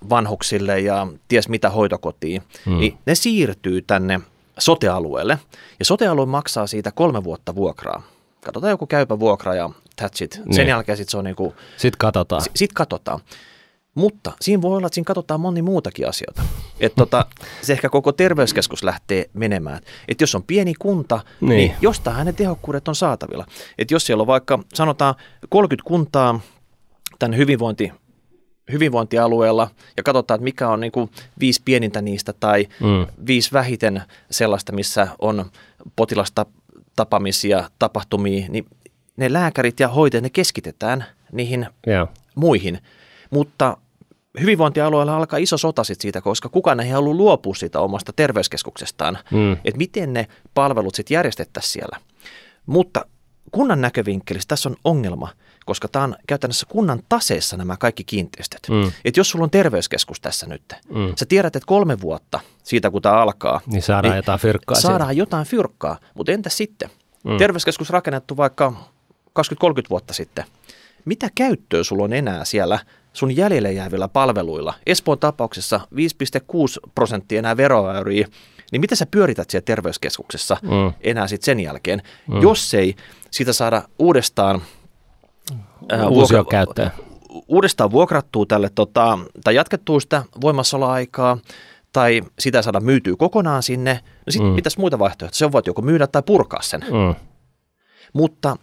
vanhuksille 0.10 0.80
ja 0.80 1.08
ties 1.28 1.50
mitä 1.50 1.70
hoitokotiin, 1.70 2.42
mm. 2.66 2.78
niin 2.78 2.98
ne 3.06 3.16
siirtyy 3.16 3.82
tänne 3.82 4.20
sotealueelle. 4.60 5.40
Ja 5.80 5.86
sotealue 5.86 6.26
maksaa 6.26 6.68
siitä 6.68 6.92
kolme 6.92 7.24
vuotta 7.24 7.56
vuokraa. 7.56 8.04
Katsotaan 8.46 8.72
joku 8.72 8.88
käypä 8.88 9.20
vuokra 9.20 9.56
ja 9.56 9.70
that's 10.02 10.24
it. 10.24 10.34
Sen 10.34 10.44
niin. 10.48 10.68
jälkeen 10.68 10.98
sitten 10.98 11.12
se 11.12 11.18
on 11.18 11.24
niinku... 11.24 11.56
Sitten 11.78 11.98
katsotaan. 11.98 12.42
Sitten 12.42 12.60
sit 12.60 12.74
katsotaan. 12.74 13.20
Mutta 13.96 14.32
siinä 14.42 14.62
voi 14.62 14.78
olla, 14.78 14.88
että 14.88 14.96
siinä 14.96 15.06
katsotaan 15.06 15.40
moni 15.40 15.62
muutakin 15.62 16.08
asioita. 16.10 16.42
Että 16.80 16.96
tota, 16.96 17.26
se 17.62 17.74
ehkä 17.74 17.90
koko 17.90 18.12
terveyskeskus 18.12 18.84
lähtee 18.84 19.30
menemään. 19.34 19.80
Että 20.08 20.24
jos 20.24 20.36
on 20.36 20.44
pieni 20.44 20.74
kunta, 20.80 21.20
niin, 21.42 21.50
niin 21.50 21.76
jostain 21.82 22.16
hänen 22.16 22.36
tehokkuudet 22.36 22.88
on 22.88 22.96
saatavilla. 22.96 23.46
Että 23.78 23.94
jos 23.94 24.06
siellä 24.06 24.22
on 24.22 24.28
vaikka, 24.28 24.60
sanotaan 24.74 25.16
30 25.50 25.88
kuntaa 25.88 26.40
tämän 27.20 27.38
hyvinvointi 27.38 27.92
hyvinvointialueella 28.72 29.68
ja 29.98 30.04
katsotaan, 30.04 30.36
että 30.36 30.44
mikä 30.44 30.70
on 30.70 30.80
niin 30.80 30.92
kuin 30.92 31.12
viisi 31.40 31.62
pienintä 31.66 32.02
niistä 32.02 32.34
tai 32.34 32.68
mm. 32.80 33.26
viisi 33.28 33.52
vähiten 33.54 34.02
sellaista, 34.32 34.72
missä 34.72 35.08
on 35.20 35.46
potilasta 35.96 36.46
tapaamisia, 36.96 37.70
tapahtumia, 37.80 38.46
niin 38.50 38.66
ne 39.18 39.34
lääkärit 39.34 39.80
ja 39.80 39.88
hoitajat, 39.88 40.24
ne 40.24 40.30
keskitetään 40.30 41.06
niihin 41.32 41.68
yeah. 41.88 42.10
muihin. 42.36 42.80
Mutta 43.30 43.78
hyvinvointialueella 44.40 45.18
alkaa 45.18 45.40
iso 45.40 45.58
sota 45.58 45.84
sit 45.84 46.02
siitä, 46.02 46.22
koska 46.22 46.50
kukaan 46.50 46.80
ei 46.80 46.90
halua 46.90 47.14
luopua 47.14 47.56
siitä 47.56 47.80
omasta 47.80 48.14
terveyskeskuksestaan, 48.14 49.18
mm. 49.32 49.54
että 49.54 49.78
miten 49.78 50.14
ne 50.14 50.28
palvelut 50.54 50.96
sitten 50.96 51.16
järjestettäisiin 51.16 51.72
siellä. 51.72 51.98
Mutta 52.66 53.06
kunnan 53.52 53.82
näkövinkkelistä 53.82 54.50
tässä 54.50 54.70
on 54.70 54.76
ongelma, 54.84 55.30
koska 55.66 55.88
tämä 55.88 56.04
on 56.04 56.16
käytännössä 56.28 56.66
kunnan 56.70 57.00
taseessa 57.10 57.58
nämä 57.58 57.78
kaikki 57.78 58.04
kiinteistöt. 58.04 58.60
Mm. 58.70 58.92
Että 59.06 59.20
jos 59.20 59.30
sulla 59.30 59.44
on 59.44 59.50
terveyskeskus 59.50 60.22
tässä 60.22 60.48
nyt, 60.48 60.74
mm. 60.90 61.14
sä 61.16 61.26
tiedät, 61.26 61.56
että 61.56 61.68
kolme 61.68 62.02
vuotta 62.02 62.40
siitä, 62.64 62.92
kun 62.92 63.02
tämä 63.02 63.16
alkaa, 63.16 63.62
niin 63.66 63.82
saadaan 63.82 64.12
niin 64.12 64.16
jotain 64.18 64.40
fyrkkaa. 64.40 64.76
Saadaan 64.76 65.10
siitä. 65.10 65.22
jotain 65.22 65.46
fyrkkaa, 65.46 65.98
mutta 66.14 66.32
entä 66.32 66.50
sitten? 66.50 66.90
Mm. 67.24 67.38
Terveyskeskus 67.38 67.90
rakennettu 67.90 68.38
vaikka 68.38 68.74
20-30 69.40 69.44
vuotta 69.90 70.14
sitten. 70.14 70.46
Mitä 71.06 71.30
käyttöä 71.36 71.84
sulla 71.84 72.04
on 72.04 72.14
enää 72.14 72.46
siellä 72.46 72.80
sun 73.14 73.36
jäljelle 73.36 73.72
jäävillä 73.72 74.08
palveluilla? 74.08 74.74
Espoon 74.86 75.20
tapauksessa 75.20 75.80
5,6 75.96 76.90
prosenttia 76.96 77.40
enää 77.40 77.58
veroäyriä. 77.58 78.28
Niin 78.72 78.82
mitä 78.82 78.96
sä 78.96 79.06
pyörität 79.06 79.50
siellä 79.50 79.66
terveyskeskuksessa 79.66 80.58
mm. 80.62 80.94
enää 81.02 81.28
sitten 81.28 81.46
sen 81.46 81.60
jälkeen, 81.60 82.02
mm. 82.28 82.42
jos 82.42 82.74
ei 82.74 82.96
sitä 83.32 83.54
saada 83.54 83.82
uudestaan 84.00 84.62
vuokra- 86.10 86.46
uudestaan 87.48 87.92
vuokrattua 87.92 88.46
tälle, 88.46 88.70
tota, 88.76 89.20
tai 89.44 89.56
jatkettua 89.56 90.00
sitä 90.00 90.24
voimassaoloaikaa, 90.42 91.38
tai 91.94 92.22
sitä 92.40 92.62
saada 92.62 92.80
myytyä 92.80 93.16
kokonaan 93.18 93.64
sinne, 93.64 93.94
no 94.26 94.32
sitten 94.32 94.50
mm. 94.52 94.56
pitäisi 94.56 94.80
muita 94.80 95.00
vaihtoehtoja. 95.00 95.38
Se 95.38 95.52
voit 95.52 95.68
joko 95.68 95.82
myydä 95.82 96.08
tai 96.08 96.24
purkaa 96.26 96.62
sen. 96.62 96.82
Mm. 96.82 97.16
Mutta 98.14 98.58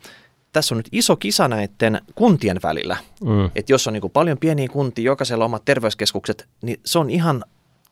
tässä 0.53 0.75
on 0.75 0.77
nyt 0.77 0.89
iso 0.93 1.17
kisa 1.17 1.49
näiden 1.49 2.01
kuntien 2.15 2.61
välillä. 2.63 2.97
Mm. 3.25 3.51
Että 3.55 3.73
jos 3.73 3.87
on 3.87 3.93
niin 3.93 4.11
paljon 4.13 4.39
pieniä 4.39 4.69
kuntia, 4.69 5.05
jokaisella 5.05 5.45
omat 5.45 5.65
terveyskeskukset, 5.65 6.49
niin 6.63 6.81
se 6.85 6.99
on 6.99 7.11
ihan 7.11 7.45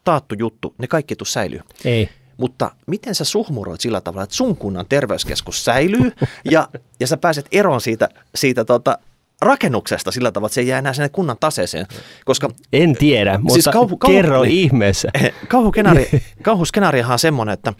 taattu 0.05 0.35
juttu. 0.39 0.75
Ne 0.79 0.87
kaikki 0.87 1.17
tuu 1.17 1.25
säilyy. 1.25 1.61
Ei. 1.85 2.09
Mutta 2.37 2.71
miten 2.87 3.15
sä 3.15 3.25
suhmuroit 3.25 3.81
sillä 3.81 4.01
tavalla, 4.01 4.25
että 4.25 4.37
sun 4.37 4.57
kunnan 4.57 4.87
terveyskeskus 4.89 5.65
säilyy 5.65 6.13
ja, 6.51 6.69
ja 7.01 7.07
sä 7.07 7.17
pääset 7.17 7.47
eroon 7.53 7.81
siitä, 7.81 8.09
siitä 8.35 8.65
tota, 8.65 8.99
rakennuksesta 9.41 10.11
sillä 10.11 10.33
tavalla, 10.33 10.47
että 10.47 10.55
se 10.55 10.61
ei 10.61 10.69
jää 10.69 10.79
enää 10.79 10.93
sinne 10.93 11.09
kunnan 11.09 11.37
taseeseen. 11.41 11.87
Koska, 12.25 12.49
en 12.73 12.97
tiedä, 12.97 13.33
siis 13.33 13.43
mutta 13.43 13.55
siis 13.55 13.69
kauhu, 13.73 13.97
kauhu, 13.97 14.15
kerro 14.15 14.43
niin, 14.43 14.59
ihmeessä. 14.59 15.09
Kauhuskenaario, 15.49 16.07
kauhuskenaariohan 16.43 17.13
on 17.13 17.19
semmoinen, 17.19 17.53
että, 17.53 17.73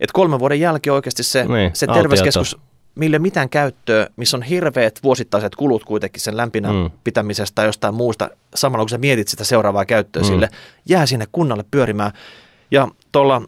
että 0.00 0.12
kolmen 0.12 0.40
vuoden 0.40 0.60
jälkeen 0.60 0.94
oikeasti 0.94 1.22
se, 1.22 1.44
niin, 1.44 1.70
se 1.74 1.86
terveyskeskus, 1.86 2.56
mille 2.94 3.18
mitään 3.18 3.48
käyttöä, 3.48 4.06
missä 4.16 4.36
on 4.36 4.42
hirveät 4.42 4.98
vuosittaiset 5.02 5.56
kulut 5.56 5.84
kuitenkin 5.84 6.20
sen 6.20 6.36
lämpinä 6.36 6.72
mm. 6.72 6.90
pitämisestä 7.04 7.54
tai 7.54 7.66
jostain 7.66 7.94
muusta, 7.94 8.30
samalla 8.54 8.84
kun 8.84 8.88
sä 8.88 8.98
mietit 8.98 9.28
sitä 9.28 9.44
seuraavaa 9.44 9.84
käyttöä 9.84 10.22
mm. 10.22 10.26
sille, 10.26 10.48
jää 10.88 11.06
sinne 11.06 11.26
kunnalle 11.32 11.64
pyörimään. 11.70 12.12
Ja 12.70 12.88
tuolla 13.12 13.42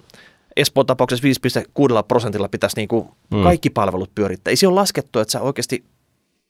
Espoon 0.56 0.86
tapauksessa 0.86 1.48
5,6 1.98 2.04
prosentilla 2.08 2.48
pitäisi 2.48 2.76
niin 2.76 2.88
kuin 2.88 3.08
mm. 3.30 3.42
kaikki 3.42 3.70
palvelut 3.70 4.14
pyörittää. 4.14 4.50
Ei 4.50 4.56
se 4.56 4.66
ole 4.66 4.74
laskettu, 4.74 5.18
että 5.18 5.32
sä 5.32 5.40
oikeasti, 5.40 5.84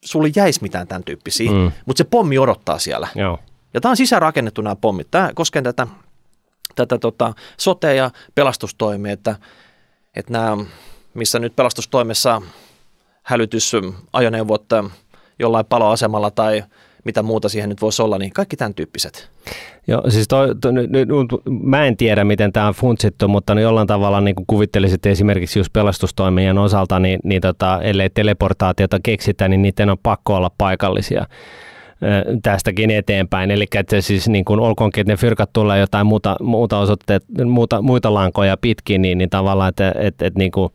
sulle 0.05 0.31
jäisi 0.37 0.63
mitään 0.63 0.87
tämän 0.87 1.05
tyyppisiä, 1.05 1.51
mm. 1.51 1.73
mutta 1.87 1.99
se 1.99 2.05
pommi 2.05 2.39
odottaa 2.39 2.79
siellä. 2.79 3.09
Joo. 3.15 3.39
Ja 3.75 3.81
tämä 3.81 3.91
on 3.91 3.97
sisäänrakennettu 3.97 4.63
nämä 4.63 4.77
pommit. 4.77 5.11
Tämä 5.11 5.31
koskee 5.35 5.63
tätä, 5.63 5.87
tätä 6.75 6.99
tota, 6.99 7.35
sote- 7.57 7.95
ja 7.95 8.11
pelastustoimia, 8.35 9.13
että, 9.13 9.37
että 10.17 10.33
nämä, 10.33 10.57
missä 11.15 11.39
nyt 11.39 11.57
pelastustoimessa 11.57 12.43
hälytysajoneuvot 13.23 14.65
jollain 15.39 15.67
paloasemalla 15.67 16.31
tai 16.31 16.65
mitä 17.05 17.23
muuta 17.23 17.49
siihen 17.49 17.69
nyt 17.69 17.83
voisi 17.83 18.03
olla, 18.03 18.19
niin 18.19 18.33
kaikki 18.33 18.57
tämän 18.57 18.75
tyyppiset. 18.75 19.31
Joo, 19.87 20.03
siis 20.09 20.29
toi, 20.29 20.55
toi, 20.61 20.73
nyt, 20.73 20.91
nyt, 20.91 21.09
mä 21.49 21.87
en 21.87 21.97
tiedä, 21.97 22.25
miten 22.25 22.53
tämä 22.53 22.69
on 22.69 22.75
funtsittu, 22.75 23.29
mutta 23.29 23.55
niin 23.55 23.63
jollain 23.63 23.87
tavalla 23.87 24.21
niin 24.21 24.35
kuvittelisit 24.47 25.07
esimerkiksi 25.07 25.59
just 25.59 25.73
pelastustoimien 25.73 26.59
osalta, 26.59 26.99
niin, 26.99 27.21
niin 27.25 27.41
tota, 27.41 27.83
ellei 27.83 28.11
teleportaatiota 28.11 28.99
keksitä, 29.03 29.49
niin 29.49 29.63
niiden 29.63 29.91
on 29.91 29.99
pakko 30.03 30.37
olla 30.37 30.51
paikallisia 30.59 31.27
tästäkin 32.43 32.91
eteenpäin. 32.91 33.51
Eli 33.51 33.67
että 33.75 34.01
siis 34.01 34.29
niin 34.29 34.45
kuin 34.45 34.61
olkoonkin, 34.61 35.01
että 35.01 35.13
ne 35.13 35.17
fyrkat 35.17 35.51
tulee 35.53 35.79
jotain 35.79 36.07
muuta, 36.07 36.37
muuta, 36.41 36.79
osoitteet, 36.79 37.25
muuta 37.45 37.83
muita 37.83 38.15
lankoja 38.15 38.57
pitkin, 38.57 39.03
niin, 39.03 39.19
niin 39.19 39.31
tavallaan, 39.31 39.69
että, 39.69 39.95
että, 39.99 40.27
että 40.27 40.39
niin 40.39 40.51
kuin, 40.51 40.73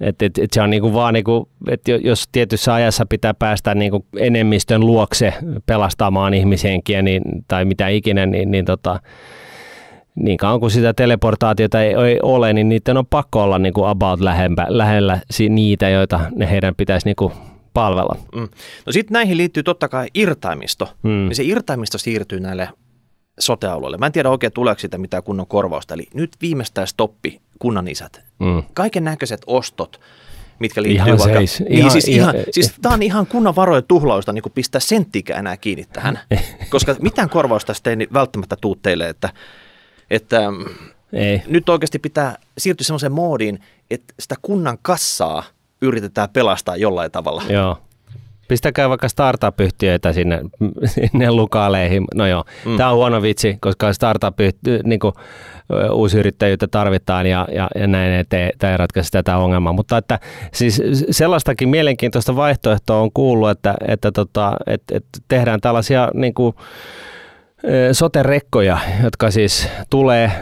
että, 0.00 0.26
että, 0.26 0.42
että 0.42 0.54
se 0.54 0.62
on 0.62 0.70
niin 0.70 0.82
kuin 0.82 0.94
vaan, 0.94 1.14
niin 1.14 1.24
kuin, 1.24 1.48
että 1.68 1.90
jos 1.92 2.24
tietyssä 2.32 2.74
ajassa 2.74 3.06
pitää 3.06 3.34
päästä 3.34 3.74
niin 3.74 3.90
kuin 3.90 4.04
enemmistön 4.18 4.86
luokse 4.86 5.34
pelastamaan 5.66 6.34
ihmishenkiä 6.34 7.02
niin, 7.02 7.22
tai 7.48 7.64
mitä 7.64 7.88
ikinä, 7.88 8.26
niin, 8.26 8.50
niin 8.50 8.64
tota, 8.64 9.00
niin 10.14 10.36
kauan 10.36 10.60
kuin 10.60 10.70
sitä 10.70 10.94
teleportaatiota 10.94 11.82
ei, 11.82 11.94
ei 11.94 12.18
ole, 12.22 12.52
niin 12.52 12.68
niiden 12.68 12.96
on 12.96 13.06
pakko 13.06 13.42
olla 13.42 13.58
niin 13.58 13.74
kuin 13.74 13.88
about 13.88 14.20
lähempä, 14.20 14.66
lähellä 14.68 15.20
niitä, 15.48 15.88
joita 15.88 16.20
ne 16.34 16.50
heidän 16.50 16.74
pitäisi 16.74 17.06
niin 17.06 17.16
kuin 17.16 17.32
palvella. 17.74 18.16
Mm. 18.34 18.48
No 18.86 18.92
sitten 18.92 19.12
näihin 19.12 19.36
liittyy 19.36 19.62
totta 19.62 19.88
kai 19.88 20.06
irtaimisto, 20.14 20.88
mm. 21.02 21.28
se 21.32 21.44
irtaimisto 21.44 21.98
siirtyy 21.98 22.40
näille 22.40 22.68
sotealueille. 23.38 23.98
Mä 23.98 24.06
en 24.06 24.12
tiedä 24.12 24.30
oikein 24.30 24.52
tuleeko 24.52 24.80
siitä 24.80 24.98
mitään 24.98 25.22
kunnon 25.22 25.46
korvausta, 25.46 25.94
eli 25.94 26.06
nyt 26.14 26.36
viimeistään 26.42 26.86
stoppi 26.86 27.40
kunnan 27.58 27.88
isät. 27.88 28.24
Mm. 28.38 28.62
Kaiken 28.74 29.04
näköiset 29.04 29.42
ostot, 29.46 30.00
mitkä 30.58 30.82
liittyy 30.82 31.06
ihan 31.06 31.18
vaikka... 31.18 31.38
Seis. 31.38 31.60
Niin, 31.60 31.72
ihan, 31.72 31.90
siis, 31.90 32.08
ihan, 32.08 32.34
ihan, 32.34 32.46
siis 32.50 32.74
tämä 32.82 32.94
on 32.94 33.02
ihan 33.02 33.26
kunnan 33.26 33.56
varojen 33.56 33.84
tuhlausta 33.88 34.32
niin 34.32 34.44
pistää 34.54 34.80
senttikään 34.80 35.38
enää 35.38 35.56
kiinni 35.56 35.84
tähän, 35.92 36.18
koska 36.70 36.96
mitään 37.00 37.30
korvausta 37.30 37.66
tästä 37.66 37.90
ei 37.90 37.96
välttämättä 38.12 38.56
tuu 38.60 38.76
teille, 38.82 39.08
että, 39.08 39.30
että 40.10 40.40
ei. 41.12 41.42
nyt 41.46 41.68
oikeasti 41.68 41.98
pitää 41.98 42.36
siirtyä 42.58 42.84
semmoiseen 42.84 43.12
moodiin, 43.12 43.60
että 43.90 44.14
sitä 44.18 44.34
kunnan 44.42 44.78
kassaa– 44.82 45.42
yritetään 45.82 46.28
pelastaa 46.28 46.76
jollain 46.76 47.10
tavalla. 47.10 47.42
Joo. 47.48 47.78
Pistäkää 48.48 48.88
vaikka 48.88 49.08
startup-yhtiöitä 49.08 50.12
sinne, 50.12 50.40
sinne 50.84 51.30
lukaaleihin. 51.30 52.04
No 52.14 52.26
joo, 52.26 52.44
mm. 52.64 52.76
tämä 52.76 52.90
on 52.90 52.96
huono 52.96 53.22
vitsi, 53.22 53.58
koska 53.60 53.92
startup 53.92 54.38
niin 54.84 55.00
kuin, 55.00 55.12
uusi 55.92 56.18
yrittäjyyttä 56.18 56.66
tarvitaan 56.66 57.26
ja, 57.26 57.48
ja, 57.52 57.68
ja 57.74 57.86
näin 57.86 58.12
ettei, 58.12 58.50
tämä 58.58 58.70
ei 58.70 58.76
ratkaise 58.76 59.10
tätä 59.10 59.36
ongelmaa. 59.36 59.72
Mutta 59.72 59.98
että 59.98 60.18
siis 60.52 60.82
sellaistakin 61.10 61.68
mielenkiintoista 61.68 62.36
vaihtoehtoa 62.36 63.00
on 63.00 63.10
kuullut, 63.14 63.50
että, 63.50 63.74
että, 63.88 64.12
tota, 64.12 64.52
että, 64.66 64.96
että 64.96 65.18
tehdään 65.28 65.60
tällaisia 65.60 66.10
niin 66.14 66.34
kuin, 66.34 66.54
soterekkoja, 67.92 68.78
jotka 69.04 69.30
siis 69.30 69.68
tulee 69.90 70.32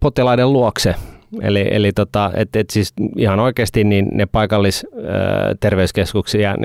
potilaiden 0.00 0.52
luokse 0.52 0.94
Eli, 1.42 1.68
eli 1.70 1.92
tota, 1.92 2.30
et, 2.34 2.56
et 2.56 2.70
siis 2.70 2.92
ihan 3.16 3.40
oikeasti 3.40 3.84
niin 3.84 4.08
ne 4.12 4.26
paikallisterveyskeskukset 4.26 6.40
ja 6.40 6.56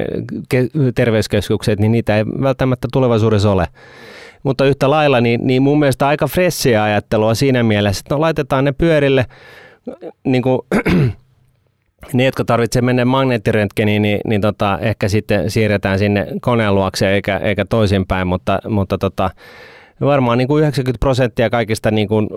ke, 0.50 0.68
terveyskeskukset, 0.96 1.80
niin 1.80 1.92
niitä 1.92 2.18
ei 2.18 2.26
välttämättä 2.26 2.88
tulevaisuudessa 2.94 3.52
ole. 3.52 3.68
Mutta 4.44 4.66
yhtä 4.66 4.90
lailla, 4.90 5.22
niin, 5.22 5.48
niin 5.48 5.62
mun 5.62 5.80
mielestä 5.80 6.08
aika 6.08 6.28
fressiä 6.28 6.84
ajattelua 6.84 7.34
siinä 7.34 7.64
mielessä, 7.64 8.02
että 8.06 8.16
no 8.16 8.22
laitetaan 8.22 8.66
ne 8.66 8.72
pyörille, 8.72 9.26
niin 10.24 10.44
kuin, 10.44 10.60
ne, 12.14 12.26
jotka 12.26 12.46
tarvitsevat 12.46 12.86
mennä 12.86 13.06
magneettiröntgeniin, 13.06 14.02
niin, 14.02 14.20
niin 14.26 14.42
tota, 14.42 14.80
ehkä 14.82 15.08
sitten 15.08 15.52
siirretään 15.52 16.00
sinne 16.00 16.28
koneen 16.42 16.76
luokse 16.76 17.12
eikä, 17.12 17.38
eikä 17.38 17.66
toisinpäin, 17.66 18.28
mutta, 18.28 18.60
mutta 18.70 18.98
tota, 18.98 19.30
varmaan 20.02 20.38
niin 20.38 20.48
kuin 20.48 20.62
90 20.62 21.00
prosenttia 21.00 21.50
kaikista 21.50 21.92
niin 21.92 22.08
kuin 22.08 22.30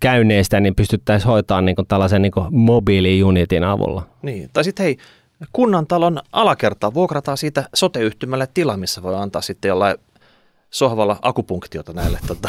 käynneistä 0.00 0.60
niin 0.60 0.74
pystyttäisiin 0.74 1.30
hoitamaan 1.30 1.64
niin 1.64 1.76
kuin 1.76 1.86
tällaisen 1.88 2.22
niin 2.22 2.32
kuin 2.32 2.46
mobiiliunitin 2.50 3.64
avulla. 3.64 4.06
Niin, 4.22 4.50
tai 4.52 4.64
sitten 4.64 4.84
hei, 4.84 4.96
kunnantalon 5.52 6.20
alakerta 6.32 6.94
vuokrataan 6.94 7.38
siitä 7.38 7.68
sote-yhtymälle 7.74 8.48
tila, 8.54 8.76
missä 8.76 9.02
voi 9.02 9.16
antaa 9.16 9.42
sitten 9.42 9.68
jollain 9.68 9.96
sohvalla 10.70 11.16
akupunktiota 11.22 11.92
näille 11.92 12.18
tota, 12.26 12.48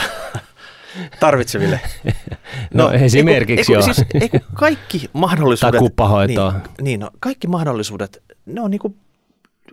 tarvitseville. 1.20 1.80
No, 2.74 2.84
no 2.88 2.92
esimerkiksi 2.92 3.74
eiku, 3.74 3.74
joo. 3.74 3.82
Siis, 3.82 4.06
eiku 4.22 4.38
kaikki 4.54 5.10
mahdollisuudet. 5.14 5.72
Tai 5.72 5.80
kuppahoitoa. 5.80 6.52
Niin, 6.52 6.64
niin 6.82 7.00
no, 7.00 7.10
kaikki 7.20 7.48
mahdollisuudet, 7.48 8.24
ne 8.46 8.62
on 8.62 8.72
niin 8.72 8.80
kuin, 8.80 8.96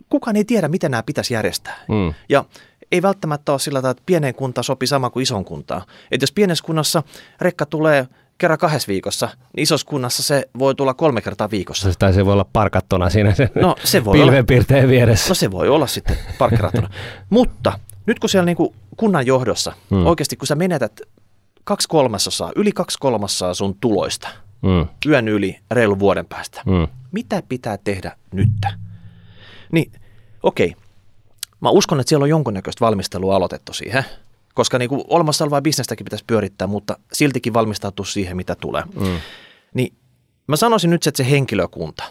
kukaan 0.09 0.37
ei 0.37 0.45
tiedä, 0.45 0.69
miten 0.69 0.91
nämä 0.91 1.03
pitäisi 1.03 1.35
järjestää. 1.35 1.77
Mm. 1.89 2.15
Ja 2.29 2.45
ei 2.93 3.03
välttämättä 3.03 3.53
ole 3.53 3.59
sillä 3.59 3.79
tavalla, 3.79 3.91
että 3.91 4.03
pieneen 4.07 4.35
kuntaan 4.35 4.65
sopii 4.65 4.87
sama 4.87 5.11
kuin 5.11 5.23
ison 5.23 5.45
kuntaan. 5.45 5.83
Että 6.11 6.23
jos 6.23 6.33
pienessä 6.33 6.65
kunnassa 6.65 7.03
rekka 7.41 7.67
tulee 7.67 8.09
kerran 8.39 8.59
kahdessa 8.59 8.89
viikossa, 8.89 9.29
niin 9.57 9.63
isossa 9.63 9.87
kunnassa 9.87 10.23
se 10.23 10.49
voi 10.59 10.75
tulla 10.75 10.95
kolme 10.95 11.21
kertaa 11.21 11.51
viikossa. 11.51 11.89
Tai 11.99 12.13
se 12.13 12.25
voi 12.25 12.33
olla 12.33 12.47
parkattuna 12.53 13.11
siinä 13.11 13.35
sen 13.35 13.51
no, 13.55 13.77
se 13.85 14.05
voi 14.05 14.19
pilvenpiirteen 14.19 14.81
olla, 14.81 14.91
vieressä. 14.91 15.29
No 15.29 15.35
se 15.35 15.51
voi 15.51 15.69
olla 15.69 15.87
sitten 15.87 16.19
parkkirattuna. 16.39 16.91
Mutta 17.31 17.79
nyt 18.07 18.19
kun 18.19 18.29
siellä 18.29 18.47
niin 18.47 18.57
kuin 18.57 18.75
kunnan 18.97 19.27
johdossa, 19.27 19.73
hmm. 19.91 20.07
oikeasti 20.07 20.37
kun 20.37 20.47
sä 20.47 20.55
menetät 20.55 21.01
kaksi 21.65 21.89
kolmasosaa, 21.89 22.53
yli 22.57 22.73
kaksi 22.73 22.99
kolmasosaa 23.01 23.55
sun 23.55 23.75
tuloista, 23.81 24.29
hmm. 24.63 24.89
yön 25.07 25.29
yli 25.29 25.59
reilu 25.71 25.99
vuoden 25.99 26.27
päästä, 26.27 26.63
hmm. 26.65 26.89
mitä 27.13 27.43
pitää 27.49 27.79
tehdä 27.79 28.17
nyt? 28.33 28.49
Niin 29.73 29.93
okei, 30.43 30.67
okay, 30.67 30.86
Mä 31.61 31.71
uskon, 31.71 32.01
että 32.01 32.09
siellä 32.09 32.23
on 32.23 32.29
jonkunnäköistä 32.29 32.85
valmistelua 32.85 33.37
aloitettu 33.37 33.73
siihen, 33.73 34.05
koska 34.55 34.79
niin 34.79 34.89
kuin 34.89 35.05
olemassa 35.09 35.45
olevaa 35.45 35.63
bisnestäkin 35.63 36.05
pitäisi 36.05 36.25
pyörittää, 36.27 36.67
mutta 36.67 36.99
siltikin 37.13 37.55
valmistautua 37.55 38.07
siihen, 38.07 38.37
mitä 38.37 38.55
tulee. 38.55 38.83
Mm. 39.01 39.19
Niin 39.75 39.95
mä 40.47 40.57
sanoisin 40.57 40.91
nyt, 40.91 41.07
että 41.07 41.17
se 41.17 41.31
henkilökunta, 41.31 42.05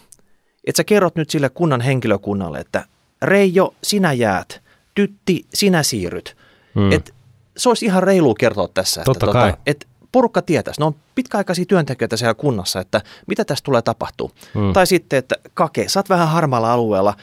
että 0.68 0.78
sä 0.78 0.84
kerrot 0.84 1.16
nyt 1.16 1.30
sille 1.30 1.50
kunnan 1.50 1.82
henkilökunnalle, 1.82 2.60
että 2.60 2.86
Reijo, 3.22 3.76
sinä 3.84 4.14
jäät, 4.14 4.62
Tytti, 4.96 5.46
sinä 5.54 5.84
siirryt. 5.84 6.38
Mm. 6.76 6.92
Et 6.92 7.14
se 7.58 7.70
olisi 7.70 7.86
ihan 7.86 8.04
reilu 8.04 8.36
kertoa 8.36 8.68
tässä, 8.68 9.02
että, 9.02 9.06
Totta 9.06 9.26
tota, 9.26 9.58
että 9.66 9.88
porukka 10.12 10.42
tietäisi, 10.42 10.82
ne 10.82 10.86
on 10.86 10.96
pitkäaikaisia 11.16 11.66
työntekijöitä 11.66 12.18
siellä 12.18 12.34
kunnassa, 12.34 12.80
että 12.80 13.02
mitä 13.28 13.46
tässä 13.46 13.64
tulee 13.64 13.82
tapahtuu. 13.82 14.32
Mm. 14.54 14.74
Tai 14.74 14.88
sitten, 14.88 15.20
että 15.20 15.36
kake, 15.54 15.90
sä 15.90 16.00
oot 16.00 16.10
vähän 16.10 16.28
harmaalla 16.28 16.74
alueella, 16.74 17.14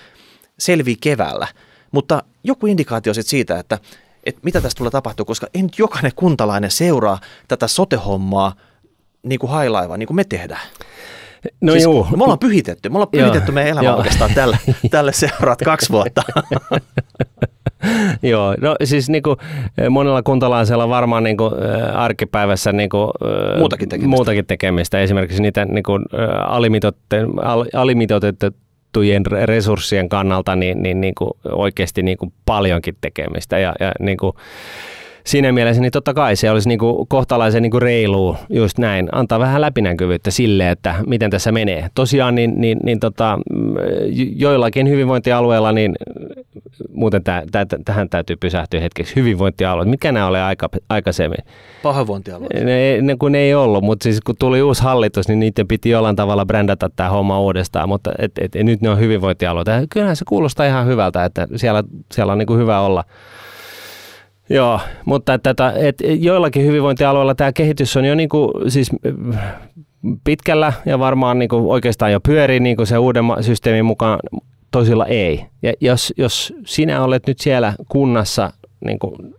selvii 0.58 0.96
keväällä– 0.96 1.48
mutta 1.92 2.22
joku 2.44 2.66
indikaatio 2.66 3.14
sitten 3.14 3.30
siitä, 3.30 3.58
että, 3.58 3.78
että 4.24 4.40
mitä 4.44 4.60
tästä 4.60 4.78
tulee 4.78 4.90
tapahtua, 4.90 5.26
koska 5.26 5.46
ei 5.54 5.62
nyt 5.62 5.78
jokainen 5.78 6.12
kuntalainen 6.16 6.70
seuraa 6.70 7.20
tätä 7.48 7.68
sote-hommaa 7.68 8.52
niin 9.22 9.38
kuin 9.38 9.50
hailaiva, 9.50 9.96
niin 9.96 10.06
kuin 10.06 10.16
me 10.16 10.24
tehdään. 10.24 10.66
No 11.60 11.72
siis 11.72 11.84
juu. 11.84 12.06
Me 12.16 12.24
ollaan 12.24 12.38
pyhitetty. 12.38 12.88
Me 12.88 12.96
ollaan 12.96 13.10
pyhitetty 13.10 13.52
meidän 13.52 13.72
elämä 13.72 13.96
oikeastaan 13.96 14.34
tälle, 14.34 14.58
tälle 14.90 15.12
seuraat 15.12 15.58
kaksi 15.64 15.92
vuotta. 15.92 16.22
Joo, 18.22 18.54
no 18.60 18.76
siis 18.84 19.08
niin 19.08 19.22
kuin 19.22 19.36
eh, 19.78 19.88
monella 19.88 20.22
kuntalaisella 20.22 20.88
varmaan 20.88 21.24
niin 21.24 21.36
kuin, 21.36 21.52
eh, 21.54 21.96
arkipäivässä 21.96 22.72
niin 22.72 22.88
kuin, 22.88 23.10
eh, 23.24 23.58
muutakin, 23.58 23.88
tekemistä. 23.88 24.16
muutakin 24.16 24.46
tekemistä. 24.46 25.00
Esimerkiksi 25.00 25.42
niitä 25.42 25.64
niin 25.64 25.82
kuin, 25.82 26.04
alimitoitettuja 27.72 28.52
annettujen 28.92 29.48
resurssien 29.48 30.08
kannalta 30.08 30.56
niin, 30.56 30.82
niin, 30.82 31.00
niin 31.00 31.14
kuin 31.14 31.30
oikeasti 31.44 32.02
niin 32.02 32.18
kuin 32.18 32.32
paljonkin 32.46 32.96
tekemistä 33.00 33.58
ja, 33.58 33.72
ja 33.80 33.92
niin 34.00 34.16
kuin 34.16 34.32
siinä 35.24 35.52
mielessä 35.52 35.82
niin 35.82 35.92
totta 35.92 36.14
kai 36.14 36.36
se 36.36 36.50
olisi 36.50 36.68
niin 36.68 36.78
kuin 36.78 37.06
kohtalaisen 37.08 37.62
niin 37.62 37.70
kuin 37.70 37.82
reilu 37.82 38.36
just 38.50 38.78
näin, 38.78 39.08
antaa 39.12 39.38
vähän 39.38 39.60
läpinäkyvyyttä 39.60 40.30
sille, 40.30 40.70
että 40.70 40.94
miten 41.06 41.30
tässä 41.30 41.52
menee. 41.52 41.88
Tosiaan 41.94 42.34
niin, 42.34 42.52
niin, 42.56 42.78
niin 42.84 43.00
tota, 43.00 43.38
joillakin 44.36 44.88
hyvinvointialueilla, 44.88 45.72
niin 45.72 45.94
muuten 46.92 47.24
täh, 47.24 47.42
täh, 47.52 47.66
tähän 47.84 48.08
täytyy 48.08 48.36
pysähtyä 48.36 48.80
hetkeksi, 48.80 49.16
hyvinvointialueet, 49.16 49.88
mikä 49.88 50.12
nämä 50.12 50.26
oli 50.26 50.38
aika, 50.38 50.68
aikaisemmin? 50.88 51.44
Pahoinvointialueet. 51.82 52.64
Ne, 52.64 52.98
ne, 53.02 53.16
kun 53.16 53.32
ne 53.32 53.38
ei 53.38 53.54
ollut, 53.54 53.84
mutta 53.84 54.04
siis 54.04 54.20
kun 54.20 54.34
tuli 54.38 54.62
uusi 54.62 54.82
hallitus, 54.82 55.28
niin 55.28 55.40
niiden 55.40 55.68
piti 55.68 55.90
jollain 55.90 56.16
tavalla 56.16 56.46
brändätä 56.46 56.90
tämä 56.96 57.08
homma 57.08 57.40
uudestaan, 57.40 57.88
mutta 57.88 58.12
et, 58.18 58.32
et, 58.40 58.56
et, 58.56 58.66
nyt 58.66 58.80
ne 58.80 58.90
on 58.90 58.98
hyvinvointialueet. 58.98 59.68
Kyllähän 59.90 60.16
se 60.16 60.24
kuulostaa 60.28 60.66
ihan 60.66 60.86
hyvältä, 60.86 61.24
että 61.24 61.48
siellä, 61.56 61.84
siellä 62.12 62.32
on 62.32 62.38
niin 62.38 62.46
kuin 62.46 62.60
hyvä 62.60 62.80
olla. 62.80 63.04
Joo, 64.50 64.80
mutta 65.04 65.34
että, 65.34 65.50
että, 65.50 65.72
että 65.76 66.04
joillakin 66.06 66.66
hyvinvointialueilla 66.66 67.34
tämä 67.34 67.52
kehitys 67.52 67.96
on 67.96 68.04
jo 68.04 68.14
niin 68.14 68.28
kuin, 68.28 68.50
siis 68.68 68.90
pitkällä 70.24 70.72
ja 70.86 70.98
varmaan 70.98 71.38
niin 71.38 71.48
kuin 71.48 71.66
oikeastaan 71.66 72.12
jo 72.12 72.20
pyörii 72.20 72.60
niin 72.60 72.76
kuin 72.76 72.86
se 72.86 72.98
uuden 72.98 73.24
systeemin 73.40 73.84
mukaan, 73.84 74.18
toisilla 74.72 75.06
ei. 75.06 75.44
Ja 75.62 75.72
jos, 75.80 76.12
jos 76.16 76.54
sinä 76.66 77.04
olet 77.04 77.26
nyt 77.26 77.38
siellä 77.40 77.74
kunnassa 77.88 78.52
niin 78.84 78.98
kuin 78.98 79.34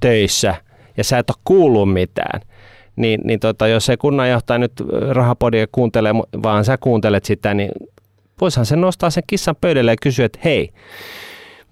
töissä 0.00 0.54
ja 0.96 1.04
sä 1.04 1.18
et 1.18 1.30
ole 1.30 1.36
kuullut 1.44 1.92
mitään, 1.92 2.40
niin, 2.96 3.20
niin 3.24 3.40
tota, 3.40 3.66
jos 3.68 3.86
se 3.86 3.96
kunnanjohtaja 3.96 4.58
nyt 4.58 4.72
rahapodia 5.10 5.66
kuuntelee, 5.72 6.14
vaan 6.42 6.64
sä 6.64 6.78
kuuntelet 6.78 7.24
sitä, 7.24 7.54
niin 7.54 7.70
voisihan 8.40 8.66
se 8.66 8.76
nostaa 8.76 9.10
sen 9.10 9.22
kissan 9.26 9.56
pöydälle 9.60 9.90
ja 9.92 9.96
kysyä, 10.02 10.26
että 10.26 10.38
hei, 10.44 10.70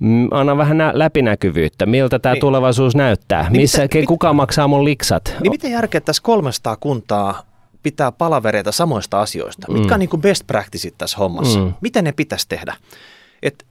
Mm, 0.02 0.28
Anna 0.30 0.56
vähän 0.56 0.78
nä- 0.78 0.92
läpinäkyvyyttä, 0.94 1.86
miltä 1.86 2.18
tämä 2.18 2.32
Niin. 2.34 2.40
tulevaisuus 2.40 2.96
näyttää, 2.96 3.42
Niin 3.42 3.52
missä, 3.62 3.82
mitä- 3.82 4.06
kuka 4.06 4.32
maksaa 4.32 4.68
mun 4.68 4.84
liksat. 4.84 5.36
Niin 5.42 5.50
miten 5.50 5.70
järkeä 5.72 6.00
tässä 6.00 6.22
300 6.22 6.76
kuntaa 6.76 7.42
pitää 7.82 8.12
palavereita 8.12 8.72
samoista 8.72 9.20
asioista? 9.20 9.72
Mitkä 9.72 9.94
on 9.94 10.00
niin 10.00 10.10
kuin 10.10 10.22
best 10.22 10.46
practiceit 10.46 10.94
tässä 10.98 11.18
hommassa? 11.18 11.58
Mm. 11.58 11.74
Miten 11.80 12.04
ne 12.04 12.12
pitäisi 12.12 12.48
tehdä? 12.48 12.76
Et 13.42 13.66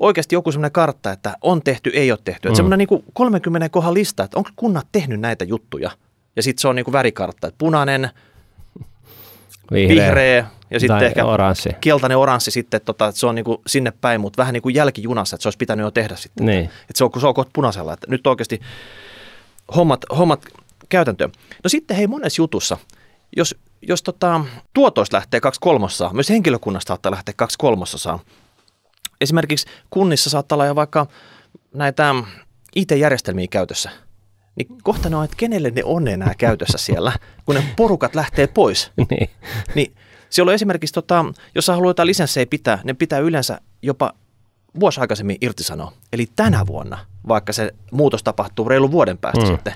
oikeasti 0.00 0.34
joku 0.34 0.52
semmoinen 0.52 0.72
kartta, 0.72 1.12
että 1.12 1.36
on 1.40 1.62
tehty, 1.62 1.90
ei 1.94 2.10
ole 2.10 2.18
tehty. 2.24 2.48
Mm. 2.48 2.54
Semmoinen 2.54 2.78
niin 2.78 2.88
kuin 2.88 3.04
30 3.12 3.68
kohan 3.68 3.94
lista, 3.94 4.24
että 4.24 4.38
onko 4.38 4.50
kunnat 4.56 4.86
tehnyt 4.92 5.20
näitä 5.20 5.44
juttuja? 5.44 5.90
Ja 6.36 6.42
sitten 6.42 6.60
se 6.60 6.68
on 6.68 6.76
niin 6.76 6.84
kuin 6.84 6.92
värikartta, 6.92 7.46
että 7.46 7.58
punainen, 7.58 8.10
vihreä 9.72 10.46
ja 10.70 10.80
sitten 10.80 11.02
ehkä 11.02 11.24
oranssi. 11.24 11.70
keltainen, 11.80 12.18
oranssi 12.18 12.50
sitten, 12.50 12.76
että 12.76 12.86
tota, 12.86 13.06
että 13.06 13.20
se 13.20 13.26
on 13.26 13.34
niin 13.34 13.44
kuin 13.44 13.58
sinne 13.66 13.92
päin, 14.00 14.20
mutta 14.20 14.36
vähän 14.36 14.52
niin 14.52 14.62
kuin 14.62 14.74
jälkijunassa, 14.74 15.36
että 15.36 15.42
se 15.42 15.48
olisi 15.48 15.58
pitänyt 15.58 15.84
jo 15.84 15.90
tehdä 15.90 16.16
sitten. 16.16 16.46
Niin. 16.46 16.64
Että 16.64 16.94
se 16.94 17.04
on, 17.04 17.10
kun 17.10 17.20
se 17.20 17.26
on 17.26 17.34
kohta 17.34 17.50
punaisella, 17.54 17.92
että 17.92 18.06
nyt 18.10 18.26
oikeasti 18.26 18.60
hommat, 19.76 20.04
hommat 20.18 20.44
käytäntöön. 20.88 21.32
No 21.64 21.68
sitten 21.68 21.96
hei 21.96 22.06
monessa 22.06 22.42
jutussa, 22.42 22.76
jos, 23.36 23.54
jos 23.82 24.02
tota, 24.02 24.44
tuotoista 24.74 25.16
lähtee 25.16 25.40
kaksi 25.40 25.60
kolmasosaa, 25.60 26.12
myös 26.12 26.30
henkilökunnasta 26.30 26.88
saattaa 26.88 27.12
lähteä 27.12 27.34
kaksi 27.36 27.58
kolmasosaa. 27.58 28.18
Esimerkiksi 29.20 29.66
kunnissa 29.90 30.30
saattaa 30.30 30.56
olla 30.56 30.66
jo 30.66 30.74
vaikka 30.74 31.06
näitä 31.74 32.14
IT-järjestelmiä 32.76 33.46
käytössä. 33.50 33.90
Niin 34.56 34.68
kohta 34.82 35.08
ne 35.08 35.16
on, 35.16 35.24
että 35.24 35.36
kenelle 35.36 35.70
ne 35.70 35.84
on 35.84 36.08
enää 36.08 36.34
käytössä 36.38 36.78
siellä, 36.78 37.12
kun 37.44 37.54
ne 37.54 37.64
porukat 37.76 38.14
lähtee 38.14 38.46
pois. 38.46 38.92
niin. 39.10 39.30
Niin 39.74 39.94
siellä 40.30 40.50
on 40.50 40.54
esimerkiksi, 40.54 40.94
tota, 40.94 41.24
jos 41.54 41.66
sä 41.66 41.72
haluat 41.72 41.90
jotain 41.90 42.06
lisenssejä 42.06 42.46
pitää, 42.46 42.78
ne 42.84 42.94
pitää 42.94 43.18
yleensä 43.18 43.60
jopa 43.82 44.12
vuosi 44.80 45.00
aikaisemmin 45.00 45.36
irtisanoa. 45.40 45.92
Eli 46.12 46.26
tänä 46.36 46.66
vuonna, 46.66 46.98
vaikka 47.28 47.52
se 47.52 47.74
muutos 47.90 48.22
tapahtuu 48.22 48.68
reilu 48.68 48.90
vuoden 48.90 49.18
päästä 49.18 49.40
mm. 49.40 49.46
sitten. 49.46 49.72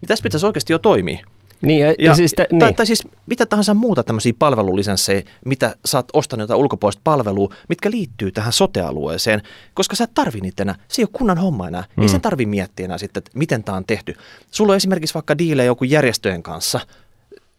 Niin 0.00 0.08
tässä 0.08 0.22
pitäisi 0.22 0.46
oikeasti 0.46 0.72
jo 0.72 0.78
toimia. 0.78 1.26
Niin, 1.62 1.80
ja, 1.80 1.94
ja 1.98 2.14
siis, 2.14 2.32
tä, 2.36 2.46
tai, 2.50 2.68
niin. 2.68 2.74
tai 2.74 2.86
siis 2.86 3.08
mitä 3.26 3.46
tahansa 3.46 3.74
muuta 3.74 4.02
tämmöisiä 4.02 4.32
palvelulisenssejä, 4.38 5.22
mitä 5.44 5.76
sä 5.84 5.98
oot 5.98 6.08
ostanut 6.12 6.42
jotain 6.42 6.60
ulkopuolista 6.60 7.00
palvelua, 7.04 7.54
mitkä 7.68 7.90
liittyy 7.90 8.32
tähän 8.32 8.52
sotealueeseen, 8.52 9.42
koska 9.74 9.96
sä 9.96 10.04
et 10.04 10.14
tarvi 10.14 10.40
niitä 10.40 10.62
enää. 10.62 10.74
Se 10.88 11.02
ei 11.02 11.04
ole 11.04 11.10
kunnan 11.12 11.38
homma 11.38 11.68
enää. 11.68 11.84
Mm. 11.96 12.02
Ei 12.02 12.08
sen 12.08 12.20
tarvi 12.20 12.46
miettiä 12.46 12.84
enää 12.84 12.98
sitten, 12.98 13.20
että 13.20 13.30
miten 13.34 13.64
tämä 13.64 13.76
on 13.76 13.84
tehty. 13.84 14.14
Sulla 14.50 14.72
on 14.72 14.76
esimerkiksi 14.76 15.14
vaikka 15.14 15.38
diilejä 15.38 15.66
joku 15.66 15.84
järjestöjen 15.84 16.42
kanssa, 16.42 16.80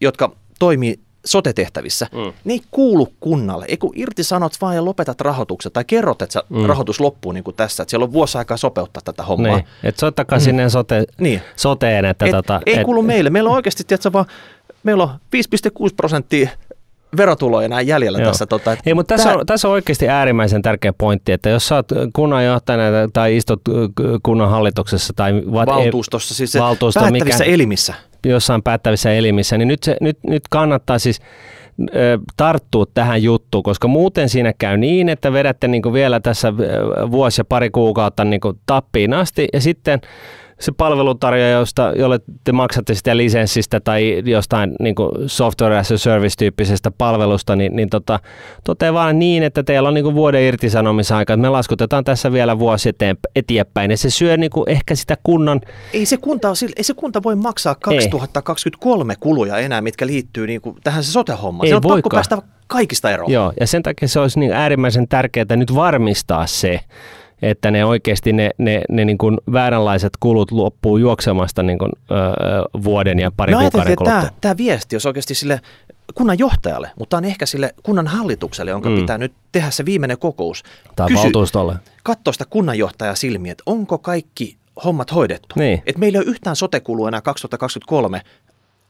jotka 0.01 0.35
toimii 0.59 0.99
sote-tehtävissä, 1.25 2.07
mm. 2.11 2.33
ne 2.43 2.53
ei 2.53 2.61
kuulu 2.71 3.13
kunnalle. 3.19 3.65
Ei 3.67 3.77
kun 3.77 3.91
irtisanot 3.95 4.53
vaan 4.61 4.75
ja 4.75 4.85
lopetat 4.85 5.21
rahoitukset 5.21 5.73
tai 5.73 5.83
kerrot, 5.85 6.21
että 6.21 6.43
mm. 6.49 6.65
rahoitus 6.65 6.99
loppuu 6.99 7.31
niin 7.31 7.43
kuin 7.43 7.55
tässä, 7.55 7.83
että 7.83 7.89
siellä 7.89 8.03
on 8.03 8.13
vuosi 8.13 8.37
aikaa 8.37 8.57
sopeuttaa 8.57 9.01
tätä 9.05 9.23
hommaa. 9.23 9.55
niin. 9.55 9.65
Et 9.83 9.97
soittakaa 9.99 10.39
mm. 10.39 10.43
sinne 10.43 10.69
sote, 10.69 11.03
Niin. 11.19 11.41
soteen, 11.55 12.05
että 12.05 12.25
Et, 12.25 12.31
tota, 12.31 12.61
ei 12.65 12.77
et, 12.77 12.83
kuulu 12.83 13.01
meille. 13.01 13.29
Meillä 13.29 13.49
on 13.49 13.55
oikeasti, 13.55 13.83
tiedätkö, 13.83 14.13
vaan, 14.13 14.25
meillä 14.83 15.03
on 15.03 15.09
5,6 15.09 15.93
prosenttia 15.97 16.49
verotuloja 17.17 17.65
enää 17.65 17.81
jäljellä 17.81 18.17
Joo. 18.19 18.27
tässä. 18.31 18.45
Tota, 18.45 18.71
että 18.71 18.83
Ei, 18.85 18.93
mutta 18.93 19.13
tässä, 19.15 19.29
tää- 19.29 19.37
on, 19.39 19.45
tässä 19.45 19.67
on 19.67 19.71
oikeasti 19.71 20.09
äärimmäisen 20.09 20.61
tärkeä 20.61 20.93
pointti, 20.93 21.31
että 21.31 21.49
jos 21.49 21.67
sä 21.67 21.75
oot 21.75 21.87
kunnanjohtajana 22.13 22.83
tai 23.13 23.37
istut 23.37 23.61
kunnan 24.23 24.49
hallituksessa 24.49 25.13
tai 25.15 25.33
valtuustossa, 25.51 26.33
siis 26.35 26.51
se 26.51 26.59
valtuusto, 26.59 26.99
päättävissä 26.99 27.43
mikä- 27.43 27.53
elimissä. 27.53 27.93
Jossain 28.25 28.63
päättävissä 28.63 29.13
elimissä, 29.13 29.57
niin 29.57 29.67
nyt, 29.67 29.83
se, 29.83 29.97
nyt, 30.01 30.17
nyt 30.27 30.43
kannattaa 30.49 30.99
siis 30.99 31.21
tarttua 32.37 32.85
tähän 32.93 33.23
juttuun, 33.23 33.63
koska 33.63 33.87
muuten 33.87 34.29
siinä 34.29 34.53
käy 34.57 34.77
niin, 34.77 35.09
että 35.09 35.33
vedätte 35.33 35.67
niin 35.67 35.93
vielä 35.93 36.19
tässä 36.19 36.53
vuosi 37.11 37.41
ja 37.41 37.45
pari 37.45 37.69
kuukautta 37.69 38.25
niin 38.25 38.41
tappiin 38.65 39.13
asti 39.13 39.47
ja 39.53 39.61
sitten 39.61 40.01
se 40.59 40.71
palveluntarjoaja, 40.71 41.51
josta, 41.57 41.93
jolle 41.95 42.19
te 42.43 42.51
maksatte 42.51 42.93
sitä 42.93 43.17
lisenssistä 43.17 43.79
tai 43.79 44.23
jostain 44.25 44.75
niin 44.79 44.95
software 45.27 45.77
as 45.77 45.91
a 45.91 45.97
service-tyyppisestä 45.97 46.91
palvelusta, 46.97 47.55
niin, 47.55 47.75
niin 47.75 47.89
tota, 47.89 48.19
toteaa 48.63 48.93
vaan 48.93 49.19
niin, 49.19 49.43
että 49.43 49.63
teillä 49.63 49.87
on 49.89 49.93
niin 49.93 50.13
vuoden 50.13 50.41
irtisanomisaika, 50.43 51.33
että 51.33 51.41
me 51.41 51.49
laskutetaan 51.49 52.03
tässä 52.03 52.31
vielä 52.31 52.59
vuosi 52.59 52.89
eteen, 52.89 53.17
eteenpäin, 53.35 53.91
ja 53.91 53.97
se 53.97 54.09
syö 54.09 54.37
niin 54.37 54.51
ehkä 54.67 54.95
sitä 54.95 55.17
kunnan 55.23 55.61
Ei 55.93 56.05
se, 56.05 56.17
kunta, 56.17 56.53
ei 56.77 56.83
se 56.83 56.93
kunta 56.93 57.23
voi 57.23 57.35
maksaa 57.35 57.75
2023 57.75 59.15
kuluja 59.19 59.57
enää, 59.57 59.81
mitkä 59.81 60.07
liittyy 60.07 60.47
niin 60.47 60.61
kuin 60.61 60.77
tähän 60.83 61.03
se 61.03 61.11
sote-hommaan. 61.11 61.65
Ei 61.65 61.69
Se 61.69 61.75
on 61.75 61.81
pakko 61.81 61.93
voikaan. 61.93 62.17
päästä 62.17 62.37
kaikista 62.67 63.11
eroon. 63.11 63.31
Joo, 63.31 63.53
ja 63.59 63.67
sen 63.67 63.83
takia 63.83 64.07
se 64.07 64.19
olisi 64.19 64.39
niin 64.39 64.53
äärimmäisen 64.53 65.07
tärkeää 65.07 65.55
nyt 65.55 65.75
varmistaa 65.75 66.47
se, 66.47 66.79
että 67.43 67.71
ne 67.71 67.85
oikeasti 67.85 68.33
ne, 68.33 68.49
ne, 68.57 68.81
ne 68.89 69.05
niin 69.05 69.17
kuin 69.17 69.37
vääränlaiset 69.51 70.13
kulut 70.19 70.51
loppuu 70.51 70.97
juoksemasta 70.97 71.63
niin 71.63 71.77
kuin, 71.79 71.91
öö, 72.11 72.17
vuoden 72.83 73.19
ja 73.19 73.31
pari 73.37 73.55
Me 73.55 73.61
kuukauden 73.61 73.95
kuluttua. 73.95 74.19
tämä, 74.21 74.31
tämä 74.41 74.57
viesti 74.57 74.95
olisi 74.95 75.07
oikeasti 75.07 75.35
sille 75.35 75.61
kunnan 76.15 76.39
johtajalle, 76.39 76.91
mutta 76.99 77.17
on 77.17 77.25
ehkä 77.25 77.45
sille 77.45 77.73
kunnan 77.83 78.07
hallitukselle, 78.07 78.71
jonka 78.71 78.89
Mm. 78.89 78.95
pitää 78.95 79.17
nyt 79.17 79.33
tehdä 79.51 79.69
se 79.71 79.85
viimeinen 79.85 80.17
kokous. 80.17 80.63
Tai 80.95 81.07
Kysy- 81.07 81.23
valtuustolle. 81.23 81.75
katsoa 82.03 82.33
sitä 82.33 82.45
kunnanjohtajaa 82.49 83.15
silmiä, 83.15 83.51
että 83.51 83.63
onko 83.65 83.97
kaikki 83.97 84.57
hommat 84.85 85.13
hoidettu. 85.15 85.55
Niin. 85.57 85.83
Että 85.85 85.99
meillä 85.99 86.17
ei 86.17 86.23
ole 86.23 86.29
yhtään 86.31 86.55
sotekulua 86.55 87.07
enää 87.07 87.21
2023. 87.21 88.21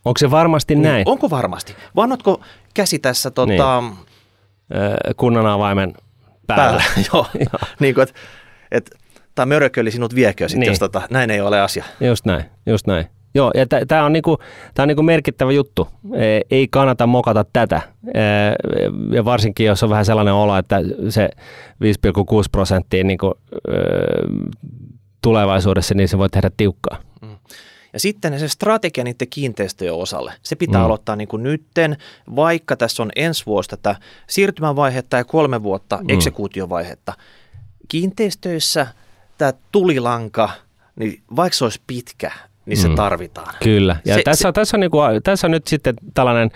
Onko 0.06 0.18
se 0.18 0.32
varmasti 0.32 0.76
näin? 0.76 0.96
Niin, 0.96 1.10
onko 1.10 1.30
varmasti? 1.30 1.76
Vai 1.96 2.04
annatko 2.04 2.42
käsi 2.74 3.00
tässä 3.00 3.32
tota, 3.32 3.84
Öö, 4.76 4.96
kunnan 5.18 5.46
avaimen 5.46 5.94
päällä. 6.48 6.66
päällä? 6.68 6.84
Joo. 7.14 7.26
niin 7.80 7.94
kuin, 7.96 8.04
että 8.04 8.16
et, 8.74 8.90
tai 9.36 9.46
mörköli 9.46 9.92
sinut 9.92 10.16
viekö 10.16 10.50
sitten, 10.50 10.60
Niin. 10.60 10.72
jos 10.72 10.80
tota, 10.80 11.02
näin 11.10 11.32
ei 11.32 11.42
ole 11.42 11.62
asia. 11.62 11.84
Just 12.00 12.26
näin, 12.26 12.44
just 12.66 12.88
näin. 12.88 13.06
Joo, 13.36 13.52
ja 13.56 13.66
tämä 13.88 14.06
on, 14.06 14.14
niinku, 14.14 14.38
tää 14.74 14.84
on 14.84 14.88
niinku 14.88 15.04
merkittävä 15.04 15.52
juttu. 15.52 15.88
Ee, 16.16 16.42
Ei 16.52 16.68
kannata 16.68 17.08
mokata 17.08 17.46
tätä. 17.54 17.82
Ee, 18.14 18.22
Ja 19.12 19.26
varsinkin, 19.26 19.66
jos 19.66 19.84
on 19.84 19.90
vähän 19.90 20.06
sellainen 20.06 20.34
olo, 20.34 20.58
että 20.58 20.82
se 21.10 21.30
5,6 21.84 22.44
prosenttia 22.52 23.04
niinku, 23.04 23.34
öö, 23.70 24.28
tulevaisuudessa, 25.22 25.96
niin 25.96 26.08
se 26.08 26.18
voi 26.18 26.30
tehdä 26.30 26.52
tiukkaa. 26.58 26.98
Ja 27.94 28.00
sitten 28.00 28.40
se 28.40 28.48
strategia 28.48 29.04
niiden 29.04 29.28
kiinteistöjen 29.30 29.94
osalle, 29.94 30.34
se 30.44 30.56
pitää 30.56 30.80
Mm. 30.80 30.82
mm. 30.82 30.86
aloittaa 30.86 31.16
niin 31.16 31.28
kuin 31.28 31.44
nytten, 31.44 31.98
vaikka 32.36 32.76
tässä 32.76 33.04
on 33.04 33.12
ensi 33.16 33.46
vuosi 33.46 33.70
tätä 33.70 33.96
siirtymävaihetta 34.28 35.18
ja 35.18 35.24
kolme 35.24 35.64
vuotta 35.64 35.98
Mm. 35.98 36.04
mm. 36.04 36.10
eksekuutiovaihetta. 36.10 37.14
Kiinteistöissä 37.88 38.88
tämä 39.38 39.54
tulilanka, 39.72 40.50
niin 40.96 41.22
vaikka 41.36 41.58
se 41.58 41.64
olisi 41.64 41.82
pitkä, 41.88 42.32
niin 42.66 42.78
se 42.78 42.88
Mm. 42.88 42.96
tarvitaan. 42.96 43.54
Kyllä. 43.64 43.96
Ja 44.06 44.16
Se- 44.16 44.22
tässä, 44.24 44.42
se- 44.42 44.48
on, 44.48 44.54
tässä, 44.54 44.78
on 44.78 44.82
niinku, 44.82 44.98
tässä 45.24 45.48
on 45.48 45.52
nyt 45.52 45.68
sitten 45.68 45.96
tällainen 46.14 46.52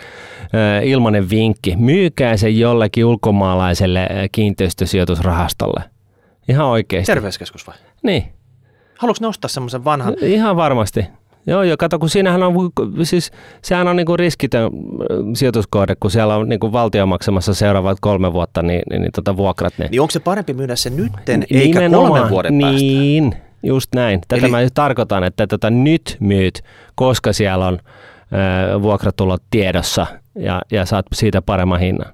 ö, 0.53 0.83
ilmainen 0.83 1.29
vinkki. 1.29 1.75
Myykää 1.75 2.37
se 2.37 2.49
jollekin 2.49 3.05
ulkomaalaiselle 3.05 4.07
kiinteistösijoitusrahastolle. 4.31 5.83
Ihan 6.49 6.65
oikeasti. 6.65 7.11
Terveyskeskus 7.11 7.67
vai? 7.67 7.75
Niin. 8.03 8.23
Haluatko 8.97 9.23
ne 9.23 9.27
ostaa 9.27 9.49
semmoisen 9.49 9.83
vanhan? 9.83 10.15
Ihan 10.21 10.55
varmasti. 10.55 11.05
Joo, 11.47 11.63
joo, 11.63 11.77
kato, 11.79 11.99
kun 11.99 12.09
siinähän 12.09 12.43
on, 12.43 12.53
siis 13.03 13.31
sehän 13.61 13.87
on 13.87 13.95
niinku 13.95 14.17
riskitön 14.17 14.63
ö, 14.63 14.69
sijoituskohde, 15.33 15.95
kun 15.99 16.11
siellä 16.11 16.35
on 16.35 16.49
niinku 16.49 16.71
valtio 16.71 17.05
maksamassa 17.05 17.53
seuraavat 17.53 17.97
kolme 18.01 18.33
vuotta, 18.33 18.61
niin, 18.61 18.81
niin, 18.89 19.01
niin 19.01 19.11
tota 19.11 19.37
vuokrat 19.37 19.73
ne. 19.77 19.87
Niin 19.91 20.01
onko 20.01 20.11
se 20.11 20.19
parempi 20.19 20.53
myydä 20.53 20.75
se 20.75 20.89
nytten, 20.89 21.45
eikä 21.53 21.89
kolmen 21.89 22.29
vuoden 22.29 22.59
päästä? 22.61 22.77
Niin, 22.79 23.35
just 23.63 23.95
näin. 23.95 24.21
Tätä 24.27 24.45
Eli- 24.45 24.51
mä 24.51 24.61
just 24.61 24.73
tarkoitan, 24.73 25.23
että 25.23 25.47
tota 25.47 25.69
nyt 25.69 26.17
myyt, 26.19 26.63
koska 26.95 27.33
siellä 27.33 27.67
on 27.67 27.79
ö, 28.73 28.81
vuokratulot 28.81 29.43
tiedossa 29.49 30.07
ja, 30.35 30.61
ja 30.71 30.85
saat 30.85 31.05
siitä 31.13 31.41
paremman 31.41 31.79
hinnan. 31.79 32.13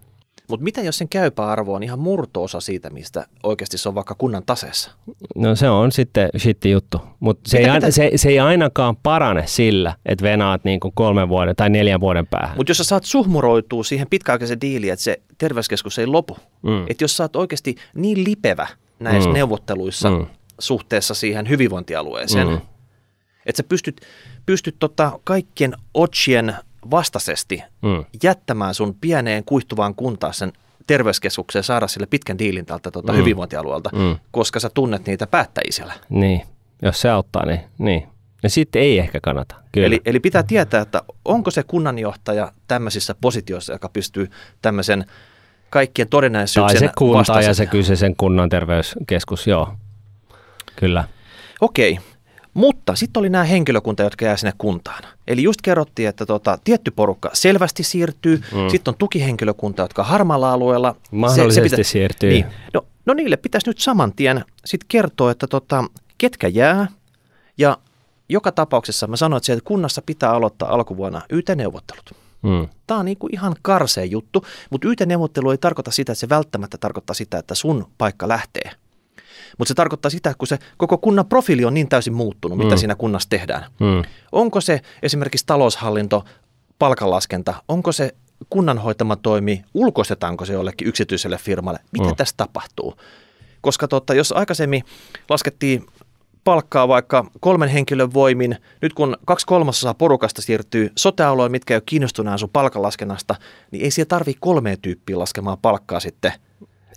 Mutta 0.50 0.64
mitä 0.64 0.82
jos 0.82 0.98
sen 0.98 1.10
käypä 1.10 1.46
arvo 1.48 1.74
on 1.74 1.84
ihan 1.84 2.00
murtoosa 2.00 2.60
siitä, 2.60 2.90
mistä 2.90 3.26
oikeasti 3.44 3.78
se 3.78 3.90
on 3.90 3.96
vaikka 3.96 4.16
kunnan 4.18 4.44
taseessa? 4.46 4.92
No 5.36 5.56
se 5.56 5.70
on 5.70 5.92
sitten 5.92 6.30
shitti 6.38 6.72
juttu, 6.72 7.02
mutta 7.20 7.50
se, 7.50 7.58
ei 7.58 7.72
Mitä 7.72 7.92
se, 7.92 8.12
se 8.16 8.30
ei 8.30 8.40
ainakaan 8.40 8.96
parane 8.96 9.44
sillä, 9.48 9.96
että 10.06 10.24
venaat 10.24 10.64
niinku 10.64 10.92
kolmen 10.96 11.30
vuoden 11.30 11.56
tai 11.56 11.70
neljän 11.70 12.00
vuoden 12.00 12.28
päähän. 12.28 12.58
Mutta 12.58 12.70
jos 12.70 12.78
sä 12.78 12.84
saat 12.84 13.04
suhmuroitua 13.04 13.84
siihen 13.84 14.08
pitkäaikaisen 14.10 14.62
diiliin, 14.62 14.94
että 14.94 15.04
se 15.04 15.22
terveyskeskus 15.38 16.00
ei 16.00 16.08
lopu, 16.08 16.38
Mm. 16.62 16.86
että 16.90 17.04
jos 17.04 17.18
sä 17.18 17.24
oot 17.24 17.36
oikeasti 17.36 17.76
niin 17.96 18.24
lipevä 18.24 18.68
näissä 19.00 19.30
Mm. 19.30 19.34
neuvotteluissa 19.34 20.10
Mm. 20.10 20.26
suhteessa 20.60 21.14
siihen 21.14 21.50
hyvinvointialueeseen, 21.50 22.48
mm. 22.48 22.62
että 23.46 23.58
sä 23.58 23.64
pystyt, 23.64 24.02
pystyt 24.46 24.76
tota 24.80 25.20
kaikkien 25.24 25.74
otsien 25.94 26.56
vastaisesti 26.92 27.64
Mm. 27.82 28.06
jättämään 28.24 28.74
sun 28.74 28.96
pieneen 29.02 29.44
kuihtuvaan 29.46 29.96
kuntaan 29.96 30.34
sen 30.34 30.54
terveyskeskukseen 30.88 31.60
ja 31.60 31.64
saada 31.64 31.88
sille 31.88 32.06
pitkän 32.08 32.40
diilin 32.40 32.66
tältä 32.66 32.92
tota 32.92 33.14
Mm. 33.14 33.18
hyvinvointialueelta, 33.20 33.90
Mm. 33.94 34.16
koska 34.32 34.60
sä 34.60 34.70
tunnet 34.74 35.06
niitä 35.08 35.28
päättäjiä 35.28 35.72
siellä. 35.72 35.94
Niin, 36.10 36.42
jos 36.82 37.02
se 37.02 37.10
auttaa, 37.10 37.46
niin, 37.46 37.60
niin. 37.78 38.08
Ja 38.44 38.50
sitten 38.50 38.82
ei 38.82 39.00
ehkä 39.00 39.20
kannata. 39.22 39.56
Kyllä. 39.72 39.88
Eli, 39.88 40.02
eli 40.06 40.20
pitää 40.20 40.44
tietää, 40.44 40.82
että 40.82 41.02
onko 41.26 41.52
se 41.52 41.64
kunnanjohtaja 41.64 42.52
tämmöisissä 42.68 43.16
positioissa, 43.22 43.74
joka 43.74 43.90
pystyy 43.90 44.32
tämmöisen 44.62 45.06
kaikkien 45.70 46.08
tai 46.08 46.10
todennäisyyksien 46.10 46.80
se 46.80 46.90
kunta 46.98 47.14
ja 47.18 47.20
vastaisesti- 47.20 47.56
se 47.58 47.66
kyseisen 47.66 48.16
kunnan 48.16 48.50
terveyskeskus, 48.50 49.48
joo. 49.48 49.74
kyllä. 50.76 51.04
Okei, 51.62 52.00
mutta 52.84 52.96
sitten 52.96 53.20
oli 53.20 53.30
nämä 53.30 53.44
henkilökunta, 53.44 54.04
jotka 54.04 54.26
jää 54.26 54.38
sinne 54.38 54.54
kuntaan. 54.58 55.04
Eli 55.28 55.44
just 55.44 55.62
kerrottiin, 55.62 56.10
että 56.10 56.26
tota, 56.26 56.58
tietty 56.64 56.92
porukka 56.92 57.30
selvästi 57.34 57.84
siirtyy, 57.84 58.38
mm. 58.38 58.70
sitten 58.70 58.92
on 58.92 58.98
tukihenkilökunta, 58.98 59.82
jotka 59.82 60.04
harmaalla 60.04 60.54
alueella. 60.54 60.96
Mahdollisesti 61.12 61.70
se, 61.70 61.76
se 61.76 61.76
pitä, 61.76 61.90
siirtyy. 61.90 62.30
Niin, 62.30 62.46
no, 62.74 62.86
no 63.06 63.14
niille 63.14 63.38
pitäisi 63.38 63.70
nyt 63.70 63.80
saman 63.80 64.14
tien 64.14 64.46
sitten 64.66 64.86
kertoa, 64.88 65.32
että 65.32 65.48
tota, 65.48 65.84
ketkä 66.18 66.48
jää. 66.48 66.88
Ja 67.58 67.78
joka 68.30 68.52
tapauksessa 68.52 69.08
mä 69.08 69.16
sanoin, 69.16 69.38
että, 69.38 69.54
että 69.54 69.68
kunnassa 69.68 70.02
pitää 70.06 70.32
aloittaa 70.32 70.74
alkuvuonna 70.74 71.22
YT-neuvottelut. 71.30 72.12
Mm. 72.42 72.68
Tämä 72.88 73.00
on 73.00 73.06
niin 73.06 73.18
kuin 73.18 73.34
ihan 73.34 73.56
karsea 73.62 74.06
juttu, 74.06 74.46
mutta 74.70 74.88
YT-neuvottelu 74.88 75.52
ei 75.52 75.58
tarkoita 75.58 75.92
sitä, 75.92 76.12
että 76.12 76.20
se 76.20 76.30
välttämättä 76.30 76.78
tarkoittaa 76.78 77.14
sitä, 77.14 77.38
että 77.38 77.56
sun 77.56 77.88
paikka 77.98 78.28
lähtee– 78.28 78.72
mutta 79.58 79.68
se 79.68 79.74
tarkoittaa 79.74 80.10
sitä, 80.10 80.34
kun 80.38 80.48
se 80.48 80.60
koko 80.78 80.98
kunnan 80.98 81.26
profiili 81.26 81.66
on 81.66 81.74
niin 81.74 81.90
täysin 81.90 82.14
muuttunut, 82.14 82.58
mitä 82.58 82.76
mm. 82.76 82.78
siinä 82.78 82.96
kunnassa 82.96 83.30
tehdään. 83.30 83.66
Mm. 83.80 84.04
Onko 84.32 84.62
se 84.62 84.82
esimerkiksi 85.04 85.46
taloushallinto, 85.46 86.24
palkanlaskenta, 86.80 87.54
onko 87.68 87.92
se 87.92 88.16
kunnan 88.50 88.78
hoitama 88.78 89.16
toimi, 89.16 89.64
ulkoistetaanko 89.74 90.46
se 90.46 90.54
jollekin 90.54 90.88
yksityiselle 90.88 91.38
firmalle, 91.38 91.80
mitä 91.92 92.08
mm. 92.10 92.16
tässä 92.16 92.36
tapahtuu? 92.38 92.96
Koska 93.62 93.88
tota, 93.88 94.14
jos 94.14 94.32
aikaisemmin 94.32 94.84
laskettiin 95.30 95.86
palkkaa 96.44 96.88
vaikka 96.88 97.26
kolmen 97.40 97.70
henkilön 97.70 98.14
voimin, 98.14 98.58
nyt 98.82 98.94
kun 98.94 99.18
kaksi 99.26 99.46
kolmasosaa 99.46 99.94
porukasta 99.94 100.42
siirtyy 100.42 100.92
sote 100.96 101.24
mitkä 101.50 101.74
ei 101.74 101.76
ole 101.76 101.84
kiinnostuneen 101.86 102.40
sun 102.40 102.50
palkanlaskennasta, 102.54 103.36
niin 103.72 103.84
ei 103.84 103.92
siellä 103.92 104.10
tarvitse 104.10 104.40
kolmea 104.42 104.78
tyyppiä 104.78 105.20
laskemaan 105.20 105.58
palkkaa 105.62 106.00
sitten 106.00 106.32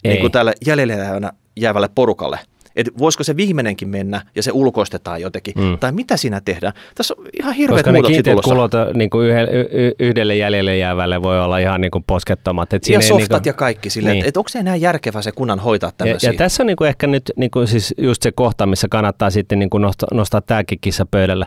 ei. 0.05 0.11
niin 0.11 0.21
kuin 0.21 0.33
tälle 0.33 0.53
jäljellä 0.67 1.31
jäävälle 1.57 1.89
porukalle. 1.95 2.39
Että 2.77 2.93
voisiko 2.99 3.25
se 3.25 3.37
viimeinenkin 3.37 3.89
mennä 3.89 4.23
ja 4.35 4.43
se 4.43 4.51
ulkoistetaan 4.53 5.21
jotenkin, 5.21 5.55
mm. 5.57 5.79
tai 5.79 5.93
mitä 5.93 6.17
siinä 6.17 6.41
tehdään. 6.41 6.73
Tässä 6.95 7.15
on 7.19 7.27
ihan 7.39 7.55
hirveät 7.55 7.79
Koska 7.79 7.93
muutoksia 7.93 8.35
ne 8.35 8.41
kulot 8.45 8.73
niin 8.95 9.11
kuin 9.11 9.29
yhdelle, 9.29 9.51
yhdelle 9.99 10.37
jäljelle 10.37 10.77
jäävälle 10.77 11.23
voi 11.23 11.41
olla 11.41 11.59
ihan 11.59 11.81
niin 11.81 11.91
kuin 11.91 12.05
poskettomat. 12.07 12.73
Et 12.73 12.89
ja 12.89 13.01
softat 13.01 13.19
niin 13.19 13.29
kuin, 13.29 13.43
ja 13.45 13.53
kaikki 13.53 13.91
silleen, 13.91 14.13
niin. 14.13 14.21
että 14.21 14.29
et 14.29 14.37
onko 14.37 14.49
se 14.49 14.59
enää 14.59 14.77
järkevää 14.77 15.23
se 15.23 15.33
kunnan 15.33 15.59
hoitaa 15.59 15.93
tämmöisiä. 15.97 16.31
Ja, 16.31 16.35
ja 16.35 16.39
tässä 16.39 16.63
on 16.63 16.67
niin 16.67 16.77
kuin 16.77 16.89
ehkä 16.89 17.07
nyt 17.07 17.33
niin 17.37 17.51
kuin 17.51 17.69
siis 17.69 17.95
just 17.99 18.23
se 18.23 18.33
kohta, 18.33 18.67
missä 18.67 18.89
kannattaa 18.91 19.31
sitten 19.31 19.59
niin 19.59 19.71
kuin 19.71 19.83
nostaa, 19.83 20.09
nostaa 20.13 20.41
tämäkin 20.41 20.79
kissa 20.81 21.07
pöydälle 21.07 21.47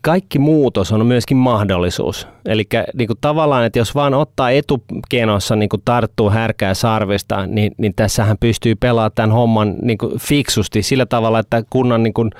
kaikki 0.00 0.38
muutos 0.38 0.92
on 0.92 1.06
myöskin 1.06 1.36
mahdollisuus. 1.36 2.28
Eli 2.46 2.64
niin 2.94 3.06
kuin 3.06 3.18
tavallaan, 3.20 3.64
että 3.64 3.78
jos 3.78 3.94
vaan 3.94 4.14
ottaa 4.14 4.50
etukenossa 4.50 5.56
niin 5.56 5.68
kuin 5.68 5.82
tarttuu 5.84 6.30
härkää 6.30 6.74
sarvista, 6.74 7.46
niin, 7.46 7.72
niin 7.78 7.94
tässähän 7.96 8.38
pystyy 8.40 8.74
pelaamaan 8.74 9.12
tämän 9.14 9.32
homman 9.32 9.74
niin 9.82 9.98
kuin 9.98 10.18
fiksusti 10.18 10.82
sillä 10.82 11.06
tavalla, 11.06 11.38
että 11.38 11.62
kunnan 11.70 12.02
niin 12.02 12.14
kuin 12.14 12.30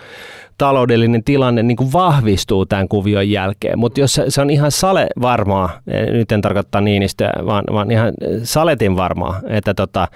taloudellinen 0.59 1.25
tilanne 1.25 1.63
niin 1.63 1.77
kuin 1.77 1.93
vahvistuu 1.93 2.67
tämän 2.67 2.89
kuvion 2.89 3.31
jälkeen. 3.31 3.79
Mutta 3.79 4.01
jos 4.01 4.13
se, 4.13 4.25
se 4.29 4.41
on 4.41 4.51
ihan 4.51 4.71
sale 4.71 5.07
varmaa, 5.23 5.71
nyt 6.13 6.33
en 6.33 6.41
tarkoita 6.41 6.81
Niinistöä, 6.81 7.33
vaan, 7.47 7.65
vaan 7.73 7.91
ihan 7.91 8.13
saletin 8.43 8.97
varmaa, 8.97 9.41
että, 9.49 9.75
tota, 9.75 10.09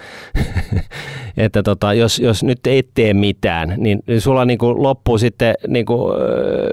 että 1.37 1.63
tota, 1.63 1.95
jos, 1.95 2.19
jos 2.19 2.45
nyt 2.45 2.67
ei 2.67 2.83
tee 2.95 3.15
mitään, 3.15 3.75
niin 3.77 4.03
sulla 4.19 4.45
niin 4.45 4.59
kuin 4.59 4.83
loppuu 4.83 5.19
sitten 5.19 5.55
niin 5.69 5.87
kuin 5.87 6.15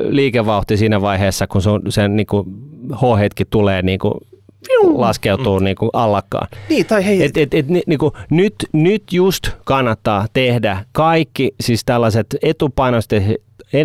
liikevauhti 0.10 0.78
siinä 0.78 1.02
vaiheessa, 1.02 1.48
kun 1.48 1.62
sun, 1.62 1.82
sen 1.90 2.16
niin 2.16 2.28
kuin 2.28 2.73
H-hetki 2.92 3.46
tulee 3.46 3.82
niin 3.82 4.00
kuin 4.00 4.14
laskeutuu 4.96 5.60
mm. 5.60 5.64
niin 5.64 5.76
kuin 5.76 5.90
allakkaan. 5.94 6.48
Niin, 6.70 6.86
tai 6.86 7.06
hei. 7.06 7.24
Et, 7.24 7.38
et, 7.38 7.54
et, 7.54 7.68
niin 7.68 8.00
kuin, 8.00 8.14
nyt, 8.30 8.56
nyt 8.74 9.04
just 9.12 9.50
kannattaa 9.66 10.26
tehdä 10.34 10.86
kaikki 10.92 11.56
siis 11.62 11.86
tällaiset 11.86 12.36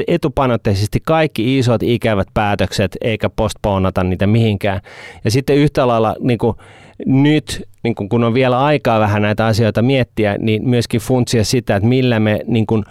etupainotteisesti 0.09 0.99
kaikki 1.07 1.59
isot 1.59 1.83
ikävät 1.83 2.29
päätökset, 2.35 2.97
eikä 3.01 3.31
postponata 3.31 4.05
niitä 4.05 4.27
mihinkään. 4.27 4.81
Ja 5.25 5.31
sitten 5.31 5.57
yhtä 5.57 5.87
lailla 5.87 6.17
niin 6.21 6.39
kuin 6.39 6.57
nyt, 7.07 7.69
niin 7.83 7.95
kuin 7.95 8.09
kun 8.09 8.25
on 8.25 8.35
vielä 8.35 8.65
aikaa 8.65 9.01
vähän 9.01 9.23
näitä 9.23 9.47
asioita 9.47 9.83
miettiä, 9.83 10.37
niin 10.39 10.69
myöskin 10.69 11.01
funtsia 11.01 11.45
sitä, 11.45 11.77
että 11.77 11.89
millä 11.89 12.21
me 12.21 12.41
niin 12.47 12.67
kuin 12.67 12.85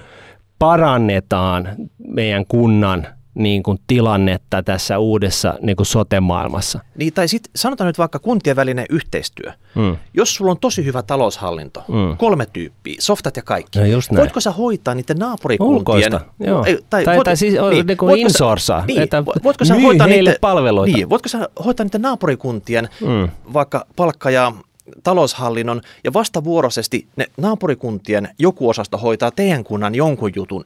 parannetaan 0.59 1.69
meidän 2.07 2.45
kunnan 2.47 3.07
niin 3.37 3.63
kuin 3.63 3.79
tilannetta 3.87 4.63
tässä 4.63 4.99
uudessa 4.99 5.53
niin 5.61 5.75
kuin 5.75 5.87
sote-maailmassa. 5.87 6.79
Niin, 6.95 7.13
tai 7.13 7.27
sitten 7.27 7.51
sanotaan 7.55 7.87
nyt 7.87 7.97
vaikka 7.97 8.19
kuntien 8.19 8.55
välinen 8.55 8.85
yhteistyö. 8.89 9.51
Mm. 9.75 9.97
Jos 10.13 10.35
sulla 10.35 10.51
on 10.51 10.57
tosi 10.59 10.85
hyvä 10.85 11.03
taloushallinto, 11.03 11.83
mm. 11.87 12.17
kolme 12.17 12.45
tyyppiä, 12.45 12.95
softat 12.99 13.35
ja 13.35 13.41
kaikki, 13.41 13.79
no 13.79 13.85
just 13.85 14.11
näin. 14.11 14.19
voitko 14.19 14.39
sä 14.39 14.51
hoitaa 14.51 14.95
niiden 14.95 15.17
naapurikuntien... 15.17 15.77
Ulkoista, 15.77 16.21
joo. 16.39 16.65
Ei, 16.65 16.79
tai, 16.89 17.05
tai, 17.05 17.15
voit, 17.15 17.25
tai 17.25 17.37
siis 17.37 17.53
niin, 17.71 17.87
niin 17.87 17.97
kuin 17.97 18.17
insourcea, 18.17 18.83
niin, 18.87 19.01
että 19.01 19.25
voitko 19.25 19.65
sä 19.65 19.75
hoitaa 19.75 20.07
heille 20.07 20.29
niiden, 20.29 20.41
palveluita. 20.41 20.97
Niin, 20.97 21.09
voitko 21.09 21.29
sä 21.29 21.49
hoitaa 21.65 21.83
niiden 21.83 22.01
naapurikuntien 22.01 22.89
mm. 23.01 23.29
vaikka 23.53 23.85
palkka- 23.95 24.29
ja 24.29 24.53
taloushallinnon 25.03 25.81
ja 26.03 26.13
vastavuoroisesti 26.13 27.07
ne 27.15 27.25
naapurikuntien 27.37 28.29
joku 28.39 28.69
osasta 28.69 28.97
hoitaa 28.97 29.31
teidän 29.31 29.63
kunnan 29.63 29.95
jonkun 29.95 30.31
jutun. 30.35 30.65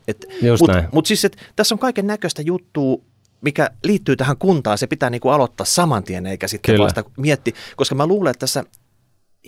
Mutta 0.60 0.84
mut 0.92 1.06
siis, 1.06 1.26
et, 1.26 1.38
tässä 1.56 1.76
on 1.76 1.80
kaiken 1.80 2.08
näköistä 2.08 2.42
juttua, 2.42 2.98
mikä 3.42 3.70
liittyy 3.84 4.16
tähän 4.16 4.38
kuntaan, 4.38 4.78
se 4.78 4.88
pitää 4.88 5.10
niinku 5.10 5.30
aloittaa 5.30 5.66
saman 5.66 6.04
tien 6.04 6.26
eikä 6.26 6.48
sitten 6.48 6.74
Kyllä. 6.74 6.86
vasta 6.86 7.04
mietti, 7.18 7.54
koska 7.76 7.96
mä 7.96 8.08
luulen, 8.08 8.32
että 8.32 8.40
tässä 8.40 8.64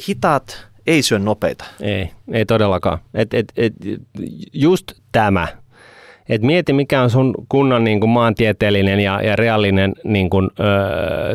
hitaat 0.10 0.68
ei 0.88 1.02
syö 1.02 1.20
nopeita. 1.20 1.66
Ei, 1.82 2.10
ei 2.32 2.46
todellakaan. 2.46 3.00
Et, 3.14 3.34
et, 3.34 3.54
et, 3.58 3.74
just 4.54 4.92
tämä, 5.12 5.48
et 6.30 6.42
mieti, 6.42 6.74
mikä 6.74 7.02
on 7.02 7.10
sun 7.10 7.34
kunnan 7.50 7.84
niin 7.84 8.00
kuin 8.00 8.10
maantieteellinen 8.10 9.00
ja, 9.00 9.22
ja 9.22 9.36
reaalinen 9.36 9.94
niin 10.04 10.30
kuin, 10.30 10.50
ö, 10.60 10.64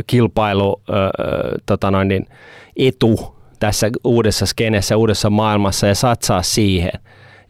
kilpailu, 0.06 0.82
ö, 0.88 0.92
tota 1.66 1.90
noin, 1.90 2.08
niin, 2.08 2.26
etu 2.78 3.36
tässä 3.60 3.90
uudessa 4.04 4.46
skenessä, 4.46 4.96
uudessa 4.96 5.30
maailmassa 5.30 5.86
ja 5.86 5.94
satsaa 5.94 6.42
siihen. 6.42 6.92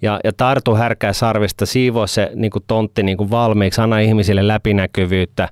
Ja, 0.03 0.21
ja 0.25 0.33
tartu 0.33 0.75
härkää 0.75 1.13
sarvista, 1.13 1.67
siivoo 1.67 2.07
se 2.07 2.31
niin 2.35 2.51
kuin 2.51 2.65
tontti 2.67 3.03
niin 3.03 3.19
kuin 3.19 3.31
valmiiksi, 3.31 3.81
anna 3.81 3.99
ihmisille 3.99 4.49
läpinäkyvyyttä, 4.49 5.49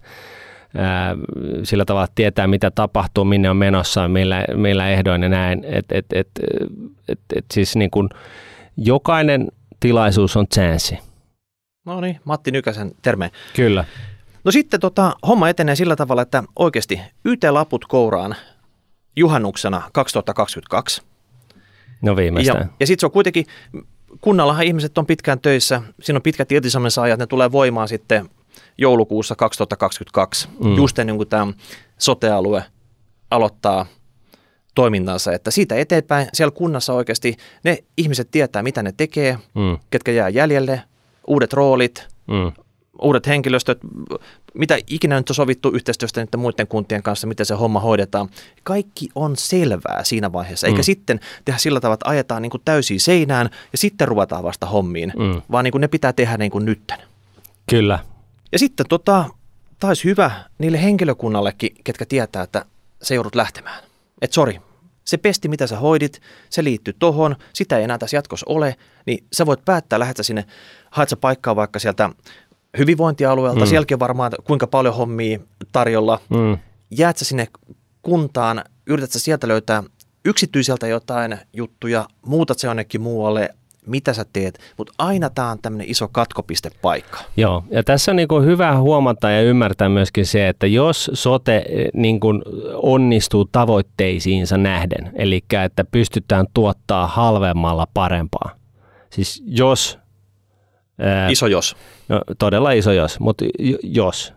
ää, 0.77 1.17
sillä 1.63 1.85
tavalla, 1.85 2.05
että 2.05 2.15
tietää 2.15 2.47
mitä 2.47 2.71
tapahtuu, 2.71 3.25
minne 3.25 3.51
on 3.51 3.57
menossa, 3.57 4.09
millä, 4.09 4.45
millä 4.55 4.89
ehdoin 4.89 5.23
ja 5.23 5.29
näin. 5.29 5.65
Et, 5.65 5.85
et, 5.93 6.07
et, 6.13 6.29
et, 7.09 7.21
et 7.37 7.45
siis 7.53 7.77
niin 7.77 7.91
kuin 7.91 8.09
jokainen 8.77 9.49
tilaisuus 9.81 10.37
on 10.37 10.47
chanssi. 10.55 10.99
No 11.87 12.01
niin, 12.01 12.21
Matti 12.25 12.51
Nykäsen 12.51 12.93
terme. 13.03 13.31
Kyllä. 13.57 13.85
No 14.45 14.53
sitten 14.53 14.81
tota, 14.81 15.17
homma 15.27 15.49
etenee 15.49 15.77
sillä 15.77 15.97
tavalla, 15.97 16.23
että 16.23 16.43
oikeasti 16.59 17.01
YT-laput 17.25 17.85
kouraan 17.85 18.37
juhannuksena 19.17 19.83
2022. 19.93 21.03
No 22.03 22.17
viimeistään. 22.17 22.61
Ja, 22.61 22.69
ja 22.81 22.87
sitten 22.87 23.01
se 23.01 23.07
on 23.07 23.13
kuitenkin, 23.13 23.47
kunnallahan 24.21 24.65
ihmiset 24.67 24.99
on 24.99 25.07
pitkään 25.07 25.41
töissä, 25.41 25.83
siinä 26.03 26.19
on 26.19 26.23
pitkät 26.23 26.53
irtisanomisajat, 26.53 27.19
ne 27.19 27.27
tulee 27.27 27.53
voimaan 27.53 27.89
sitten 27.89 28.29
joulukuussa 28.79 29.37
2022, 29.37 30.49
mm. 30.65 30.77
just 30.77 30.99
ennen 30.99 31.17
kuin 31.17 31.29
tämä 31.29 31.53
sotealue 31.99 32.65
aloittaa 33.31 33.87
toimintansa, 34.75 35.33
että 35.33 35.51
siitä 35.51 35.75
eteenpäin 35.75 36.29
siellä 36.33 36.51
kunnassa 36.51 36.93
oikeasti 36.93 37.37
ne 37.65 37.79
ihmiset 37.97 38.31
tietää, 38.31 38.63
mitä 38.63 38.83
ne 38.83 38.93
tekee, 38.97 39.39
mm. 39.55 39.79
ketkä 39.91 40.13
jää 40.13 40.29
jäljelle, 40.29 40.83
uudet 41.27 41.53
roolit, 41.53 42.09
mm 42.27 42.53
uudet 43.03 43.27
henkilöstöt, 43.27 43.79
mitä 44.59 44.79
ikinä 44.87 45.17
nyt 45.17 45.31
on 45.31 45.37
sovittu 45.37 45.71
yhteistyöstä 45.71 46.21
niiden 46.21 46.41
muiden 46.41 46.67
kuntien 46.67 47.03
kanssa, 47.03 47.27
miten 47.27 47.47
se 47.47 47.55
homma 47.55 47.81
hoidetaan. 47.81 48.29
Kaikki 48.63 49.09
on 49.15 49.37
selvää 49.37 50.05
siinä 50.05 50.33
vaiheessa, 50.33 50.67
eikä 50.67 50.79
mm. 50.79 50.85
sitten 50.85 51.21
tehdä 51.45 51.59
sillä 51.59 51.81
tavalla, 51.81 51.95
että 51.95 52.09
ajetaan 52.09 52.43
niin 52.43 52.51
kuin 52.51 52.63
täysin 52.65 53.01
seinään 53.01 53.51
ja 53.73 53.79
sitten 53.79 54.09
ruvetaan 54.09 54.45
vasta 54.45 54.67
hommiin, 54.67 55.13
mm. 55.19 55.43
vaan 55.51 55.65
niin 55.65 55.73
kuin 55.73 55.81
ne 55.81 55.89
pitää 55.89 56.13
tehdä 56.13 56.37
niin 56.37 56.51
kuin 56.51 56.65
nytten. 56.65 56.99
Kyllä. 57.71 57.99
Ja 58.53 58.59
sitten 58.59 58.87
tota, 58.89 59.25
taisi 59.81 60.05
hyvä 60.05 60.31
niille 60.59 60.83
henkilökunnallekin, 60.83 61.77
ketkä 61.85 62.07
tietää, 62.07 62.43
että 62.43 62.65
se 63.03 63.15
joudut 63.15 63.35
lähtemään. 63.35 63.85
Että 64.23 64.35
sori, 64.35 64.61
se 65.05 65.17
pesti, 65.17 65.49
mitä 65.49 65.67
sä 65.67 65.77
hoidit, 65.77 66.23
se 66.51 66.65
liittyy 66.65 66.95
tohon, 66.99 67.37
sitä 67.53 67.79
ei 67.79 67.85
enää 67.85 67.99
tässä 67.99 68.17
jatkossa 68.17 68.47
ole, 68.49 68.77
niin 69.07 69.25
sä 69.33 69.47
voit 69.47 69.65
päättää, 69.65 69.99
lähdetä 69.99 70.23
sinne, 70.23 70.45
haet 70.91 71.09
sä 71.09 71.17
paikkaa 71.17 71.57
vaikka 71.57 71.79
sieltä 71.79 72.11
hyvinvointialueelta, 72.79 73.61
mm. 73.61 73.67
sielläkin 73.67 73.99
varmaan 73.99 74.33
kuinka 74.45 74.67
paljon 74.67 74.95
hommia 74.95 75.39
tarjolla. 75.73 76.21
Mm. 76.29 76.59
Jäät 76.91 77.17
sä 77.17 77.25
sinne 77.25 77.47
kuntaan, 78.03 78.65
yrität 78.87 79.11
sä 79.11 79.19
sieltä 79.19 79.49
löytää 79.49 79.83
yksityiseltä 80.25 80.87
jotain 80.87 81.39
juttuja, 81.53 82.09
muutat 82.27 82.59
se 82.59 82.67
jonnekin 82.67 83.01
muualle, 83.01 83.55
mitä 83.87 84.13
sä 84.13 84.25
teet, 84.33 84.59
mutta 84.79 84.93
aina 84.99 85.31
tämä 85.31 85.51
on 85.51 85.59
tämmöinen 85.63 85.91
iso 85.91 86.09
katkopistepaikka. 86.09 87.19
Joo, 87.37 87.65
ja 87.71 87.83
tässä 87.83 88.13
on 88.13 88.17
niin 88.17 88.29
hyvä 88.45 88.79
huomata 88.79 89.31
ja 89.31 89.43
ymmärtää 89.43 89.89
myöskin 89.89 90.27
se, 90.27 90.49
että 90.49 90.67
jos 90.67 91.11
sote 91.15 91.57
eh, 91.57 91.89
niin 91.95 92.21
kuin 92.21 92.43
onnistuu 92.75 93.45
tavoitteisiinsa 93.53 94.59
nähden, 94.59 95.11
eli 95.15 95.45
että 95.65 95.85
pystytään 95.85 96.47
tuottaa 96.55 97.07
halvemmalla 97.07 97.87
parempaa, 97.95 98.51
siis 99.11 99.43
jos 99.47 99.99
Iso 101.31 101.47
jos. 101.47 101.77
No, 102.09 102.21
todella 102.39 102.73
iso 102.73 102.93
jos, 102.93 103.21
mutta 103.21 103.45
jos 103.83 104.35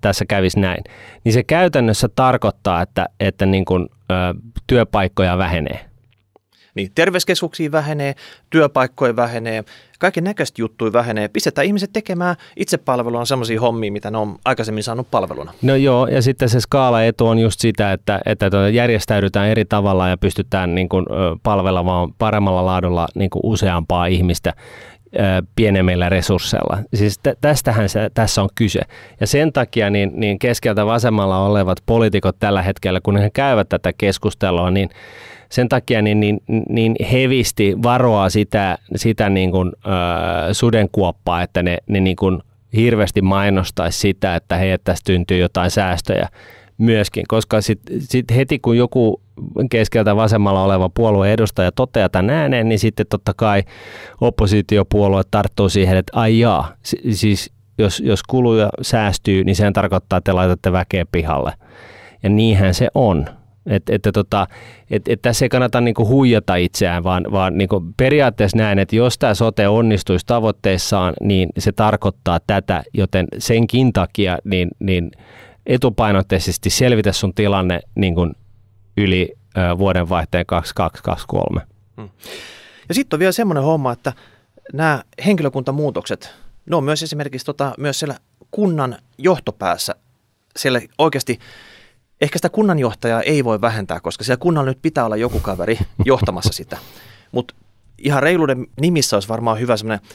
tässä 0.00 0.24
kävisi 0.28 0.60
näin, 0.60 0.84
niin 1.24 1.32
se 1.32 1.42
käytännössä 1.42 2.08
tarkoittaa, 2.16 2.82
että, 2.82 3.06
että 3.20 3.46
niin 3.46 3.64
kuin, 3.64 3.88
työpaikkoja 4.66 5.38
vähenee. 5.38 5.80
Niin, 6.74 6.90
terveyskeskuksia 6.94 7.72
vähenee, 7.72 8.14
työpaikkoja 8.50 9.16
vähenee, 9.16 9.64
kaiken 9.98 10.24
näköistä 10.24 10.62
juttuja 10.62 10.92
vähenee. 10.92 11.28
Pistetään 11.28 11.66
ihmiset 11.66 11.90
tekemään 11.92 12.36
itsepalvelua 12.56 13.24
sellaisia 13.24 13.60
hommia, 13.60 13.92
mitä 13.92 14.10
ne 14.10 14.18
on 14.18 14.36
aikaisemmin 14.44 14.82
saanut 14.82 15.10
palveluna. 15.10 15.52
No 15.62 15.76
joo, 15.76 16.06
ja 16.06 16.22
sitten 16.22 16.48
se 16.48 16.60
skaala-etu 16.60 17.26
on 17.26 17.38
just 17.38 17.60
sitä, 17.60 17.92
että, 17.92 18.20
että 18.26 18.50
tuota 18.50 18.68
järjestäydytään 18.68 19.48
eri 19.48 19.64
tavalla 19.64 20.08
ja 20.08 20.16
pystytään 20.16 20.74
niin 20.74 20.88
kuin, 20.88 21.06
palvelemaan 21.42 22.12
paremmalla 22.18 22.66
laadulla 22.66 23.08
niin 23.14 23.30
kuin 23.30 23.40
useampaa 23.44 24.06
ihmistä 24.06 24.52
pienemmillä 25.56 26.08
resursseilla. 26.08 26.78
Siis 26.94 27.20
tästähän 27.40 27.88
se, 27.88 28.10
tässä 28.14 28.42
on 28.42 28.48
kyse. 28.54 28.80
Ja 29.20 29.26
sen 29.26 29.52
takia 29.52 29.90
niin, 29.90 30.12
niin 30.14 30.38
keskeltä 30.38 30.86
vasemmalla 30.86 31.38
olevat 31.38 31.78
poliitikot 31.86 32.36
tällä 32.38 32.62
hetkellä, 32.62 33.00
kun 33.00 33.16
he 33.16 33.30
käyvät 33.30 33.68
tätä 33.68 33.92
keskustelua, 33.98 34.70
niin 34.70 34.88
sen 35.48 35.68
takia 35.68 36.02
niin, 36.02 36.20
niin, 36.20 36.40
niin 36.68 36.96
hevisti 37.12 37.82
varoa 37.82 38.30
sitä, 38.30 38.78
sitä 38.96 39.30
niin 39.30 39.50
kuin, 39.50 39.72
äh, 39.86 39.92
sudenkuoppaa, 40.52 41.42
että 41.42 41.62
ne, 41.62 41.78
ne 41.86 42.00
niin 42.00 42.16
kuin 42.16 42.42
hirveästi 42.76 43.22
mainostaisi 43.22 43.98
sitä, 43.98 44.36
että 44.36 44.56
hei, 44.56 44.70
että 44.70 44.92
tästä 44.92 45.12
syntyy 45.12 45.38
jotain 45.38 45.70
säästöjä 45.70 46.28
myöskin, 46.78 47.24
koska 47.28 47.60
sitten 47.60 48.00
sit 48.00 48.24
heti 48.36 48.58
kun 48.58 48.76
joku 48.76 49.20
keskeltä 49.70 50.16
vasemmalla 50.16 50.62
oleva 50.62 50.88
puolueen 50.88 51.32
edustaja 51.32 51.72
toteaa 51.72 52.08
tämän 52.08 52.30
ääneen, 52.30 52.68
niin 52.68 52.78
sitten 52.78 53.06
totta 53.10 53.32
kai 53.36 53.62
oppositiopuolue 54.20 55.22
tarttuu 55.30 55.68
siihen, 55.68 55.96
että 55.96 56.20
ai 56.20 56.38
jaa, 56.38 56.72
siis 57.10 57.52
jos, 57.78 58.00
jos 58.00 58.22
kuluja 58.22 58.68
säästyy, 58.82 59.44
niin 59.44 59.56
sehän 59.56 59.72
tarkoittaa, 59.72 60.16
että 60.16 60.30
te 60.30 60.32
laitatte 60.32 60.72
väkeä 60.72 61.04
pihalle. 61.12 61.52
Ja 62.22 62.28
niinhän 62.28 62.74
se 62.74 62.88
on. 62.94 63.26
Että 63.66 63.94
et, 63.94 64.02
tota, 64.14 64.46
et, 64.90 65.08
et 65.08 65.22
tässä 65.22 65.44
ei 65.44 65.48
kannata 65.48 65.80
niinku 65.80 66.08
huijata 66.08 66.56
itseään, 66.56 67.04
vaan, 67.04 67.24
vaan 67.32 67.58
niinku 67.58 67.82
periaatteessa 67.96 68.56
näen, 68.56 68.78
että 68.78 68.96
jos 68.96 69.18
tämä 69.18 69.34
sote 69.34 69.68
onnistuisi 69.68 70.26
tavoitteissaan, 70.26 71.14
niin 71.20 71.48
se 71.58 71.72
tarkoittaa 71.72 72.40
tätä, 72.46 72.82
joten 72.94 73.26
senkin 73.38 73.92
takia 73.92 74.38
niin, 74.44 74.68
niin 74.78 75.10
etupainotteisesti 75.66 76.70
selvitä 76.70 77.12
sun 77.12 77.34
tilanne 77.34 77.80
niin 77.94 78.14
kuin 78.14 78.32
yli 78.96 79.34
vuoden 79.78 80.08
vaihteen 80.08 80.46
2223. 80.46 81.60
Hmm. 81.96 82.08
Ja 82.88 82.94
sitten 82.94 83.16
on 83.16 83.20
vielä 83.20 83.32
semmoinen 83.32 83.64
homma, 83.64 83.92
että 83.92 84.12
nämä 84.72 85.02
henkilökuntamuutokset, 85.26 86.34
ne 86.70 86.76
on 86.76 86.84
myös 86.84 87.02
esimerkiksi 87.02 87.46
tota, 87.46 87.74
myös 87.78 87.98
siellä 87.98 88.18
kunnan 88.50 88.98
johtopäässä, 89.18 89.94
siellä 90.56 90.80
oikeasti 90.98 91.38
ehkä 92.20 92.38
sitä 92.38 92.48
kunnanjohtajaa 92.48 93.22
ei 93.22 93.44
voi 93.44 93.60
vähentää, 93.60 94.00
koska 94.00 94.24
siellä 94.24 94.40
kunnalla 94.40 94.70
nyt 94.70 94.82
pitää 94.82 95.04
olla 95.04 95.16
joku 95.16 95.40
kaveri 95.40 95.78
johtamassa 96.04 96.52
sitä. 96.52 96.78
Mutta 97.32 97.54
ihan 97.98 98.22
reiluuden 98.22 98.66
nimissä 98.80 99.16
olisi 99.16 99.28
varmaan 99.28 99.60
hyvä 99.60 99.76
semmoinen 99.76 100.06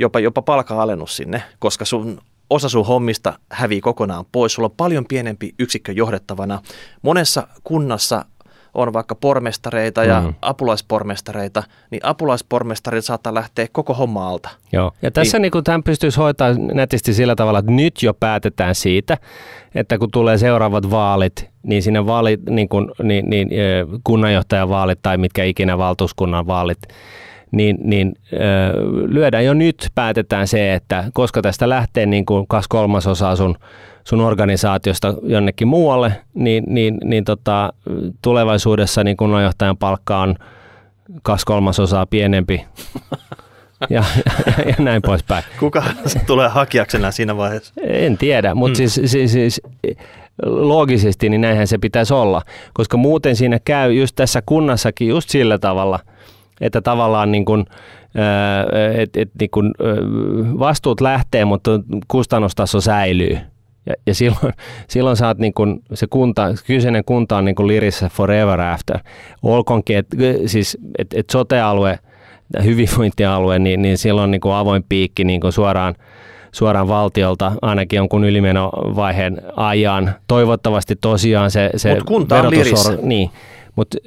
jopa, 0.00 0.20
jopa 0.20 0.42
palka-alennus 0.42 1.16
sinne, 1.16 1.42
koska 1.58 1.84
sun 1.84 2.20
osa 2.50 2.68
sun 2.68 2.86
hommista 2.86 3.38
hävii 3.52 3.80
kokonaan 3.80 4.24
pois. 4.32 4.52
Sulla 4.52 4.66
on 4.66 4.74
paljon 4.76 5.04
pienempi 5.08 5.54
yksikkö 5.58 5.92
johdettavana. 5.92 6.62
Monessa 7.02 7.48
kunnassa 7.64 8.24
on 8.74 8.92
vaikka 8.92 9.14
pormestareita 9.14 10.04
ja 10.04 10.20
mm. 10.20 10.34
apulaispormestareita, 10.42 11.62
niin 11.90 12.00
apulaispormestarit 12.04 13.04
saattaa 13.04 13.34
lähteä 13.34 13.66
koko 13.72 13.94
homma 13.94 14.28
alta. 14.28 14.50
Joo. 14.72 14.92
Ja 15.02 15.10
tässä 15.10 15.38
niin. 15.38 15.50
Niin 15.54 15.64
tämän 15.64 15.82
pystyisi 15.82 16.20
hoitaa 16.20 16.48
netisti 16.74 17.14
sillä 17.14 17.36
tavalla, 17.36 17.58
että 17.58 17.72
nyt 17.72 18.02
jo 18.02 18.14
päätetään 18.14 18.74
siitä, 18.74 19.18
että 19.74 19.98
kun 19.98 20.10
tulee 20.10 20.38
seuraavat 20.38 20.90
vaalit, 20.90 21.50
niin 21.62 21.82
sinne 21.82 22.06
vaalit, 22.06 22.40
niin 22.50 22.68
kuin, 22.68 22.90
niin, 23.02 23.30
niin, 23.30 23.48
kunnanjohtajavaalit 24.04 24.98
tai 25.02 25.18
mitkä 25.18 25.44
ikinä 25.44 25.78
valtuuskunnan 25.78 26.46
vaalit, 26.46 26.78
niin, 27.52 27.78
niin 27.84 28.14
lyödään 29.06 29.44
jo 29.44 29.54
nyt, 29.54 29.88
päätetään 29.94 30.48
se, 30.48 30.74
että 30.74 31.04
koska 31.12 31.42
tästä 31.42 31.68
lähtee 31.68 32.06
niin 32.06 32.26
kuin 32.26 32.46
kaksi 32.46 32.68
kolmasosaa 32.68 33.36
sun, 33.36 33.56
sun 34.04 34.20
organisaatiosta 34.20 35.14
jonnekin 35.22 35.68
muualle, 35.68 36.12
niin, 36.34 36.64
niin, 36.66 36.98
niin 37.04 37.24
tota, 37.24 37.72
tulevaisuudessa 38.22 39.04
niin 39.04 39.16
kunnanjohtajan 39.16 39.76
palkka 39.76 40.18
on 40.18 40.34
kaksi 41.22 41.46
kolmasosaa 41.46 42.06
pienempi 42.06 42.66
ja, 43.90 44.04
ja, 44.46 44.64
ja 44.66 44.74
näin 44.78 45.02
poispäin. 45.02 45.44
Kuka 45.60 45.84
tulee 46.26 46.48
hakijaksena 46.48 47.10
siinä 47.10 47.36
vaiheessa? 47.36 47.74
En 47.82 48.18
tiedä, 48.18 48.54
mutta 48.54 48.78
hmm. 48.78 48.88
siis, 48.88 49.12
siis, 49.12 49.32
siis 49.32 49.62
loogisesti 50.42 51.28
niin 51.28 51.40
näinhän 51.40 51.66
se 51.66 51.78
pitäisi 51.78 52.14
olla, 52.14 52.42
koska 52.72 52.96
muuten 52.96 53.36
siinä 53.36 53.58
käy 53.64 53.92
just 53.92 54.16
tässä 54.16 54.42
kunnassakin 54.46 55.08
just 55.08 55.30
sillä 55.30 55.58
tavalla– 55.58 55.98
että 56.60 56.80
tavallaan 56.80 57.32
niin 57.32 57.44
kuin, 57.44 57.64
et, 58.98 59.16
et, 59.16 59.30
niin 59.40 59.50
kuin, 59.50 59.74
vastuut 60.58 61.00
lähtee, 61.00 61.44
mutta 61.44 61.70
kustannustaso 62.08 62.80
säilyy. 62.80 63.38
Ja, 63.86 63.94
ja 64.06 64.14
silloin, 64.14 64.52
silloin 64.88 65.16
saat 65.16 65.38
niin 65.38 65.54
kuin, 65.54 65.82
se 65.94 66.06
kunta, 66.06 66.46
kyseinen 66.66 67.04
kunta 67.04 67.36
on 67.36 67.44
niin 67.44 67.54
kuin 67.54 67.66
lirissä 67.66 68.08
forever 68.08 68.60
after. 68.60 68.98
Olkoonkin, 69.42 69.98
että 69.98 70.16
siis, 70.46 70.78
et, 70.98 71.14
et 71.14 71.30
sote-alue, 71.30 71.98
hyvinvointialue, 72.64 73.58
niin, 73.58 73.82
niin 73.82 73.98
silloin 73.98 74.24
on 74.24 74.30
niin 74.30 74.40
kuin 74.40 74.54
avoin 74.54 74.84
piikki 74.88 75.24
niin 75.24 75.40
kuin 75.40 75.52
suoraan, 75.52 75.94
suoraan 76.52 76.88
valtiolta 76.88 77.52
ainakin 77.62 77.96
jonkun 77.96 78.24
ylimenovaiheen 78.24 79.42
ajan. 79.56 80.14
Toivottavasti 80.26 80.96
tosiaan 81.00 81.50
se, 81.50 81.70
se 81.76 81.94
Mut 81.94 82.04
kunta 82.04 82.40
on 82.42 82.50
lirissä. 82.50 82.98
Niin, 83.02 83.30
mutta 83.80 83.98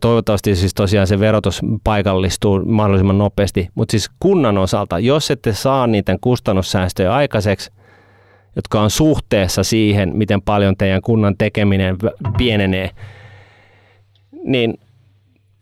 toivottavasti 0.00 0.56
siis 0.56 0.74
tosiaan 0.74 1.06
se 1.06 1.20
verotus 1.20 1.60
paikallistuu 1.84 2.64
mahdollisimman 2.64 3.18
nopeasti. 3.18 3.68
Mutta 3.74 3.90
siis 3.90 4.10
kunnan 4.20 4.58
osalta, 4.58 4.98
jos 4.98 5.30
ette 5.30 5.52
saa 5.52 5.86
niiden 5.86 6.20
kustannussäästöjä 6.20 7.14
aikaiseksi, 7.14 7.70
jotka 8.56 8.80
on 8.80 8.90
suhteessa 8.90 9.64
siihen, 9.64 10.16
miten 10.16 10.42
paljon 10.42 10.76
teidän 10.76 11.02
kunnan 11.02 11.36
tekeminen 11.36 11.96
pienenee, 12.38 12.90
niin 14.44 14.80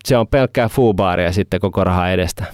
se 0.04 0.16
on 0.16 0.28
pelkkää 0.28 0.68
fuubaaria 0.68 1.32
sitten 1.32 1.60
koko 1.60 1.84
raha 1.84 2.10
edestä. 2.10 2.44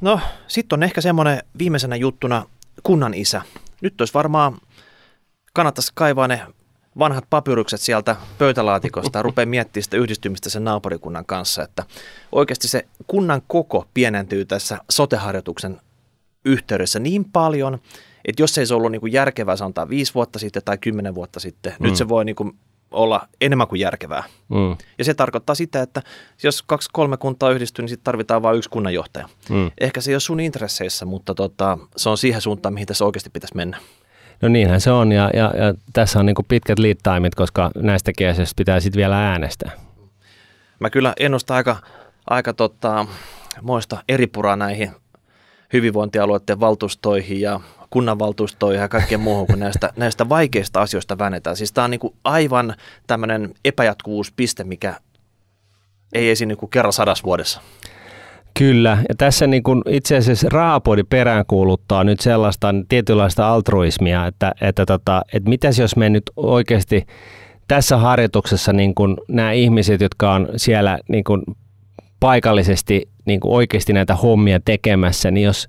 No, 0.00 0.20
sitten 0.46 0.76
on 0.76 0.82
ehkä 0.82 1.00
semmoinen 1.00 1.42
viimeisenä 1.58 1.96
juttuna 1.96 2.46
kunnan 2.82 3.14
isä. 3.14 3.42
Nyt 3.80 4.00
olisi 4.00 4.14
varmaan, 4.14 4.56
kannattaisi 5.52 5.92
kaivaa 5.94 6.28
ne 6.28 6.40
vanhat 6.98 7.24
papyrukset 7.30 7.80
sieltä 7.80 8.16
pöytälaatikosta 8.38 9.18
ja 9.18 9.22
rupeaa 9.22 9.46
miettimään 9.46 9.84
sitä 9.84 9.96
yhdistymistä 9.96 10.50
sen 10.50 10.64
naapurikunnan 10.64 11.26
kanssa, 11.26 11.62
että 11.62 11.84
oikeasti 12.32 12.68
se 12.68 12.86
kunnan 13.06 13.42
koko 13.46 13.86
pienentyy 13.94 14.44
tässä 14.44 14.78
soteharjoituksen 14.90 15.80
yhteydessä 16.44 16.98
niin 16.98 17.24
paljon, 17.24 17.78
että 18.24 18.42
jos 18.42 18.58
ei 18.58 18.66
se 18.66 18.74
ollut 18.74 18.92
niin 18.92 19.00
kuin 19.00 19.12
järkevää 19.12 19.56
sanotaan 19.56 19.88
viisi 19.88 20.14
vuotta 20.14 20.38
sitten 20.38 20.62
tai 20.64 20.78
kymmenen 20.78 21.14
vuotta 21.14 21.40
sitten, 21.40 21.74
mm. 21.78 21.86
nyt 21.86 21.96
se 21.96 22.08
voi 22.08 22.24
niin 22.24 22.36
kuin 22.36 22.52
olla 22.90 23.28
enemmän 23.40 23.68
kuin 23.68 23.80
järkevää. 23.80 24.24
Mm. 24.48 24.76
Ja 24.98 25.04
se 25.04 25.14
tarkoittaa 25.14 25.54
sitä, 25.54 25.82
että 25.82 26.02
jos 26.42 26.62
kaksi 26.62 26.88
kolme 26.92 27.16
kuntaa 27.16 27.50
yhdistyy, 27.50 27.82
niin 27.82 27.88
sitten 27.88 28.04
tarvitaan 28.04 28.42
vain 28.42 28.56
yksi 28.56 28.70
kunnanjohtaja. 28.70 29.28
Mm. 29.48 29.70
Ehkä 29.80 30.00
se 30.00 30.10
ei 30.10 30.14
ole 30.14 30.20
sun 30.20 30.40
intresseissä, 30.40 31.04
mutta 31.04 31.34
tota, 31.34 31.78
se 31.96 32.08
on 32.08 32.18
siihen 32.18 32.40
suuntaan, 32.40 32.74
mihin 32.74 32.86
tässä 32.86 33.04
oikeasti 33.04 33.30
pitäisi 33.30 33.56
mennä. 33.56 33.80
No 34.42 34.48
niinhän 34.48 34.80
se 34.80 34.90
on 34.90 35.12
ja, 35.12 35.30
ja, 35.34 35.52
ja 35.56 35.74
tässä 35.92 36.18
on 36.18 36.26
niin 36.26 36.36
pitkät 36.48 36.78
lead 36.78 36.96
timeit, 37.02 37.34
koska 37.34 37.70
näistä 37.76 38.12
asioista 38.30 38.54
pitää 38.56 38.80
sitten 38.80 38.98
vielä 38.98 39.28
äänestää. 39.30 39.70
Mä 40.80 40.90
kyllä 40.90 41.14
ennustan 41.20 41.56
aika, 41.56 41.76
aika 42.30 42.52
tota, 42.52 43.06
moista 43.62 44.02
eripuraa 44.08 44.56
näihin 44.56 44.90
hyvinvointialueiden 45.72 46.60
valtuustoihin 46.60 47.40
ja 47.40 47.60
kunnanvaltuustoihin 47.90 48.80
ja 48.80 48.88
kaikkeen 48.88 49.20
muuhun, 49.20 49.46
kun 49.46 49.58
näistä, 49.58 49.92
näistä 49.96 50.28
vaikeista 50.28 50.80
asioista 50.80 51.18
väännetään. 51.18 51.56
Siis 51.56 51.72
tämä 51.72 51.84
on 51.84 51.90
niin 51.90 52.14
aivan 52.24 52.74
tämmöinen 53.06 53.54
epäjatkuvuuspiste, 53.64 54.64
mikä 54.64 55.00
ei 56.12 56.30
esiinny 56.30 56.56
kuin 56.56 56.70
kerran 56.70 56.92
sadas 56.92 57.24
vuodessa. 57.24 57.60
Kyllä, 58.58 58.98
ja 59.08 59.14
tässä 59.18 59.46
niin 59.46 59.62
kuin 59.62 59.82
itse 59.88 60.16
asiassa 60.16 60.48
Raapodi 60.50 61.04
peräänkuuluttaa 61.04 62.04
nyt 62.04 62.20
sellaista 62.20 62.74
tietynlaista 62.88 63.48
altruismia, 63.48 64.26
että, 64.26 64.52
että, 64.60 64.86
tota, 64.86 65.22
että 65.32 65.48
mitäs 65.48 65.78
jos 65.78 65.96
me 65.96 66.10
nyt 66.10 66.22
oikeasti 66.36 67.06
tässä 67.68 67.96
harjoituksessa 67.96 68.72
niin 68.72 68.94
kuin 68.94 69.16
nämä 69.28 69.52
ihmiset, 69.52 70.00
jotka 70.00 70.32
on 70.32 70.48
siellä 70.56 70.98
niin 71.08 71.24
kuin 71.24 71.42
paikallisesti 72.20 73.08
niin 73.24 73.40
kuin 73.40 73.52
oikeasti 73.52 73.92
näitä 73.92 74.14
hommia 74.14 74.60
tekemässä, 74.64 75.30
niin 75.30 75.44
jos, 75.44 75.68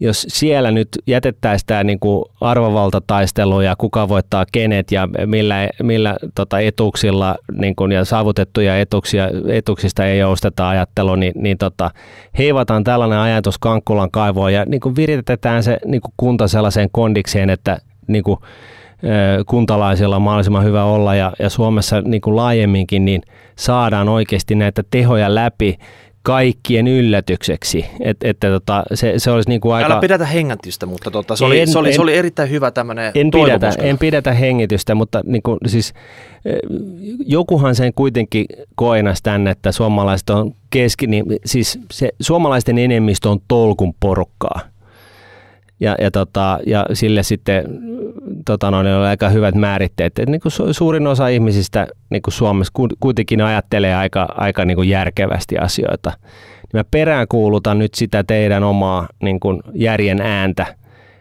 jos 0.00 0.26
siellä 0.28 0.70
nyt 0.70 0.88
jätettäisiin 1.06 1.66
tämä 1.66 1.84
niin 1.84 1.98
arvovaltataistelu 2.40 3.60
ja 3.60 3.76
kuka 3.78 4.08
voittaa 4.08 4.44
kenet 4.52 4.92
ja 4.92 5.08
millä, 5.26 5.68
millä 5.82 6.16
tota 6.34 6.60
etuuksilla 6.60 7.36
niin 7.52 7.76
kuin, 7.76 7.92
ja 7.92 8.04
saavutettuja 8.04 8.78
etuuksia, 8.78 9.30
etuuksista 9.48 10.06
ei 10.06 10.18
jousteta 10.18 10.68
ajattelu, 10.68 11.14
niin, 11.14 11.32
niin 11.36 11.58
tota, 11.58 11.90
heivataan 12.38 12.84
tällainen 12.84 13.18
ajatus 13.18 13.58
Kankkulan 13.58 14.10
kaivoon 14.10 14.52
ja 14.52 14.64
niin 14.64 14.80
kuin 14.80 14.96
viritetään 14.96 15.62
se 15.62 15.78
niin 15.84 16.00
kuin 16.00 16.14
kunta 16.16 16.48
sellaiseen 16.48 16.88
kondikseen, 16.92 17.50
että 17.50 17.78
niin 18.06 18.24
kuin, 18.24 18.38
kuntalaisilla 19.46 20.16
on 20.16 20.22
mahdollisimman 20.22 20.64
hyvä 20.64 20.84
olla 20.84 21.14
ja, 21.14 21.32
ja 21.38 21.50
Suomessa 21.50 22.00
niin 22.00 22.20
kuin 22.20 22.36
laajemminkin 22.36 23.04
niin 23.04 23.22
saadaan 23.56 24.08
oikeasti 24.08 24.54
näitä 24.54 24.82
tehoja 24.90 25.34
läpi 25.34 25.78
kaikkien 26.28 26.88
yllätykseksi. 26.88 27.86
Et, 28.00 28.16
että 28.24 28.48
tota, 28.48 28.82
se, 28.94 29.14
se 29.16 29.30
olisi 29.30 29.48
niin 29.48 29.60
kuin 29.60 29.74
aika... 29.74 29.92
Älä 29.92 30.00
pidätä 30.00 30.26
hengätystä, 30.26 30.86
mutta 30.86 31.10
tota, 31.10 31.36
se, 31.36 31.44
oli, 31.44 31.60
en, 31.60 31.68
se, 31.68 31.78
oli, 31.78 31.88
en, 31.88 31.94
se 31.94 32.00
oli 32.00 32.16
erittäin 32.16 32.50
hyvä 32.50 32.70
tämmöinen 32.70 33.12
en 33.14 33.30
pidätä, 33.30 33.72
en 33.78 33.98
pidätä 33.98 34.32
hengitystä, 34.32 34.94
mutta 34.94 35.20
niin 35.24 35.42
kuin, 35.42 35.58
siis, 35.66 35.94
jokuhan 37.26 37.74
sen 37.74 37.92
kuitenkin 37.94 38.46
koinas 38.74 39.22
tänne, 39.22 39.50
että 39.50 39.72
suomalaiset 39.72 40.30
on 40.30 40.54
keski, 40.70 41.06
niin, 41.06 41.24
siis 41.44 41.78
se, 41.92 42.08
suomalaisten 42.20 42.78
enemmistö 42.78 43.30
on 43.30 43.38
tolkun 43.48 43.94
porukkaa. 44.00 44.60
Ja, 45.80 45.96
ja, 46.00 46.10
tota, 46.10 46.58
ja 46.66 46.86
sille 46.92 47.22
sitten 47.22 47.64
tota 48.44 48.70
noin, 48.70 48.86
oli 48.86 49.06
aika 49.06 49.28
hyvät 49.28 49.54
määritteet. 49.54 50.18
Et 50.18 50.28
niin 50.28 50.40
kuin 50.40 50.52
suurin 50.74 51.06
osa 51.06 51.28
ihmisistä 51.28 51.86
niin 52.10 52.22
kuin 52.22 52.34
Suomessa 52.34 52.72
kuitenkin 53.00 53.40
ajattelee 53.40 53.94
aika, 53.94 54.28
aika 54.36 54.64
niin 54.64 54.76
kuin 54.76 54.88
järkevästi 54.88 55.58
asioita. 55.58 56.12
Niin 56.72 56.78
mä 56.80 56.84
peräänkuulutan 56.90 57.78
nyt 57.78 57.94
sitä 57.94 58.24
teidän 58.24 58.64
omaa 58.64 59.08
niin 59.22 59.40
kuin 59.40 59.60
järjen 59.74 60.20
ääntä, 60.20 60.66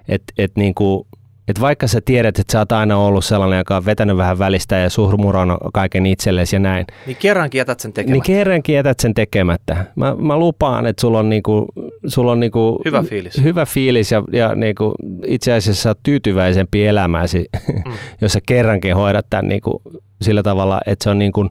että 0.08 0.34
et 0.38 0.52
niin 0.56 0.76
kuin 0.76 1.08
että 1.48 1.62
vaikka 1.62 1.88
sä 1.88 2.02
tiedät, 2.06 2.40
että 2.40 2.52
sä 2.52 2.60
oot 2.60 2.72
aina 2.72 2.98
ollut 2.98 3.26
sellainen, 3.26 3.58
joka 3.58 3.78
on 3.78 3.86
vetänyt 3.86 4.18
vähän 4.18 4.40
välistä 4.40 4.76
ja 4.76 4.90
suhmurannut 4.90 5.58
kaiken 5.74 6.06
itsellesi 6.06 6.56
ja 6.56 6.60
näin. 6.60 6.86
Niin 7.06 7.18
kerrankin 7.18 7.60
jätät 7.60 7.80
sen 7.80 7.94
tekemättä. 7.94 8.14
Niin 8.14 8.38
kerrankin 8.38 8.76
jätät 8.76 9.00
sen 9.00 9.14
tekemättä. 9.14 9.86
Mä, 9.96 10.16
mä 10.16 10.38
lupaan, 10.38 10.86
että 10.86 11.02
sulla 11.02 11.20
on, 11.20 11.30
niinku, 11.30 11.68
sulla 12.08 12.32
on 12.32 12.40
niinku 12.40 12.82
hyvä 12.86 13.04
fiilis, 13.04 13.44
hyvä 13.44 13.66
fiilis 13.66 14.12
ja, 14.12 14.24
ja 14.32 14.56
niinku 14.56 14.96
itse 15.26 15.54
asiassa 15.54 15.84
sä 15.84 15.90
oot 15.90 16.00
tyytyväisempi 16.04 16.86
elämääsi, 16.86 17.46
mm. 17.86 17.94
jos 18.22 18.34
sä 18.34 18.40
kerrankin 18.48 18.96
hoidat 18.96 19.26
tämän 19.30 19.48
niinku 19.48 19.82
sillä 20.22 20.44
tavalla, 20.44 20.82
että 20.86 21.04
se 21.04 21.10
on 21.10 21.20
niinku, 21.20 21.50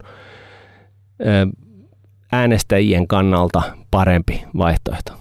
äänestäjien 2.32 3.07
kannalta 3.07 3.62
parempi 3.90 4.44
vaihtoehto. 4.59 5.12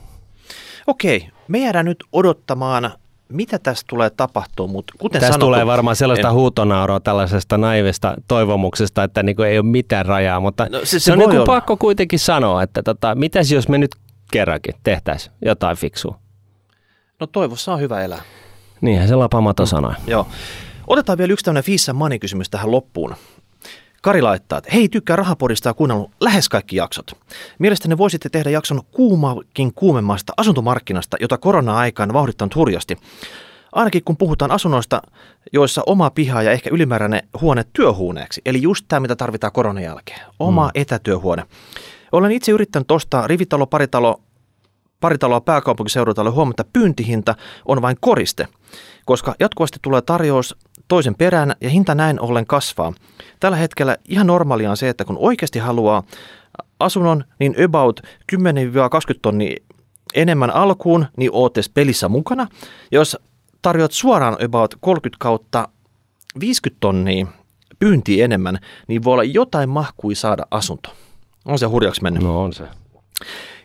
Okei, 0.88 1.30
me 1.48 1.60
jäädään 1.60 1.86
nyt 1.86 2.04
odottamaan 2.12 2.92
mitä 3.30 3.60
tässä 3.60 3.86
tulee 3.90 4.10
tapahtua, 4.10 4.68
mutta 4.68 4.94
kuten 4.98 5.22
Tässä 5.22 5.34
sanottu, 5.34 5.46
tulee 5.46 5.66
varmaan 5.66 5.96
sellaista 5.96 6.28
en... 6.28 6.34
huutonauroa 6.34 7.00
tällaisesta 7.00 7.58
naivesta 7.58 8.16
toivomuksesta, 8.28 9.04
että 9.04 9.24
niin 9.24 9.36
kuin 9.36 9.50
ei 9.50 9.60
ole 9.60 9.66
mitään 9.66 10.06
rajaa, 10.06 10.40
mutta 10.40 10.68
no, 10.70 10.80
se, 10.80 10.86
se, 10.86 11.00
se 11.00 11.14
on 11.14 11.20
niin 11.20 11.42
pakko 11.46 11.78
kuitenkin 11.78 12.20
sanoa, 12.20 12.64
että 12.64 12.84
tota, 12.84 13.16
mitäs 13.16 13.52
jos 13.52 13.70
me 13.70 13.78
nyt 13.78 13.96
kerrankin 14.32 14.74
tehtäisiin 14.84 15.36
jotain 15.46 15.78
fiksua? 15.78 16.20
No 17.20 17.28
toivossa 17.28 17.74
on 17.74 17.80
hyvä 17.80 18.02
elää. 18.02 18.22
Niinhän 18.82 19.08
se 19.08 19.16
Lapamato 19.16 19.64
mm. 19.64 19.68
sanoi. 19.68 19.94
Joo. 20.08 20.28
Otetaan 20.88 21.18
vielä 21.18 21.34
yksi 21.34 21.46
tämmöinen 21.46 21.64
Fissa 21.64 21.94
Money 21.94 22.20
kysymys 22.20 22.50
tähän 22.50 22.72
loppuun. 22.72 23.16
Kari 24.06 24.22
laittaa, 24.22 24.58
että 24.58 24.70
hei, 24.74 24.90
tykkää 24.90 25.16
rahapodista 25.16 25.70
ja 25.70 25.74
kuunnellut 25.74 26.12
lähes 26.20 26.50
kaikki 26.50 26.76
jaksot. 26.76 27.12
Mielestäni 27.60 27.98
voisitte 27.98 28.30
tehdä 28.30 28.50
jakson 28.50 28.82
kuumakin 28.92 29.74
kuumemmasta 29.74 30.34
asuntomarkkinasta, 30.38 31.18
jota 31.20 31.38
korona-aikaan 31.38 32.14
vauhdittanut 32.14 32.56
hurjasti. 32.56 32.98
Ainakin 33.72 34.04
kun 34.04 34.18
puhutaan 34.18 34.52
asunnoista, 34.52 35.02
joissa 35.54 35.84
oma 35.86 36.10
piha 36.10 36.42
ja 36.42 36.52
ehkä 36.52 36.70
ylimääräinen 36.74 37.28
huone 37.42 37.66
työhuoneeksi. 37.74 38.42
Eli 38.46 38.62
just 38.62 38.86
tämä, 38.88 39.00
mitä 39.00 39.16
tarvitaan 39.16 39.54
koronan 39.54 39.84
jälkeen. 39.84 40.20
Oma 40.40 40.66
mm. 40.66 40.72
etätyöhuone. 40.82 41.44
Olen 42.12 42.32
itse 42.32 42.52
yrittänyt 42.52 42.92
ostaa 42.92 43.28
rivitalo, 43.28 43.68
paritalo, 43.68 44.22
paritaloa 45.00 45.42
pääkaupunkiseudulla 45.42 46.32
huomata, 46.32 46.62
että 46.62 46.80
pyyntihinta 46.80 47.36
on 47.66 47.82
vain 47.82 47.98
koriste, 48.00 48.48
koska 49.06 49.36
jatkuvasti 49.40 49.80
tulee 49.82 50.02
tarjous 50.02 50.58
toisen 50.88 51.16
perään 51.16 51.56
ja 51.62 51.70
hinta 51.70 51.96
näin 51.96 52.20
ollen 52.20 52.46
kasvaa. 52.46 52.94
Tällä 53.40 53.58
hetkellä 53.58 53.98
ihan 54.08 54.28
normaalia 54.28 54.70
on 54.70 54.78
se, 54.78 54.90
että 54.90 55.06
kun 55.06 55.18
oikeasti 55.20 55.60
haluaa 55.60 56.04
asunnon, 56.80 57.24
niin 57.40 57.56
about 57.66 58.00
10-20 58.36 58.38
tonnia 59.22 59.56
enemmän 60.16 60.52
alkuun, 60.52 61.06
niin 61.18 61.30
ootte 61.34 61.62
pelissä 61.74 62.10
mukana. 62.10 62.48
Jos 62.92 63.18
tarjoat 63.62 63.92
suoraan 63.92 64.38
about 64.46 64.76
30 64.80 65.18
kautta 65.20 65.68
50 66.40 66.80
tonnia 66.80 67.28
pyyntiä 67.80 68.26
enemmän, 68.26 68.60
niin 68.88 69.04
voi 69.04 69.14
olla 69.14 69.24
jotain 69.24 69.70
mahkui 69.70 70.16
saada 70.16 70.46
asunto. 70.52 70.90
On 71.46 71.60
se 71.60 71.66
hurjaksi 71.66 72.04
mennyt. 72.04 72.24
No 72.24 72.44
on 72.44 72.54
se. 72.54 72.64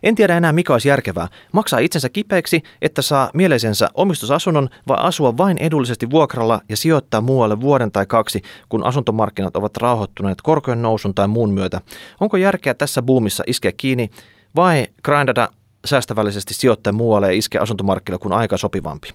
En 0.03 0.15
tiedä 0.15 0.37
enää 0.37 0.53
mikä 0.53 0.73
olisi 0.73 0.89
järkevää. 0.89 1.29
Maksaa 1.53 1.79
itsensä 1.79 2.09
kipeäksi, 2.09 2.63
että 2.83 3.03
saa 3.03 3.31
mieleisensä 3.35 3.89
omistusasunnon 3.95 4.69
vai 4.89 4.97
asua 5.01 5.37
vain 5.37 5.59
edullisesti 5.59 6.11
vuokralla 6.11 6.61
ja 6.69 6.77
sijoittaa 6.77 7.21
muualle 7.21 7.61
vuoden 7.61 7.93
tai 7.93 8.07
kaksi, 8.07 8.43
kun 8.69 8.85
asuntomarkkinat 8.85 9.57
ovat 9.57 9.77
rauhoittuneet 9.77 10.43
korkojen 10.43 10.83
nousun 10.83 11.15
tai 11.15 11.29
muun 11.29 11.51
myötä. 11.51 11.81
Onko 12.21 12.37
järkeä 12.37 12.75
tässä 12.75 13.03
buumissa 13.03 13.45
iskeä 13.47 13.73
kiinni 13.77 14.11
vai 14.57 14.87
grindata 15.05 15.49
säästävällisesti 15.85 16.55
sijoittaa 16.55 16.93
muualle 16.93 17.27
ja 17.27 17.39
iskeä 17.39 17.61
asuntomarkkinoille, 17.61 18.23
kun 18.23 18.33
aika 18.33 18.57
sopivampi? 18.57 19.09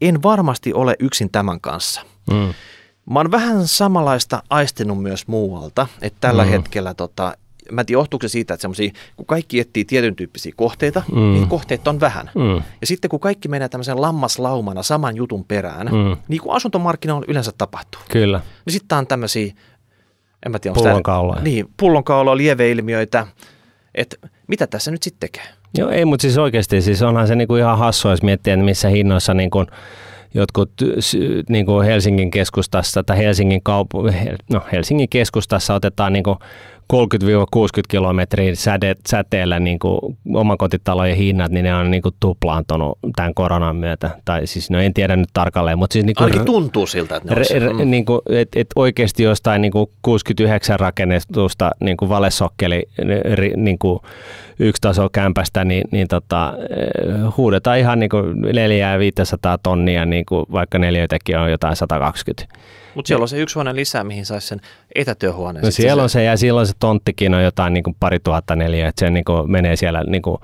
En 0.00 0.22
varmasti 0.22 0.72
ole 0.72 0.96
yksin 0.98 1.30
tämän 1.30 1.60
kanssa. 1.60 2.00
Mm. 2.30 2.54
Mä 3.10 3.18
oon 3.18 3.30
vähän 3.30 3.68
samanlaista 3.68 4.42
aistinut 4.50 5.02
myös 5.02 5.26
muualta, 5.26 5.86
että 6.02 6.18
tällä 6.20 6.44
mm. 6.44 6.50
hetkellä 6.50 6.94
tota, 6.94 7.34
mä 7.70 7.80
en 7.80 7.86
tiedä, 7.86 7.98
johtuuko 7.98 8.28
se 8.28 8.32
siitä, 8.32 8.54
että 8.54 8.62
semmoisia, 8.62 8.90
kun 9.16 9.26
kaikki 9.26 9.60
etsii 9.60 9.84
tietyn 9.84 10.16
tyyppisiä 10.16 10.52
kohteita, 10.56 11.02
mm. 11.12 11.18
niin 11.20 11.48
kohteita 11.48 11.90
on 11.90 12.00
vähän. 12.00 12.30
Mm. 12.34 12.62
Ja 12.80 12.86
sitten 12.86 13.10
kun 13.10 13.20
kaikki 13.20 13.48
menee 13.48 13.68
tämmöisen 13.68 14.00
lammaslaumana 14.00 14.82
saman 14.82 15.16
jutun 15.16 15.44
perään, 15.44 15.86
mm. 15.86 16.16
niin 16.28 16.40
kuin 16.40 16.56
asuntomarkkinoilla 16.56 17.26
yleensä 17.28 17.52
tapahtuu. 17.58 18.00
Kyllä. 18.10 18.40
Niin 18.66 18.72
sitten 18.72 18.98
on 18.98 19.06
tämmöisiä, 19.06 19.52
en 20.46 20.52
mä 20.52 20.58
tiedä, 20.58 20.74
pullonkauloja. 20.74 21.42
Niin, 21.42 21.66
pullonkauloja, 21.76 22.36
lieveilmiöitä, 22.36 23.26
että 23.94 24.16
mitä 24.46 24.66
tässä 24.66 24.90
nyt 24.90 25.02
sitten 25.02 25.30
tekee? 25.30 25.52
Joo, 25.78 25.90
ei, 25.90 26.04
mutta 26.04 26.22
siis 26.22 26.38
oikeasti, 26.38 26.82
siis 26.82 27.02
onhan 27.02 27.26
se 27.26 27.36
niinku 27.36 27.56
ihan 27.56 27.78
hassua, 27.78 28.10
jos 28.10 28.22
miettii, 28.22 28.52
että 28.52 28.64
missä 28.64 28.88
hinnoissa 28.88 29.34
niin 29.34 29.50
kuin 29.50 29.66
jotkut 30.34 30.72
niin 31.48 31.66
kuin 31.66 31.86
Helsingin 31.86 32.30
keskustassa 32.30 33.02
tai 33.02 33.18
Helsingin, 33.18 33.62
kaupu, 33.62 34.02
no 34.50 34.62
Helsingin 34.72 35.08
keskustassa 35.08 35.74
otetaan 35.74 36.12
niin 36.12 36.24
kuin 36.24 36.38
30-60 36.92 36.96
kilometriä 37.88 38.54
säde, 38.54 38.96
säteellä 39.08 39.60
niin 39.60 39.78
kuin 39.78 40.00
omakotitalojen 40.34 41.16
hinnat, 41.16 41.52
niin 41.52 41.64
ne 41.64 41.74
on 41.74 41.90
niin 41.90 42.02
kuin 42.02 42.14
tuplaantunut 42.20 42.98
tämän 43.16 43.34
koronan 43.34 43.76
myötä. 43.76 44.10
Tai 44.24 44.46
siis, 44.46 44.70
no 44.70 44.80
en 44.80 44.94
tiedä 44.94 45.16
nyt 45.16 45.28
tarkalleen, 45.32 45.78
mutta 45.78 45.92
siis... 45.92 46.04
Niin 46.04 46.16
kuin, 46.16 46.24
Ainakin 46.24 46.46
tuntuu 46.46 46.86
siltä, 46.86 47.16
että 47.16 47.28
ne 47.28 47.34
re, 47.34 47.58
re, 47.58 47.84
niin 47.84 48.04
kuin, 48.04 48.20
et, 48.30 48.48
et 48.56 48.66
oikeasti 48.76 49.22
jostain 49.22 49.62
niin 49.62 49.72
kuin 49.72 49.86
69 50.02 50.80
rakennetusta 50.80 51.70
niin 51.80 51.96
kuin 51.96 52.08
valesokkeli 52.08 52.86
niin 53.56 53.78
kuin 53.78 54.00
yksi 54.58 54.80
taso 54.82 55.08
kämpästä, 55.12 55.64
niin, 55.64 55.84
niin 55.90 56.08
tota, 56.08 56.54
eh, 56.70 57.36
huudetaan 57.36 57.78
ihan 57.78 58.00
niin 58.00 58.10
kuin 58.10 58.40
400 58.40 58.98
500 58.98 59.58
tonnia, 59.58 60.04
niin 60.04 60.26
kuin 60.26 60.46
vaikka 60.52 60.78
neljöitäkin 60.78 61.38
on 61.38 61.50
jotain 61.50 61.76
120. 61.76 62.54
Mutta 62.94 63.08
siellä 63.08 63.22
on 63.22 63.28
se 63.28 63.38
yksi 63.38 63.54
huone 63.54 63.74
lisää, 63.74 64.04
mihin 64.04 64.26
saisi 64.26 64.46
sen 64.46 64.60
etätyöhuoneen. 64.94 65.64
No 65.64 65.70
siellä 65.70 66.02
on 66.02 66.08
se, 66.08 66.24
ja 66.24 66.36
silloin 66.36 66.66
se 66.66 66.72
tonttikin 66.78 67.34
on 67.34 67.42
jotain 67.42 67.74
niin 67.74 67.84
kuin 67.84 67.96
pari 68.00 68.18
tuhatta 68.18 68.56
neljä, 68.56 68.88
että 68.88 69.00
se 69.00 69.10
niin 69.10 69.24
kuin 69.24 69.50
menee 69.50 69.76
siellä 69.76 70.04
niin 70.06 70.22
kuin 70.22 70.38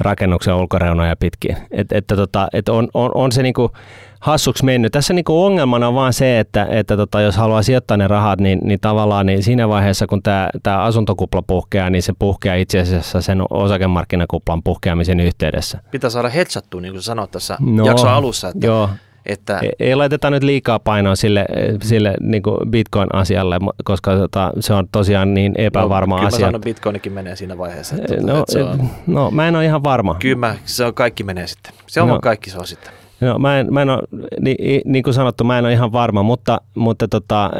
rakennuksen 0.00 0.54
ulkoreunoja 0.54 1.16
pitkin. 1.16 1.56
Et, 1.70 1.92
että 1.92 2.16
tota, 2.16 2.48
et 2.52 2.68
on, 2.68 2.88
on, 2.94 3.10
on 3.14 3.32
se 3.32 3.42
niin 3.42 3.54
kuin 3.54 3.72
hassuksi 4.20 4.64
mennyt. 4.64 4.92
Tässä 4.92 5.14
niin 5.14 5.24
kuin 5.24 5.44
ongelmana 5.44 5.88
on 5.88 5.94
vaan 5.94 6.12
se, 6.12 6.38
että, 6.38 6.66
että 6.70 6.96
tota, 6.96 7.20
jos 7.20 7.36
haluaa 7.36 7.62
sijoittaa 7.62 7.96
ne 7.96 8.08
rahat, 8.08 8.40
niin, 8.40 8.60
niin 8.62 8.80
tavallaan 8.80 9.26
niin 9.26 9.42
siinä 9.42 9.68
vaiheessa, 9.68 10.06
kun 10.06 10.22
tämä, 10.22 10.50
tämä 10.62 10.82
asuntokupla 10.82 11.42
puhkeaa, 11.42 11.90
niin 11.90 12.02
se 12.02 12.12
puhkeaa 12.18 12.54
itse 12.54 12.80
asiassa 12.80 13.20
sen 13.20 13.42
osakemarkkinakuplan 13.50 14.62
puhkeamisen 14.62 15.20
yhteydessä. 15.20 15.78
Pitää 15.90 16.10
saada 16.10 16.28
hetsattua, 16.28 16.80
niin 16.80 16.92
kuin 16.92 17.02
sanoit 17.02 17.30
tässä 17.30 17.56
no, 17.60 17.86
jakson 17.86 18.10
alussa, 18.10 18.48
että 18.48 18.66
joo. 18.66 18.90
Että... 19.28 19.58
Ei, 19.58 19.70
ei 19.78 19.94
laiteta 19.94 20.30
nyt 20.30 20.42
liikaa 20.42 20.78
painoa 20.78 21.16
sille, 21.16 21.46
sille 21.82 22.14
niin 22.20 22.42
kuin 22.42 22.70
Bitcoin-asialle, 22.70 23.58
koska 23.84 24.16
tota, 24.16 24.52
se 24.60 24.74
on 24.74 24.88
tosiaan 24.92 25.34
niin 25.34 25.54
epävarma 25.58 26.20
no, 26.20 26.26
asia. 26.26 26.46
Kyllä 26.46 26.58
Bitcoinikin 26.58 27.12
menee 27.12 27.36
siinä 27.36 27.58
vaiheessa. 27.58 27.96
Että, 27.96 28.16
no, 28.20 28.40
että 28.40 28.52
se 28.52 28.62
on... 28.62 28.90
no, 29.06 29.30
mä 29.30 29.48
en 29.48 29.56
ole 29.56 29.64
ihan 29.64 29.84
varma. 29.84 30.16
Kyllä, 30.18 30.56
se 30.64 30.84
on, 30.84 30.94
kaikki 30.94 31.24
menee 31.24 31.46
sitten. 31.46 31.72
Se 31.86 32.00
on 32.00 32.08
no. 32.08 32.18
kaikki 32.20 32.50
se 32.50 32.58
on 32.58 32.66
sitten. 32.66 32.92
No, 33.20 33.38
mä 33.38 33.58
en, 33.58 33.74
mä 33.74 33.82
en 33.82 33.90
ole, 33.90 34.02
niin, 34.40 34.82
niin 34.84 35.02
kuin 35.02 35.14
sanottu, 35.14 35.44
mä 35.44 35.58
en 35.58 35.64
ole 35.64 35.72
ihan 35.72 35.92
varma, 35.92 36.22
mutta, 36.22 36.60
mutta 36.74 37.08
tota, 37.08 37.50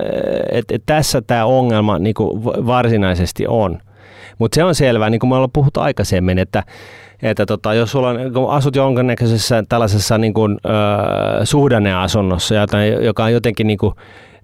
et, 0.52 0.64
et 0.70 0.82
tässä 0.86 1.22
tämä 1.22 1.44
ongelma 1.44 1.98
niin 1.98 2.14
kuin 2.14 2.44
varsinaisesti 2.44 3.46
on. 3.48 3.78
Mutta 4.38 4.54
se 4.54 4.64
on 4.64 4.74
selvää, 4.74 5.10
niin 5.10 5.18
kuin 5.18 5.30
me 5.30 5.34
ollaan 5.34 5.50
puhuttu 5.52 5.80
aikaisemmin, 5.80 6.38
että 6.38 6.62
että 7.22 7.46
tota, 7.46 7.74
jos 7.74 7.92
sulla 7.92 8.08
on, 8.08 8.32
kun 8.32 8.50
asut 8.50 8.76
jonkinnäköisessä 8.76 9.64
tällaisessa 9.68 10.18
niin 10.18 10.34
kuin, 10.34 10.58
ö, 10.64 11.46
suhdanneasunnossa, 11.46 12.54
joka 13.02 13.24
on 13.24 13.32
jotenkin 13.32 13.66
niin 13.66 13.78
kuin, 13.78 13.94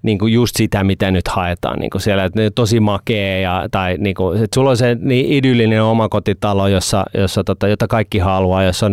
niin 0.03 0.19
kuin 0.19 0.33
just 0.33 0.57
sitä, 0.57 0.85
mitä 0.85 1.11
nyt 1.11 1.29
haetaan. 1.29 1.79
Niin 1.79 1.91
kuin 1.91 2.03
siellä, 2.03 2.25
että 2.25 2.51
tosi 2.55 2.81
makea 2.81 3.41
ja, 3.41 3.69
tai 3.71 3.97
niin 3.99 4.15
kuin, 4.15 4.43
että 4.45 4.55
sulla 4.55 4.71
on 4.71 4.77
se 4.77 4.97
niin 5.01 5.27
idyllinen 5.27 5.83
omakotitalo, 5.83 6.69
jossa, 6.69 7.05
jossa 7.15 7.45
tota, 7.45 7.69
jota 7.69 7.87
kaikki 7.87 8.19
haluaa, 8.19 8.63
jossa 8.63 8.87
on 8.87 8.93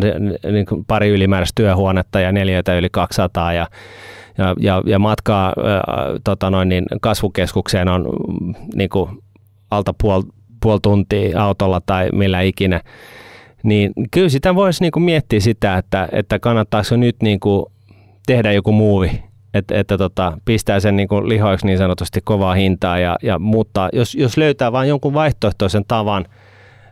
niin 0.51 0.65
kuin 0.65 0.85
pari 0.85 1.09
ylimääräistä 1.09 1.55
työhuonetta 1.55 2.19
ja 2.19 2.31
neljätä 2.31 2.77
yli 2.77 2.89
200 2.91 3.53
ja 3.53 3.67
ja, 4.37 4.55
ja, 4.59 4.81
ja 4.85 4.99
matkaa 4.99 5.47
äh, 5.47 6.19
tota 6.23 6.49
noin, 6.49 6.69
niin 6.69 6.85
kasvukeskukseen 7.01 7.87
on 7.87 8.01
mm, 8.01 8.53
niin 8.75 8.89
kuin 8.89 9.09
alta 9.71 9.93
puoli 10.01 10.23
puol 10.61 10.77
tuntia 10.77 11.43
autolla 11.43 11.81
tai 11.85 12.09
millä 12.13 12.41
ikinä, 12.41 12.81
niin 13.63 13.91
kyllä 14.11 14.29
sitä 14.29 14.55
voisi 14.55 14.83
niin 14.83 14.91
kuin 14.91 15.03
miettiä 15.03 15.39
sitä, 15.39 15.77
että, 15.77 16.09
että 16.11 16.39
kannattaako 16.39 16.95
nyt 16.95 17.15
niin 17.21 17.39
kuin 17.39 17.65
tehdä 18.25 18.51
joku 18.51 18.71
muuvi, 18.71 19.23
että, 19.53 19.79
että 19.79 19.97
tota, 19.97 20.37
pistää 20.45 20.79
sen 20.79 20.95
niin 20.95 21.07
kuin 21.07 21.29
lihoiksi 21.29 21.65
niin 21.65 21.77
sanotusti 21.77 22.19
kovaa 22.23 22.53
hintaa 22.53 22.99
ja, 22.99 23.15
ja 23.23 23.39
muuttaa, 23.39 23.89
jos, 23.93 24.15
jos 24.15 24.37
löytää 24.37 24.71
vain 24.71 24.89
jonkun 24.89 25.13
vaihtoehtoisen 25.13 25.85
tavan 25.87 26.25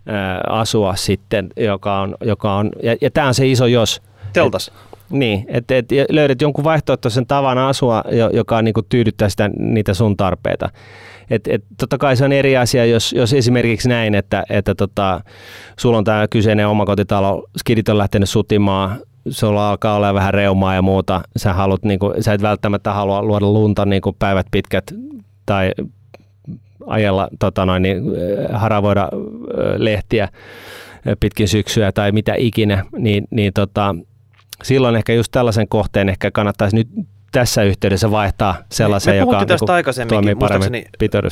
ää, 0.05 0.41
asua 0.49 0.95
sitten, 0.95 1.49
joka 1.57 1.99
on, 1.99 2.15
joka 2.21 2.55
on 2.55 2.69
ja, 2.83 2.95
ja 3.01 3.11
tämä 3.11 3.27
on 3.27 3.33
se 3.33 3.47
iso 3.47 3.65
jos. 3.65 4.01
Teltas. 4.33 4.67
Et, 4.67 4.73
niin, 5.09 5.45
että 5.47 5.77
et 5.77 5.85
löydät 6.09 6.41
jonkun 6.41 6.63
vaihtoehtoisen 6.63 7.25
tavan 7.25 7.57
asua, 7.57 8.03
joka 8.33 8.61
niin 8.61 8.73
kuin 8.73 8.85
tyydyttää 8.89 9.29
sitä, 9.29 9.49
niitä 9.59 9.93
sun 9.93 10.17
tarpeita. 10.17 10.69
Et, 11.29 11.47
et, 11.47 11.63
totta 11.79 11.97
kai 11.97 12.17
se 12.17 12.25
on 12.25 12.31
eri 12.31 12.57
asia, 12.57 12.85
jos, 12.85 13.13
jos 13.13 13.33
esimerkiksi 13.33 13.89
näin, 13.89 14.15
että, 14.15 14.43
että 14.49 14.75
tota, 14.75 15.21
sulla 15.79 15.97
on 15.97 16.03
tämä 16.03 16.27
kyseinen 16.27 16.67
omakotitalo, 16.67 17.47
skidit 17.57 17.89
on 17.89 17.97
lähtenyt 17.97 18.29
sutimaan, 18.29 18.99
sulla 19.29 19.69
alkaa 19.69 19.95
olla 19.95 20.13
vähän 20.13 20.33
reumaa 20.33 20.75
ja 20.75 20.81
muuta, 20.81 21.21
sä, 21.37 21.53
haluat, 21.53 21.83
niin 21.83 21.99
kuin, 21.99 22.23
sä 22.23 22.33
et 22.33 22.41
välttämättä 22.41 22.93
halua 22.93 23.23
luoda 23.23 23.45
lunta 23.45 23.85
niin 23.85 24.01
kuin 24.01 24.15
päivät 24.19 24.45
pitkät 24.51 24.93
tai 25.45 25.71
ajella, 26.87 27.27
tota 27.39 27.65
noin, 27.65 27.81
niin, 27.81 28.03
haravoida 28.53 29.09
lehtiä 29.77 30.29
pitkin 31.19 31.47
syksyä 31.47 31.91
tai 31.91 32.11
mitä 32.11 32.33
ikinä, 32.37 32.85
niin, 32.97 33.23
niin 33.29 33.53
tota, 33.53 33.95
silloin 34.63 34.95
ehkä 34.95 35.13
just 35.13 35.31
tällaisen 35.31 35.67
kohteen 35.67 36.09
ehkä 36.09 36.31
kannattaisi 36.31 36.75
nyt 36.75 36.87
tässä 37.31 37.63
yhteydessä 37.63 38.11
vaihtaa 38.11 38.63
sellaisen, 38.71 39.13
me 39.13 39.17
joka 39.17 39.45
tästä 39.45 39.65
niin 39.65 39.75
aikaisemminkin, 39.75 40.37
paremmin 40.37 40.85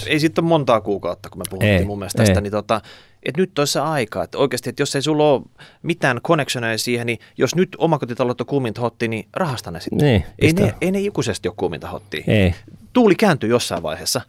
Ei 0.08 0.20
sitten 0.20 0.44
ole 0.44 0.50
montaa 0.50 0.82
kuukautta, 0.82 1.30
kun 1.30 1.40
me 1.40 1.44
puhuttiin 1.50 1.74
ei, 1.74 1.86
mun 1.86 2.00
mielestä 2.00 2.18
tästä, 2.18 2.40
ei. 2.40 2.42
niin 2.42 2.52
tota, 2.52 2.82
että 3.24 3.42
nyt 3.42 3.60
olisi 3.60 3.74
se 3.74 3.80
aika, 3.80 4.24
että 4.24 4.38
oikeasti, 4.38 4.70
että 4.70 4.82
jos 4.82 4.96
ei 4.96 5.02
sulla 5.02 5.32
ole 5.32 5.42
mitään 5.84 6.22
connectioneja 6.22 6.78
siihen, 6.78 7.06
niin 7.06 7.20
jos 7.38 7.56
nyt 7.56 7.70
omakotitalot 7.78 8.42
on 8.42 8.48
kuuminta 8.48 8.82
hotti, 8.82 9.08
niin 9.08 9.28
rahasta 9.34 9.72
ne 9.72 9.80
sitten. 9.80 10.08
Niin, 10.08 10.24
ei, 10.40 10.54
ne, 10.54 10.76
ei 10.82 10.92
ne 10.92 11.00
ikuisesti 11.00 11.48
ole 11.48 11.56
kuuminta 11.58 11.88
hotti. 11.88 12.24
Ei. 12.28 12.56
Tuuli 12.94 13.16
kääntyy 13.16 13.50
jossain 13.50 13.84
vaiheessa. 13.84 14.22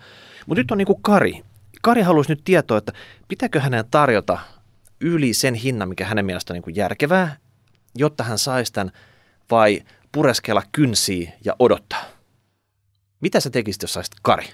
Mutta 0.46 0.60
nyt 0.60 0.70
on 0.70 0.78
niin 0.78 0.86
kuin 0.86 1.02
Kari. 1.02 1.42
Kari 1.82 2.02
haluaisi 2.02 2.32
nyt 2.32 2.40
tietoa, 2.44 2.78
että 2.78 2.92
pitääkö 3.28 3.60
hänen 3.60 3.84
tarjota 3.90 4.38
yli 5.00 5.32
sen 5.32 5.54
hinnan, 5.54 5.88
mikä 5.88 6.04
hänen 6.04 6.26
mielestään 6.26 6.54
on 6.54 6.56
niin 6.56 6.62
kuin 6.62 6.76
järkevää, 6.76 7.36
jotta 7.98 8.24
hän 8.24 8.38
saisi 8.38 8.72
tämän, 8.72 8.92
vai 9.50 9.82
pureskella 10.12 10.62
kynsiä 10.72 11.32
ja 11.44 11.56
odottaa? 11.58 12.04
Mitä 13.20 13.40
sä 13.40 13.50
tekisit, 13.50 13.82
jos 13.82 13.92
saisit 13.94 14.14
Kari? 14.22 14.44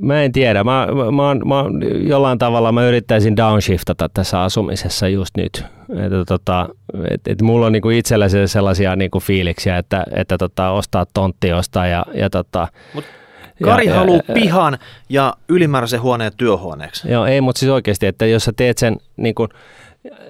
Mä 0.00 0.22
en 0.22 0.32
tiedä. 0.32 0.64
Mä, 0.64 0.86
mä, 0.86 1.04
mä, 1.04 1.34
mä, 1.34 1.64
jollain 2.08 2.38
tavalla 2.38 2.72
mä 2.72 2.86
yrittäisin 2.86 3.36
downshiftata 3.36 4.08
tässä 4.14 4.42
asumisessa 4.42 5.08
just 5.08 5.36
nyt. 5.36 5.64
Että 6.04 6.24
tota, 6.26 6.68
et, 7.10 7.20
et 7.26 7.42
mulla 7.42 7.66
on 7.66 7.72
niinku 7.72 7.90
itsellä 7.90 8.26
sellaisia 8.46 8.96
niinku 8.96 9.20
fiiliksiä, 9.20 9.78
että, 9.78 10.04
että 10.16 10.38
tota, 10.38 10.70
ostaa 10.70 11.06
tontti 11.14 11.52
ostaa 11.52 11.86
ja, 11.86 12.06
ja 12.14 12.30
tota, 12.30 12.68
Mut 12.94 13.04
Kari 13.62 13.86
haluaa 13.86 14.20
pihan 14.34 14.78
ja 15.08 15.34
ylimääräisen 15.48 16.02
huoneen 16.02 16.32
työhuoneeksi. 16.36 17.10
Joo, 17.10 17.26
ei, 17.26 17.40
mutta 17.40 17.58
siis 17.58 17.72
oikeasti, 17.72 18.06
että 18.06 18.26
jos 18.26 18.44
sä 18.44 18.52
teet 18.56 18.78
sen 18.78 18.96
niin 19.16 19.34
kuin, 19.34 19.48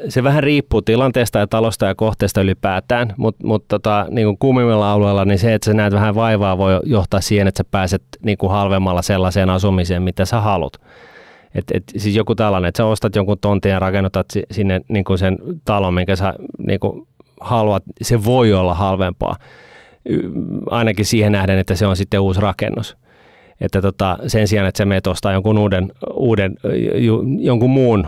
se 0.09 0.23
vähän 0.23 0.43
riippuu 0.43 0.83
tilanteesta 0.83 1.39
ja 1.39 1.47
talosta 1.47 1.87
ja 1.87 1.95
kohteesta 1.95 2.41
ylipäätään, 2.41 3.15
mutta 3.17 3.47
mut 3.47 3.69
tota, 3.69 4.07
niin 4.11 4.39
kuumimmilla 4.39 4.93
alueilla 4.93 5.25
niin 5.25 5.39
se, 5.39 5.55
että 5.55 5.67
sä 5.67 5.75
näet 5.75 5.93
vähän 5.93 6.15
vaivaa, 6.15 6.59
voi 6.59 6.81
johtaa 6.85 7.21
siihen, 7.21 7.47
että 7.47 7.59
sä 7.59 7.65
pääset 7.71 8.03
niin 8.23 8.39
kuin 8.39 8.53
halvemmalla 8.53 9.03
sellaiseen 9.03 9.51
asumiseen, 9.51 10.03
mitä 10.03 10.25
sä 10.25 10.41
haluat. 10.41 10.73
Et, 11.55 11.65
et, 11.75 11.83
siis 11.97 12.17
joku 12.17 12.35
tällainen, 12.35 12.69
että 12.69 12.77
sä 12.77 12.87
ostat 12.87 13.17
jonkun 13.17 13.39
tontin 13.41 13.73
ja 13.73 13.79
rakennutat 13.79 14.27
sinne 14.51 14.81
niin 14.89 15.05
kuin 15.05 15.19
sen 15.19 15.39
talon, 15.65 15.95
minkä 15.95 16.17
sä 16.17 16.35
niin 16.67 16.81
kuin 16.81 17.09
haluat, 17.41 17.83
se 18.03 18.25
voi 18.25 18.53
olla 18.53 18.75
halvempaa. 18.75 19.37
Ainakin 20.71 21.05
siihen 21.05 21.33
nähden, 21.33 21.59
että 21.59 21.75
se 21.75 21.87
on 21.87 21.97
sitten 21.97 22.21
uusi 22.21 22.41
rakennus 22.41 22.97
että 23.61 23.83
tota, 23.83 24.19
sen 24.27 24.49
sijaan, 24.49 24.69
että 24.69 24.79
sä 24.79 24.85
menet 24.85 25.07
ostaa 25.07 25.33
jonkun 25.33 25.59
uuden, 25.59 25.93
uuden 26.13 26.55
jonkun 27.39 27.71
muun 27.71 28.07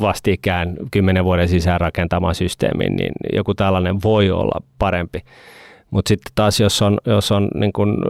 vastikään 0.00 0.76
kymmenen 0.90 1.24
vuoden 1.24 1.48
sisään 1.48 1.80
rakentamaan 1.80 2.34
systeemin, 2.34 2.96
niin 2.96 3.12
joku 3.32 3.54
tällainen 3.54 4.02
voi 4.02 4.30
olla 4.30 4.62
parempi. 4.78 5.20
Mutta 5.90 6.08
sitten 6.08 6.32
taas, 6.34 6.60
jos 6.60 6.82
on, 6.82 6.98
jos 7.06 7.32
on 7.32 7.48
niin 7.54 7.72
kun, 7.72 8.04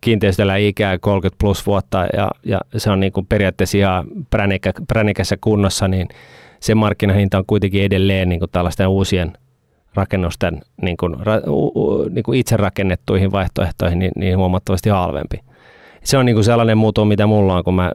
kiinteistöllä 0.00 0.56
ikää 0.56 0.98
30 0.98 1.40
plus 1.40 1.66
vuotta 1.66 2.06
ja, 2.16 2.30
ja 2.44 2.60
se 2.76 2.90
on 2.90 3.00
niin 3.00 3.12
kun 3.12 3.26
periaatteessa 3.26 3.78
ihan 3.78 4.04
pränikä, 4.30 4.72
pränikässä 4.88 5.36
kunnossa, 5.40 5.88
niin 5.88 6.08
se 6.60 6.74
markkinahinta 6.74 7.38
on 7.38 7.44
kuitenkin 7.46 7.82
edelleen 7.82 8.28
niin 8.28 8.40
tällaisten 8.52 8.88
uusien 8.88 9.32
rakennusten 9.94 10.60
niin 10.82 10.96
kuin, 10.96 11.16
ra, 11.20 11.40
u, 11.46 11.66
u, 11.66 12.08
niin 12.08 12.22
kuin 12.22 12.38
itse 12.38 12.56
rakennettuihin 12.56 13.32
vaihtoehtoihin 13.32 13.98
niin, 13.98 14.12
niin 14.16 14.38
huomattavasti 14.38 14.90
halvempi. 14.90 15.40
Se 16.04 16.18
on 16.18 16.26
niin 16.26 16.36
kuin 16.36 16.44
sellainen 16.44 16.78
muuto, 16.78 17.04
mitä 17.04 17.26
mulla 17.26 17.56
on, 17.56 17.64
kun 17.64 17.74
mä 17.74 17.92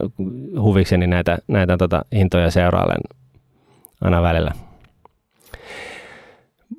huvikseni 0.61 1.07
näitä, 1.07 1.37
näitä 1.47 1.77
tota, 1.77 2.05
hintoja 2.15 2.51
seurailen 2.51 3.01
aina 4.01 4.21
välillä. 4.21 4.51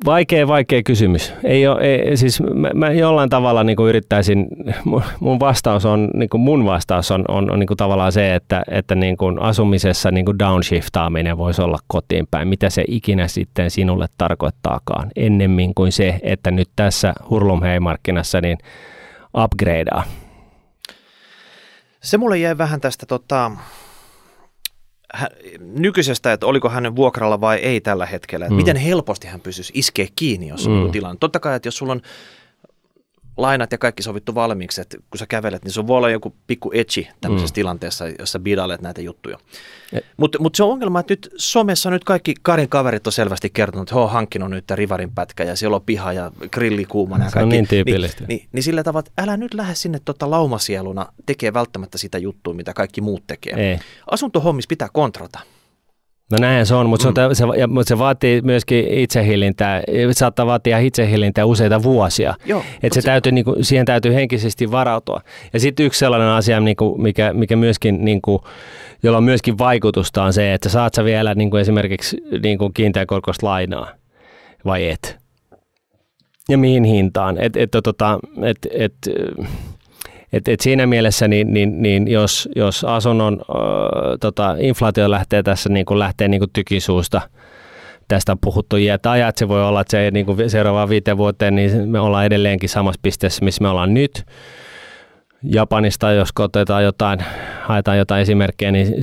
Vaikea, 0.04 0.48
vaikea 0.48 0.82
kysymys. 0.82 1.32
Ei 1.44 1.66
ole, 1.66 1.80
ei, 1.80 2.16
siis 2.16 2.42
mä, 2.42 2.70
mä 2.74 2.92
jollain 2.92 3.30
tavalla 3.30 3.64
niin 3.64 3.76
kuin 3.76 3.88
yrittäisin, 3.88 4.46
mun 5.20 5.40
vastaus 5.40 5.84
on, 5.84 6.10
niin 6.14 6.28
kuin 6.28 6.40
mun 6.40 6.64
vastaus 6.64 7.10
on, 7.10 7.24
on, 7.28 7.50
on 7.50 7.58
niin 7.58 7.66
kuin 7.66 7.76
tavallaan 7.76 8.12
se, 8.12 8.34
että, 8.34 8.62
että 8.70 8.94
niin 8.94 9.16
kuin 9.16 9.42
asumisessa 9.42 10.10
niin 10.10 10.24
kuin 10.24 10.38
downshiftaaminen 10.38 11.38
voisi 11.38 11.62
olla 11.62 11.78
kotiin 11.86 12.26
päin. 12.30 12.48
Mitä 12.48 12.70
se 12.70 12.84
ikinä 12.88 13.28
sitten 13.28 13.70
sinulle 13.70 14.06
tarkoittaakaan, 14.18 15.10
ennemmin 15.16 15.74
kuin 15.74 15.92
se, 15.92 16.20
että 16.22 16.50
nyt 16.50 16.68
tässä 16.76 17.14
Hurlumhei-markkinassa 17.30 18.40
niin 18.40 18.58
upgradea. 19.44 20.02
Se 22.00 22.18
mulle 22.18 22.38
jäi 22.38 22.58
vähän 22.58 22.80
tästä 22.80 23.06
tota, 23.06 23.50
nykyisestä, 25.60 26.32
että 26.32 26.46
oliko 26.46 26.68
hän 26.68 26.96
vuokralla 26.96 27.40
vai 27.40 27.58
ei 27.58 27.80
tällä 27.80 28.06
hetkellä. 28.06 28.48
Mm. 28.48 28.54
Miten 28.54 28.76
helposti 28.76 29.26
hän 29.26 29.40
pysyisi 29.40 29.72
iskeä 29.76 30.06
kiinni, 30.16 30.48
jos 30.48 30.66
on 30.66 30.84
mm. 30.86 30.90
tilanne. 30.90 31.16
Totta 31.20 31.40
kai, 31.40 31.56
että 31.56 31.66
jos 31.66 31.76
sulla 31.76 31.92
on 31.92 32.00
lainat 33.42 33.72
ja 33.72 33.78
kaikki 33.78 34.02
sovittu 34.02 34.34
valmiiksi, 34.34 34.80
että 34.80 34.96
kun 35.10 35.18
sä 35.18 35.26
kävelet, 35.26 35.64
niin 35.64 35.72
se 35.72 35.86
voi 35.86 35.96
olla 35.96 36.10
joku 36.10 36.34
pikku 36.46 36.70
etsi 36.74 37.08
tämmöisessä 37.20 37.52
mm. 37.52 37.54
tilanteessa, 37.54 38.04
jossa 38.18 38.38
bidailet 38.38 38.80
näitä 38.80 39.00
juttuja. 39.00 39.38
Mutta 40.16 40.38
mut 40.38 40.54
se 40.54 40.62
on 40.62 40.70
ongelma, 40.70 41.00
että 41.00 41.12
nyt 41.12 41.30
somessa 41.36 41.90
nyt 41.90 42.04
kaikki 42.04 42.34
Karin 42.42 42.68
kaverit 42.68 43.06
on 43.06 43.12
selvästi 43.12 43.50
kertonut, 43.50 43.88
että 43.88 43.94
he 43.94 44.00
on 44.00 44.10
hankkinut 44.10 44.50
nyt 44.50 44.70
rivarin 44.70 45.10
pätkä 45.14 45.44
ja 45.44 45.56
siellä 45.56 45.76
on 45.76 45.82
piha 45.82 46.12
ja 46.12 46.32
grilli 46.52 46.84
kuumana 46.84 47.24
ja 47.24 47.30
kaikki. 47.30 47.40
Se 47.40 47.44
on 47.44 47.48
niin 47.48 47.68
tyypillistä. 47.68 48.24
Niin, 48.24 48.38
niin, 48.38 48.48
niin 48.52 48.62
sillä 48.62 48.82
tavalla, 48.82 49.04
että 49.08 49.22
älä 49.22 49.36
nyt 49.36 49.54
lähde 49.54 49.74
sinne 49.74 50.00
tota 50.04 50.30
laumasieluna 50.30 51.06
tekee 51.26 51.54
välttämättä 51.54 51.98
sitä 51.98 52.18
juttua, 52.18 52.54
mitä 52.54 52.72
kaikki 52.72 53.00
muut 53.00 53.22
tekee. 53.26 53.70
Ei. 53.70 53.78
Asuntohommis 54.10 54.66
pitää 54.66 54.88
kontrata. 54.92 55.40
No 56.30 56.38
näin 56.40 56.66
se 56.66 56.74
on, 56.74 56.88
mutta 56.88 57.02
se, 57.02 57.08
on, 57.08 57.28
mm. 57.28 57.34
se, 57.34 57.44
ja, 57.60 57.66
mutta 57.66 57.88
se 57.88 57.98
vaatii 57.98 58.40
myöskin 58.40 58.88
itsehillintää, 58.88 59.82
saattaa 60.12 60.46
vaatia 60.46 60.78
itsehillintää 60.78 61.44
useita 61.44 61.82
vuosia. 61.82 62.34
Joo, 62.46 62.62
että 62.82 62.94
se, 62.94 63.00
se 63.00 63.06
täytyy, 63.06 63.32
niin 63.32 63.44
kuin, 63.44 63.64
siihen 63.64 63.86
täytyy 63.86 64.14
henkisesti 64.14 64.70
varautua. 64.70 65.20
Ja 65.52 65.60
sitten 65.60 65.86
yksi 65.86 65.98
sellainen 65.98 66.28
asia, 66.28 66.60
niin 66.60 66.76
kuin, 66.76 67.02
mikä, 67.02 67.32
mikä 67.32 67.56
myöskin, 67.56 68.04
niin 68.04 68.22
kuin, 68.22 68.42
jolla 69.02 69.18
on 69.18 69.24
myöskin 69.24 69.58
vaikutusta, 69.58 70.22
on 70.22 70.32
se, 70.32 70.54
että 70.54 70.68
saat 70.68 70.94
sä 70.94 71.04
vielä 71.04 71.34
niin 71.34 71.50
kuin 71.50 71.60
esimerkiksi 71.60 72.16
niin 72.42 72.58
kuin 72.58 72.74
kiinteäkorkoista 72.74 73.46
lainaa 73.46 73.88
vai 74.64 74.88
et. 74.88 75.18
Ja 76.48 76.58
mihin 76.58 76.84
hintaan. 76.84 77.38
Et, 77.38 77.56
et, 77.56 77.70
tota, 77.82 78.18
et, 78.42 78.58
et, 78.72 78.92
et, 79.06 79.14
et 80.32 80.60
siinä 80.60 80.86
mielessä, 80.86 81.28
niin, 81.28 81.54
niin, 81.54 81.82
niin 81.82 82.08
jos, 82.08 82.48
jos 82.56 82.84
asunnon 82.84 83.40
ö, 83.40 83.52
tota, 84.20 84.56
inflaatio 84.58 85.10
lähtee 85.10 85.42
tässä 85.42 85.68
niin 85.68 85.86
kuin 85.86 85.98
lähtee 85.98 86.28
niin 86.28 86.40
kuin 86.40 86.50
tykisuusta, 86.52 87.20
tästä 88.08 88.32
on 88.32 88.38
puhuttu 88.40 88.76
iät 88.76 89.06
ajat, 89.06 89.36
se 89.36 89.48
voi 89.48 89.64
olla, 89.64 89.80
että 89.80 89.90
se 89.90 90.10
niin 90.10 90.26
kuin 90.26 90.50
seuraavaan 90.50 90.88
viiteen 90.88 91.16
vuoteen, 91.16 91.54
niin 91.54 91.88
me 91.88 92.00
ollaan 92.00 92.26
edelleenkin 92.26 92.68
samassa 92.68 93.00
pisteessä, 93.02 93.44
missä 93.44 93.62
me 93.62 93.68
ollaan 93.68 93.94
nyt. 93.94 94.24
Japanista, 95.42 96.12
jos 96.12 96.28
otetaan 96.38 96.84
jotain, 96.84 97.18
haetaan 97.62 97.98
jotain 97.98 98.22
esimerkkejä, 98.22 98.72
niin 98.72 98.94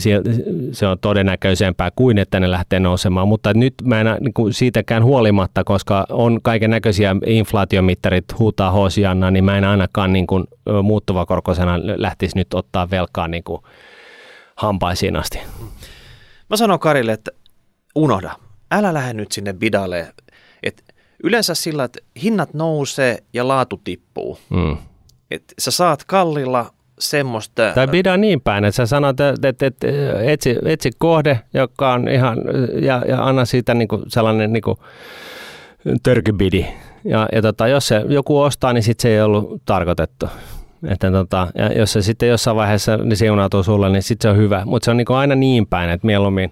se 0.71 0.88
on 0.88 0.99
todennäköisempää 0.99 1.91
kuin, 1.95 2.17
että 2.17 2.39
ne 2.39 2.51
lähtee 2.51 2.79
nousemaan. 2.79 3.27
Mutta 3.27 3.53
nyt 3.53 3.73
mä 3.83 4.01
en 4.01 4.07
niin 4.19 4.53
siitäkään 4.53 5.03
huolimatta, 5.03 5.63
koska 5.63 6.05
on 6.09 6.39
kaiken 6.41 6.69
näköisiä 6.69 7.15
inflaatiomittarit 7.25 8.25
huutaa 8.39 8.71
hosianna, 8.71 9.31
niin 9.31 9.43
mä 9.43 9.57
en 9.57 9.63
ainakaan 9.63 10.13
niin 10.13 10.27
kuin 10.27 10.43
muuttuvakorkoisena 10.83 11.79
lähtisi 11.83 12.38
nyt 12.38 12.53
ottaa 12.53 12.89
velkaa 12.89 13.27
niin 13.27 13.43
kuin 13.43 13.61
hampaisiin 14.55 15.15
asti. 15.15 15.39
Mä 16.49 16.57
sanon 16.57 16.79
Karille, 16.79 17.11
että 17.11 17.31
unohda, 17.95 18.31
älä 18.71 18.93
lähde 18.93 19.13
nyt 19.13 19.31
sinne 19.31 19.53
bidalle. 19.53 20.07
Et 20.63 20.83
yleensä 21.23 21.55
sillä, 21.55 21.83
että 21.83 21.99
hinnat 22.23 22.53
nousee 22.53 23.17
ja 23.33 23.47
laatu 23.47 23.81
tippuu. 23.83 24.39
Mm 24.49 24.77
että 25.32 25.53
sä 25.59 25.71
saat 25.71 26.03
kallilla 26.03 26.71
semmoista... 26.99 27.71
Tai 27.75 27.88
pidä 27.88 28.17
niin 28.17 28.41
päin, 28.41 28.65
että 28.65 28.75
sä 28.75 28.86
sanot, 28.86 29.19
että, 29.19 29.49
että, 29.49 29.65
että 29.65 29.88
etsi, 30.21 30.55
etsi 30.65 30.91
kohde, 30.97 31.39
joka 31.53 31.93
on 31.93 32.07
ihan, 32.07 32.38
ja, 32.82 33.01
ja 33.07 33.25
anna 33.25 33.45
siitä 33.45 33.73
niin 33.73 33.88
kuin 33.88 34.03
sellainen 34.07 34.53
niin 34.53 34.63
kuin 34.63 34.78
törkybidi. 36.03 36.65
Ja, 37.03 37.30
ja 37.32 37.41
tota, 37.41 37.67
jos 37.67 37.88
se 37.88 38.05
joku 38.09 38.39
ostaa, 38.39 38.73
niin 38.73 38.84
sitten 38.84 39.01
se 39.01 39.09
ei 39.09 39.21
ollut 39.21 39.61
tarkoitettu. 39.65 40.30
Että 40.88 41.11
tota, 41.11 41.47
ja 41.55 41.73
jos 41.73 41.93
se 41.93 42.01
sitten 42.01 42.30
jossain 42.30 42.57
vaiheessa 42.57 42.97
niin 42.97 43.17
siunautuu 43.17 43.63
sulle, 43.63 43.89
niin 43.89 44.03
sitten 44.03 44.30
se 44.30 44.32
on 44.32 44.38
hyvä. 44.38 44.65
Mutta 44.65 44.86
se 44.86 44.91
on 44.91 44.97
niin 44.97 45.05
kuin 45.05 45.17
aina 45.17 45.36
niin 45.36 45.67
päin, 45.67 45.89
että 45.89 46.07
mieluummin, 46.07 46.51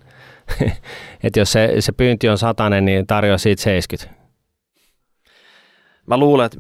että 1.24 1.40
jos 1.40 1.52
se, 1.52 1.76
se 1.80 1.92
pyynti 1.92 2.30
on 2.30 2.38
satanen, 2.38 2.86
niin 2.86 3.08
tarjoa 3.08 3.38
siitä 3.38 3.62
70. 3.62 4.26
Mä 6.08 6.18
luulen, 6.18 6.46
että 6.46 6.58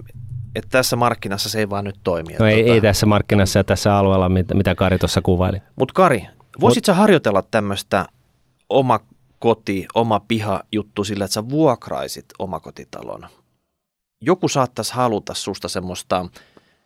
että 0.56 0.70
tässä 0.70 0.95
markkinassa 0.95 1.49
se 1.49 1.60
ei 1.60 1.70
vaan 1.70 1.84
nyt 1.84 1.99
toimi. 2.03 2.34
No 2.39 2.45
ei, 2.45 2.64
tota... 2.64 2.74
ei 2.74 2.82
tässä 2.82 3.06
markkinassa 3.06 3.60
ja 3.60 3.64
tässä 3.64 3.97
alueella, 3.97 4.30
mitä, 4.30 4.53
mitä 4.53 4.76
Kari 4.76 4.97
tuossa 4.97 5.22
kuvaili. 5.22 5.62
Mutta 5.76 5.93
Kari, 5.93 6.28
voisitko 6.62 6.91
Mut... 6.91 6.97
harjoitella 6.97 7.43
tämmöistä 7.51 8.06
oma 8.70 8.99
koti, 9.39 9.88
oma 9.93 10.20
piha 10.20 10.64
juttu 10.72 11.03
sillä, 11.03 11.26
että 11.26 11.34
sä 11.34 11.49
vuokraisit 11.49 12.26
omakotitalon? 12.39 13.28
Joku 14.22 14.47
saattaisi 14.47 14.93
haluta 14.93 15.34
susta 15.34 15.68
semmoista 15.68 16.26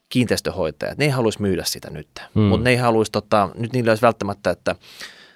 kiinteistöhoitajaa, 0.09 0.95
ne 0.97 1.05
ei 1.05 1.11
haluaisi 1.11 1.41
myydä 1.41 1.63
sitä 1.63 1.89
nyt, 1.89 2.07
hmm. 2.36 2.43
mutta 2.43 2.63
ne 2.63 2.70
ei 2.70 2.76
haluaisi, 2.76 3.11
tota, 3.11 3.49
nyt 3.55 3.74
niillä 3.74 3.91
olisi 3.91 4.01
välttämättä, 4.01 4.49
että 4.49 4.76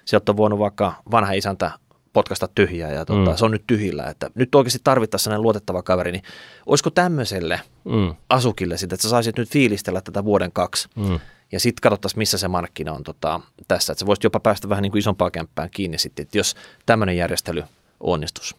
sieltä 0.04 0.32
on 0.32 0.36
voinut 0.36 0.58
vaikka 0.58 0.94
vanha 1.10 1.32
isäntä 1.32 1.70
potkasta 2.14 2.48
tyhjää 2.54 2.92
ja 2.92 3.04
tota, 3.04 3.30
mm. 3.30 3.36
se 3.36 3.44
on 3.44 3.50
nyt 3.50 3.64
tyhjillä. 3.66 4.04
Että 4.04 4.30
nyt 4.34 4.54
oikeasti 4.54 4.80
tarvittaisiin 4.84 5.24
sellainen 5.24 5.42
luotettava 5.42 5.82
kaveri, 5.82 6.12
niin 6.12 6.22
olisiko 6.66 6.90
tämmöiselle 6.90 7.60
mm. 7.84 8.14
asukille 8.28 8.78
sitä, 8.78 8.94
että 8.94 9.02
sä 9.02 9.08
saisit 9.08 9.38
nyt 9.38 9.48
fiilistellä 9.48 10.00
tätä 10.00 10.24
vuoden 10.24 10.52
kaksi 10.52 10.88
mm. 10.96 11.20
ja 11.52 11.60
sitten 11.60 11.82
katsottaisiin, 11.82 12.18
missä 12.18 12.38
se 12.38 12.48
markkina 12.48 12.92
on 12.92 13.02
tota, 13.02 13.40
tässä. 13.68 13.92
Että 13.92 14.00
sä 14.00 14.06
voisit 14.06 14.24
jopa 14.24 14.40
päästä 14.40 14.68
vähän 14.68 14.82
niin 14.82 14.92
kuin 14.92 14.98
isompaa 14.98 15.30
kämppään 15.30 15.70
kiinni 15.70 15.98
sitten, 15.98 16.22
että 16.22 16.38
jos 16.38 16.54
tämmöinen 16.86 17.16
järjestely 17.16 17.62
onnistus. 18.00 18.56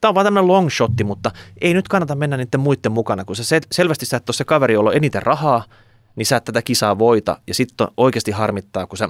Tämä 0.00 0.08
on 0.08 0.14
vaan 0.14 0.26
tämmöinen 0.26 0.48
long 0.48 0.70
shotti, 0.70 1.04
mutta 1.04 1.30
ei 1.60 1.74
nyt 1.74 1.88
kannata 1.88 2.14
mennä 2.14 2.36
niiden 2.36 2.60
muiden 2.60 2.92
mukana, 2.92 3.24
kun 3.24 3.36
se 3.36 3.60
selvästi 3.72 4.06
sä 4.06 4.16
et 4.16 4.28
ole 4.28 4.34
se 4.34 4.44
kaveri, 4.44 4.74
jolla 4.74 4.90
on 4.90 4.96
eniten 4.96 5.22
rahaa, 5.22 5.64
niin 6.16 6.26
sä 6.26 6.36
et 6.36 6.44
tätä 6.44 6.62
kisaa 6.62 6.98
voita 6.98 7.40
ja 7.46 7.54
sitten 7.54 7.88
oikeasti 7.96 8.30
harmittaa, 8.30 8.86
kun 8.86 8.98
sä 8.98 9.08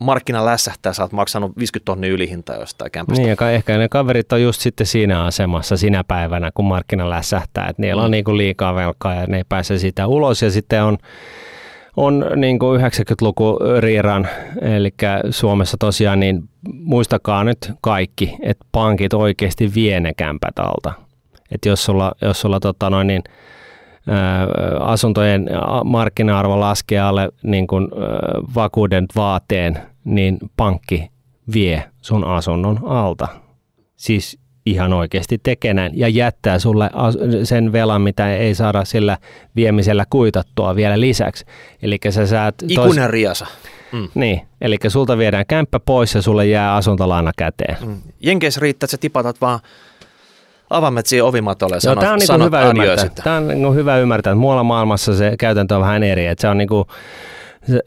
markkina 0.00 0.44
lässähtää, 0.44 0.92
sä 0.92 1.02
oot 1.02 1.12
maksanut 1.12 1.56
50 1.58 1.84
tonnia 1.84 2.10
ylihintaa 2.10 2.56
jostain 2.56 2.90
kämpästä. 2.90 3.22
Niin, 3.22 3.36
ja 3.40 3.50
ehkä 3.50 3.78
ne 3.78 3.88
kaverit 3.88 4.32
on 4.32 4.42
just 4.42 4.60
sitten 4.60 4.86
siinä 4.86 5.24
asemassa 5.24 5.76
sinä 5.76 6.04
päivänä, 6.04 6.50
kun 6.54 6.64
markkina 6.64 7.10
lässähtää, 7.10 7.68
että 7.68 7.82
niillä 7.82 8.02
mm. 8.02 8.04
on 8.04 8.10
niin 8.10 8.24
kuin 8.24 8.36
liikaa 8.36 8.74
velkaa 8.74 9.14
ja 9.14 9.26
ne 9.26 9.36
ei 9.36 9.44
pääse 9.48 9.78
siitä 9.78 10.06
ulos 10.06 10.42
ja 10.42 10.50
sitten 10.50 10.82
on 10.82 10.98
on 11.96 12.26
niin 12.36 12.58
kuin 12.58 12.80
90-luku 12.80 13.58
riiran, 13.80 14.28
eli 14.60 14.94
Suomessa 15.30 15.76
tosiaan, 15.80 16.20
niin 16.20 16.48
muistakaa 16.72 17.44
nyt 17.44 17.72
kaikki, 17.80 18.36
että 18.42 18.66
pankit 18.72 19.14
oikeasti 19.14 19.74
vie 19.74 20.00
ne 20.00 20.14
kämpät 20.14 20.58
alta. 20.58 20.92
Että 21.52 21.68
jos 21.68 21.84
sulla, 21.84 22.12
jos 22.22 22.40
sulla 22.40 22.60
tota 22.60 22.90
noin, 22.90 23.06
niin, 23.06 23.22
asuntojen 24.80 25.46
markkina-arvo 25.84 26.60
laskee 26.60 27.00
alle 27.00 27.28
niin 27.42 27.66
kuin, 27.66 27.88
vakuuden 28.54 29.06
vaateen, 29.16 29.78
niin 30.04 30.38
pankki 30.56 31.10
vie 31.54 31.84
sun 32.02 32.24
asunnon 32.24 32.80
alta. 32.84 33.28
Siis 33.96 34.38
ihan 34.66 34.92
oikeasti 34.92 35.38
tekee 35.42 35.74
näin 35.74 35.92
ja 35.94 36.08
jättää 36.08 36.58
sulle 36.58 36.90
sen 37.44 37.72
velan, 37.72 38.02
mitä 38.02 38.36
ei 38.36 38.54
saada 38.54 38.84
sillä 38.84 39.18
viemisellä 39.56 40.04
kuitattua 40.10 40.76
vielä 40.76 41.00
lisäksi. 41.00 41.44
Eli 41.82 41.98
sä 42.10 42.26
saat... 42.26 42.54
Ikuinen 42.68 43.04
tos... 43.04 43.10
riasa. 43.10 43.46
Mm. 43.92 44.08
Niin, 44.14 44.40
eli 44.60 44.76
sulta 44.88 45.18
viedään 45.18 45.44
kämppä 45.48 45.80
pois 45.80 46.14
ja 46.14 46.22
sulle 46.22 46.46
jää 46.46 46.74
asuntolaina 46.74 47.32
käteen. 47.36 47.76
Mm. 47.86 47.96
Jenkeissä 48.20 48.60
riittää, 48.60 48.86
että 48.86 48.90
sä 48.90 49.00
tipatat 49.00 49.40
vaan 49.40 49.60
avaimet 50.70 51.06
siihen 51.06 51.24
ovimatolle 51.24 51.76
ja 51.76 51.80
sanot, 51.80 52.00
tämä 52.00 52.12
on 52.12 52.18
niin 52.18 52.44
hyvä 52.44 52.62
ymmärtää. 52.70 53.24
Tämä 53.24 53.36
on 53.36 53.48
niin 53.48 53.74
hyvä 53.74 53.98
ymmärtää, 53.98 54.30
että 54.30 54.40
muualla 54.40 54.64
maailmassa 54.64 55.16
se 55.16 55.34
käytäntö 55.38 55.74
on 55.74 55.80
vähän 55.80 56.02
eri. 56.02 56.26
Että 56.26 56.42
se 56.42 56.48
on 56.48 56.58
niin 56.58 56.68
kuin, 56.68 56.84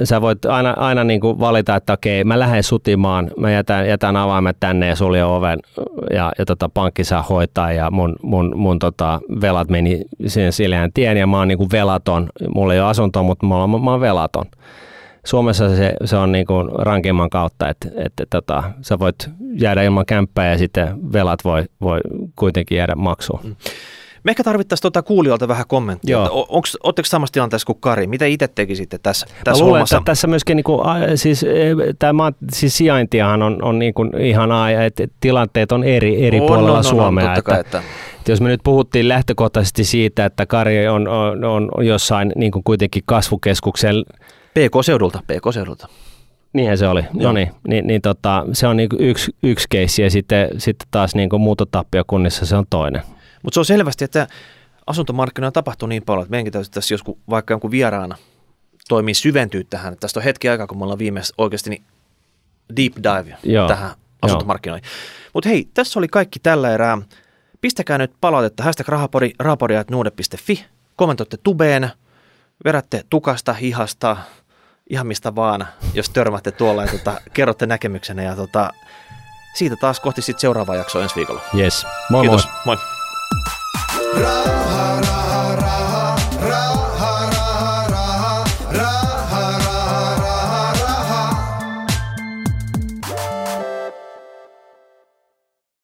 sä 0.04 0.22
voit 0.22 0.46
aina, 0.46 0.74
aina 0.78 1.04
niin 1.04 1.22
kuin 1.22 1.40
valita, 1.40 1.76
että 1.76 1.94
okei, 1.94 2.24
mä 2.24 2.40
lähden 2.40 2.64
sutimaan, 2.64 3.32
mä 3.38 3.52
jätän, 3.52 3.88
jätän 3.88 4.16
avaimet 4.16 4.58
tänne 4.60 4.88
ja 4.88 4.96
suljen 4.96 5.26
oven 5.26 5.60
ja, 6.14 6.32
ja 6.38 6.46
tota, 6.46 6.70
pankki 6.70 7.04
saa 7.04 7.22
hoitaa 7.22 7.72
ja 7.72 7.92
mun, 7.92 8.16
mun, 8.22 8.54
mun 8.56 8.80
tota, 8.80 9.20
velat 9.42 9.70
meni 9.70 10.02
sen 10.28 10.54
sileän 10.54 10.94
tien 10.94 11.18
ja 11.18 11.28
mä 11.28 11.38
oon 11.38 11.48
niin 11.48 11.58
kuin 11.58 11.72
velaton. 11.72 12.30
Mulla 12.56 12.74
ei 12.74 12.80
ole 12.80 12.90
asuntoa, 12.90 13.24
mutta 13.24 13.46
mä 13.46 13.58
oon, 13.58 13.84
mä 13.84 13.92
oon 13.92 14.02
velaton. 14.02 14.46
Suomessa 15.26 15.76
se, 15.76 15.94
se 16.06 16.16
on 16.16 16.32
niin 16.32 16.46
kuin 16.46 16.70
rankimman 16.72 17.30
kautta, 17.30 17.70
että, 17.70 17.88
että 17.96 18.26
tota, 18.30 18.64
sä 18.82 19.00
voit 19.00 19.30
jäädä 19.54 19.84
ilman 19.84 20.06
kämppää 20.06 20.52
ja 20.52 20.58
sitten 20.58 21.14
velat 21.14 21.40
voi, 21.44 21.64
voi 21.82 22.00
kuitenkin 22.36 22.78
jäädä 22.78 22.96
maksuun. 22.96 23.40
Mm. 23.44 23.56
Me 24.24 24.32
ehkä 24.32 24.44
tarvittaisiin 24.44 24.82
tuota 24.82 25.02
kuulijoilta 25.02 25.48
vähän 25.48 25.66
kommenttia. 25.68 26.20
Oletteko 26.84 27.06
samassa 27.06 27.34
tilanteessa 27.34 27.66
kuin 27.66 27.78
Kari? 27.80 28.08
Mitä 28.08 28.26
itse 28.26 28.48
tekisitte 28.48 28.98
tässä, 28.98 29.28
tässä 29.44 29.64
luulen, 29.64 29.78
hommassa? 29.78 29.98
Että 29.98 30.06
tässä 30.06 30.28
myöskin 30.28 30.56
niin 30.56 30.64
kuin, 30.64 30.82
siis, 31.16 31.44
e, 31.44 31.76
tämä, 32.00 32.32
siis 32.52 32.78
sijaintiahan 32.78 33.42
on, 33.42 33.64
on 33.64 33.80
niin 33.80 33.94
kuin 33.94 34.18
ihan 34.22 34.50
että 34.86 35.08
tilanteet 35.20 35.72
on 35.72 35.84
eri, 35.84 36.28
eri 36.28 36.40
on, 36.40 36.48
puolella 36.48 36.78
on, 36.78 36.84
Suomea. 36.84 37.26
On, 37.26 37.32
että, 37.32 37.42
kai, 37.42 37.60
että, 37.60 37.84
että 38.18 38.32
jos 38.32 38.42
me 38.42 38.50
nyt 38.50 38.62
puhuttiin 38.64 39.08
lähtökohtaisesti 39.08 39.84
siitä, 39.84 40.26
että 40.26 40.46
Kari 40.46 40.88
on, 40.88 41.08
on, 41.08 41.46
on 41.78 41.86
jossain 41.86 42.32
niin 42.36 42.52
kuin 42.52 42.64
kuitenkin 42.64 43.04
kasvukeskuksen 43.06 43.96
PK-seudulta, 44.54 45.20
PK-seudulta. 45.28 45.88
Niinhän 46.54 46.78
se 46.78 46.88
oli. 46.88 47.02
Joo. 47.02 47.24
No 47.24 47.32
niin, 47.32 47.52
niin, 47.68 47.88
niin 47.88 48.02
tota, 48.02 48.45
se 48.54 48.68
on 48.68 48.78
niin 48.78 48.89
yksi, 49.00 49.36
yksi 49.43 49.68
keissi 49.70 50.02
ja 50.02 50.10
sitten, 50.10 50.50
sitten 50.58 50.88
taas 50.91 51.16
niin 51.16 51.30
muutotappiokunnissa 51.39 52.45
se 52.45 52.56
on 52.56 52.66
toinen. 52.70 53.02
Mutta 53.43 53.54
se 53.54 53.60
on 53.60 53.66
selvästi, 53.66 54.06
että 54.06 54.28
asuntomarkkinoilla 54.88 55.52
tapahtuu 55.52 55.88
niin 55.88 56.04
paljon, 56.04 56.24
että 56.24 56.32
meidänkin 56.32 56.54
täytyy 56.54 56.72
tässä 56.72 56.93
joskus 56.93 57.18
vaikka 57.30 57.54
jonkun 57.54 57.72
vieraana 57.72 58.18
toimii 58.89 59.14
syventyä 59.14 59.64
tähän. 59.70 59.97
Tästä 60.00 60.20
on 60.20 60.24
hetki 60.24 60.50
aikaa, 60.50 60.68
kun 60.68 60.78
me 60.78 60.84
ollaan 60.84 61.00
viimeis 61.00 61.34
oikeasti 61.38 61.70
niin 61.70 61.84
deep 62.78 62.93
dive 62.95 63.38
Joo. 63.43 63.68
tähän 63.68 63.91
asuntomarkkinoihin. 64.22 64.86
Mutta 65.34 65.50
hei, 65.50 65.68
tässä 65.74 66.00
oli 66.00 66.08
kaikki 66.08 66.39
tällä 66.39 66.74
erää. 66.74 66.97
Pistäkää 67.62 67.97
nyt 67.97 68.12
palautetta 68.22 68.64
hashtag 68.64 68.88
rahapori, 68.88 69.34
rahapori.nuude.fi, 69.39 70.66
kommentoitte 70.95 71.38
tubeen, 71.38 71.89
vedätte 72.66 73.04
tukasta, 73.10 73.54
hihasta, 73.54 74.18
ihan 74.90 75.08
mistä 75.08 75.36
vaan, 75.36 75.68
jos 75.94 76.10
törmätte 76.10 76.52
tuolla 76.52 76.84
ja 76.84 76.92
tota, 76.92 77.22
kerrotte 77.34 77.66
näkemyksenne. 77.66 78.24
Ja 78.24 78.36
tota, 78.36 78.70
siitä 79.56 79.76
taas 79.76 80.00
kohti 80.00 80.22
sitten 80.22 80.42
seuraavaa 80.42 80.76
jaksoa 80.76 81.04
ensi 81.04 81.16
viikolla. 81.16 81.42
Yes. 81.58 81.86
Moi 82.10 82.22
Kiitos. 82.22 82.48
moi. 82.66 82.78
moi. 82.78 82.78
Rauha, 84.24 85.02
rauha, 85.02 85.56
rauha, 85.56 86.16
rauha. 86.42 86.79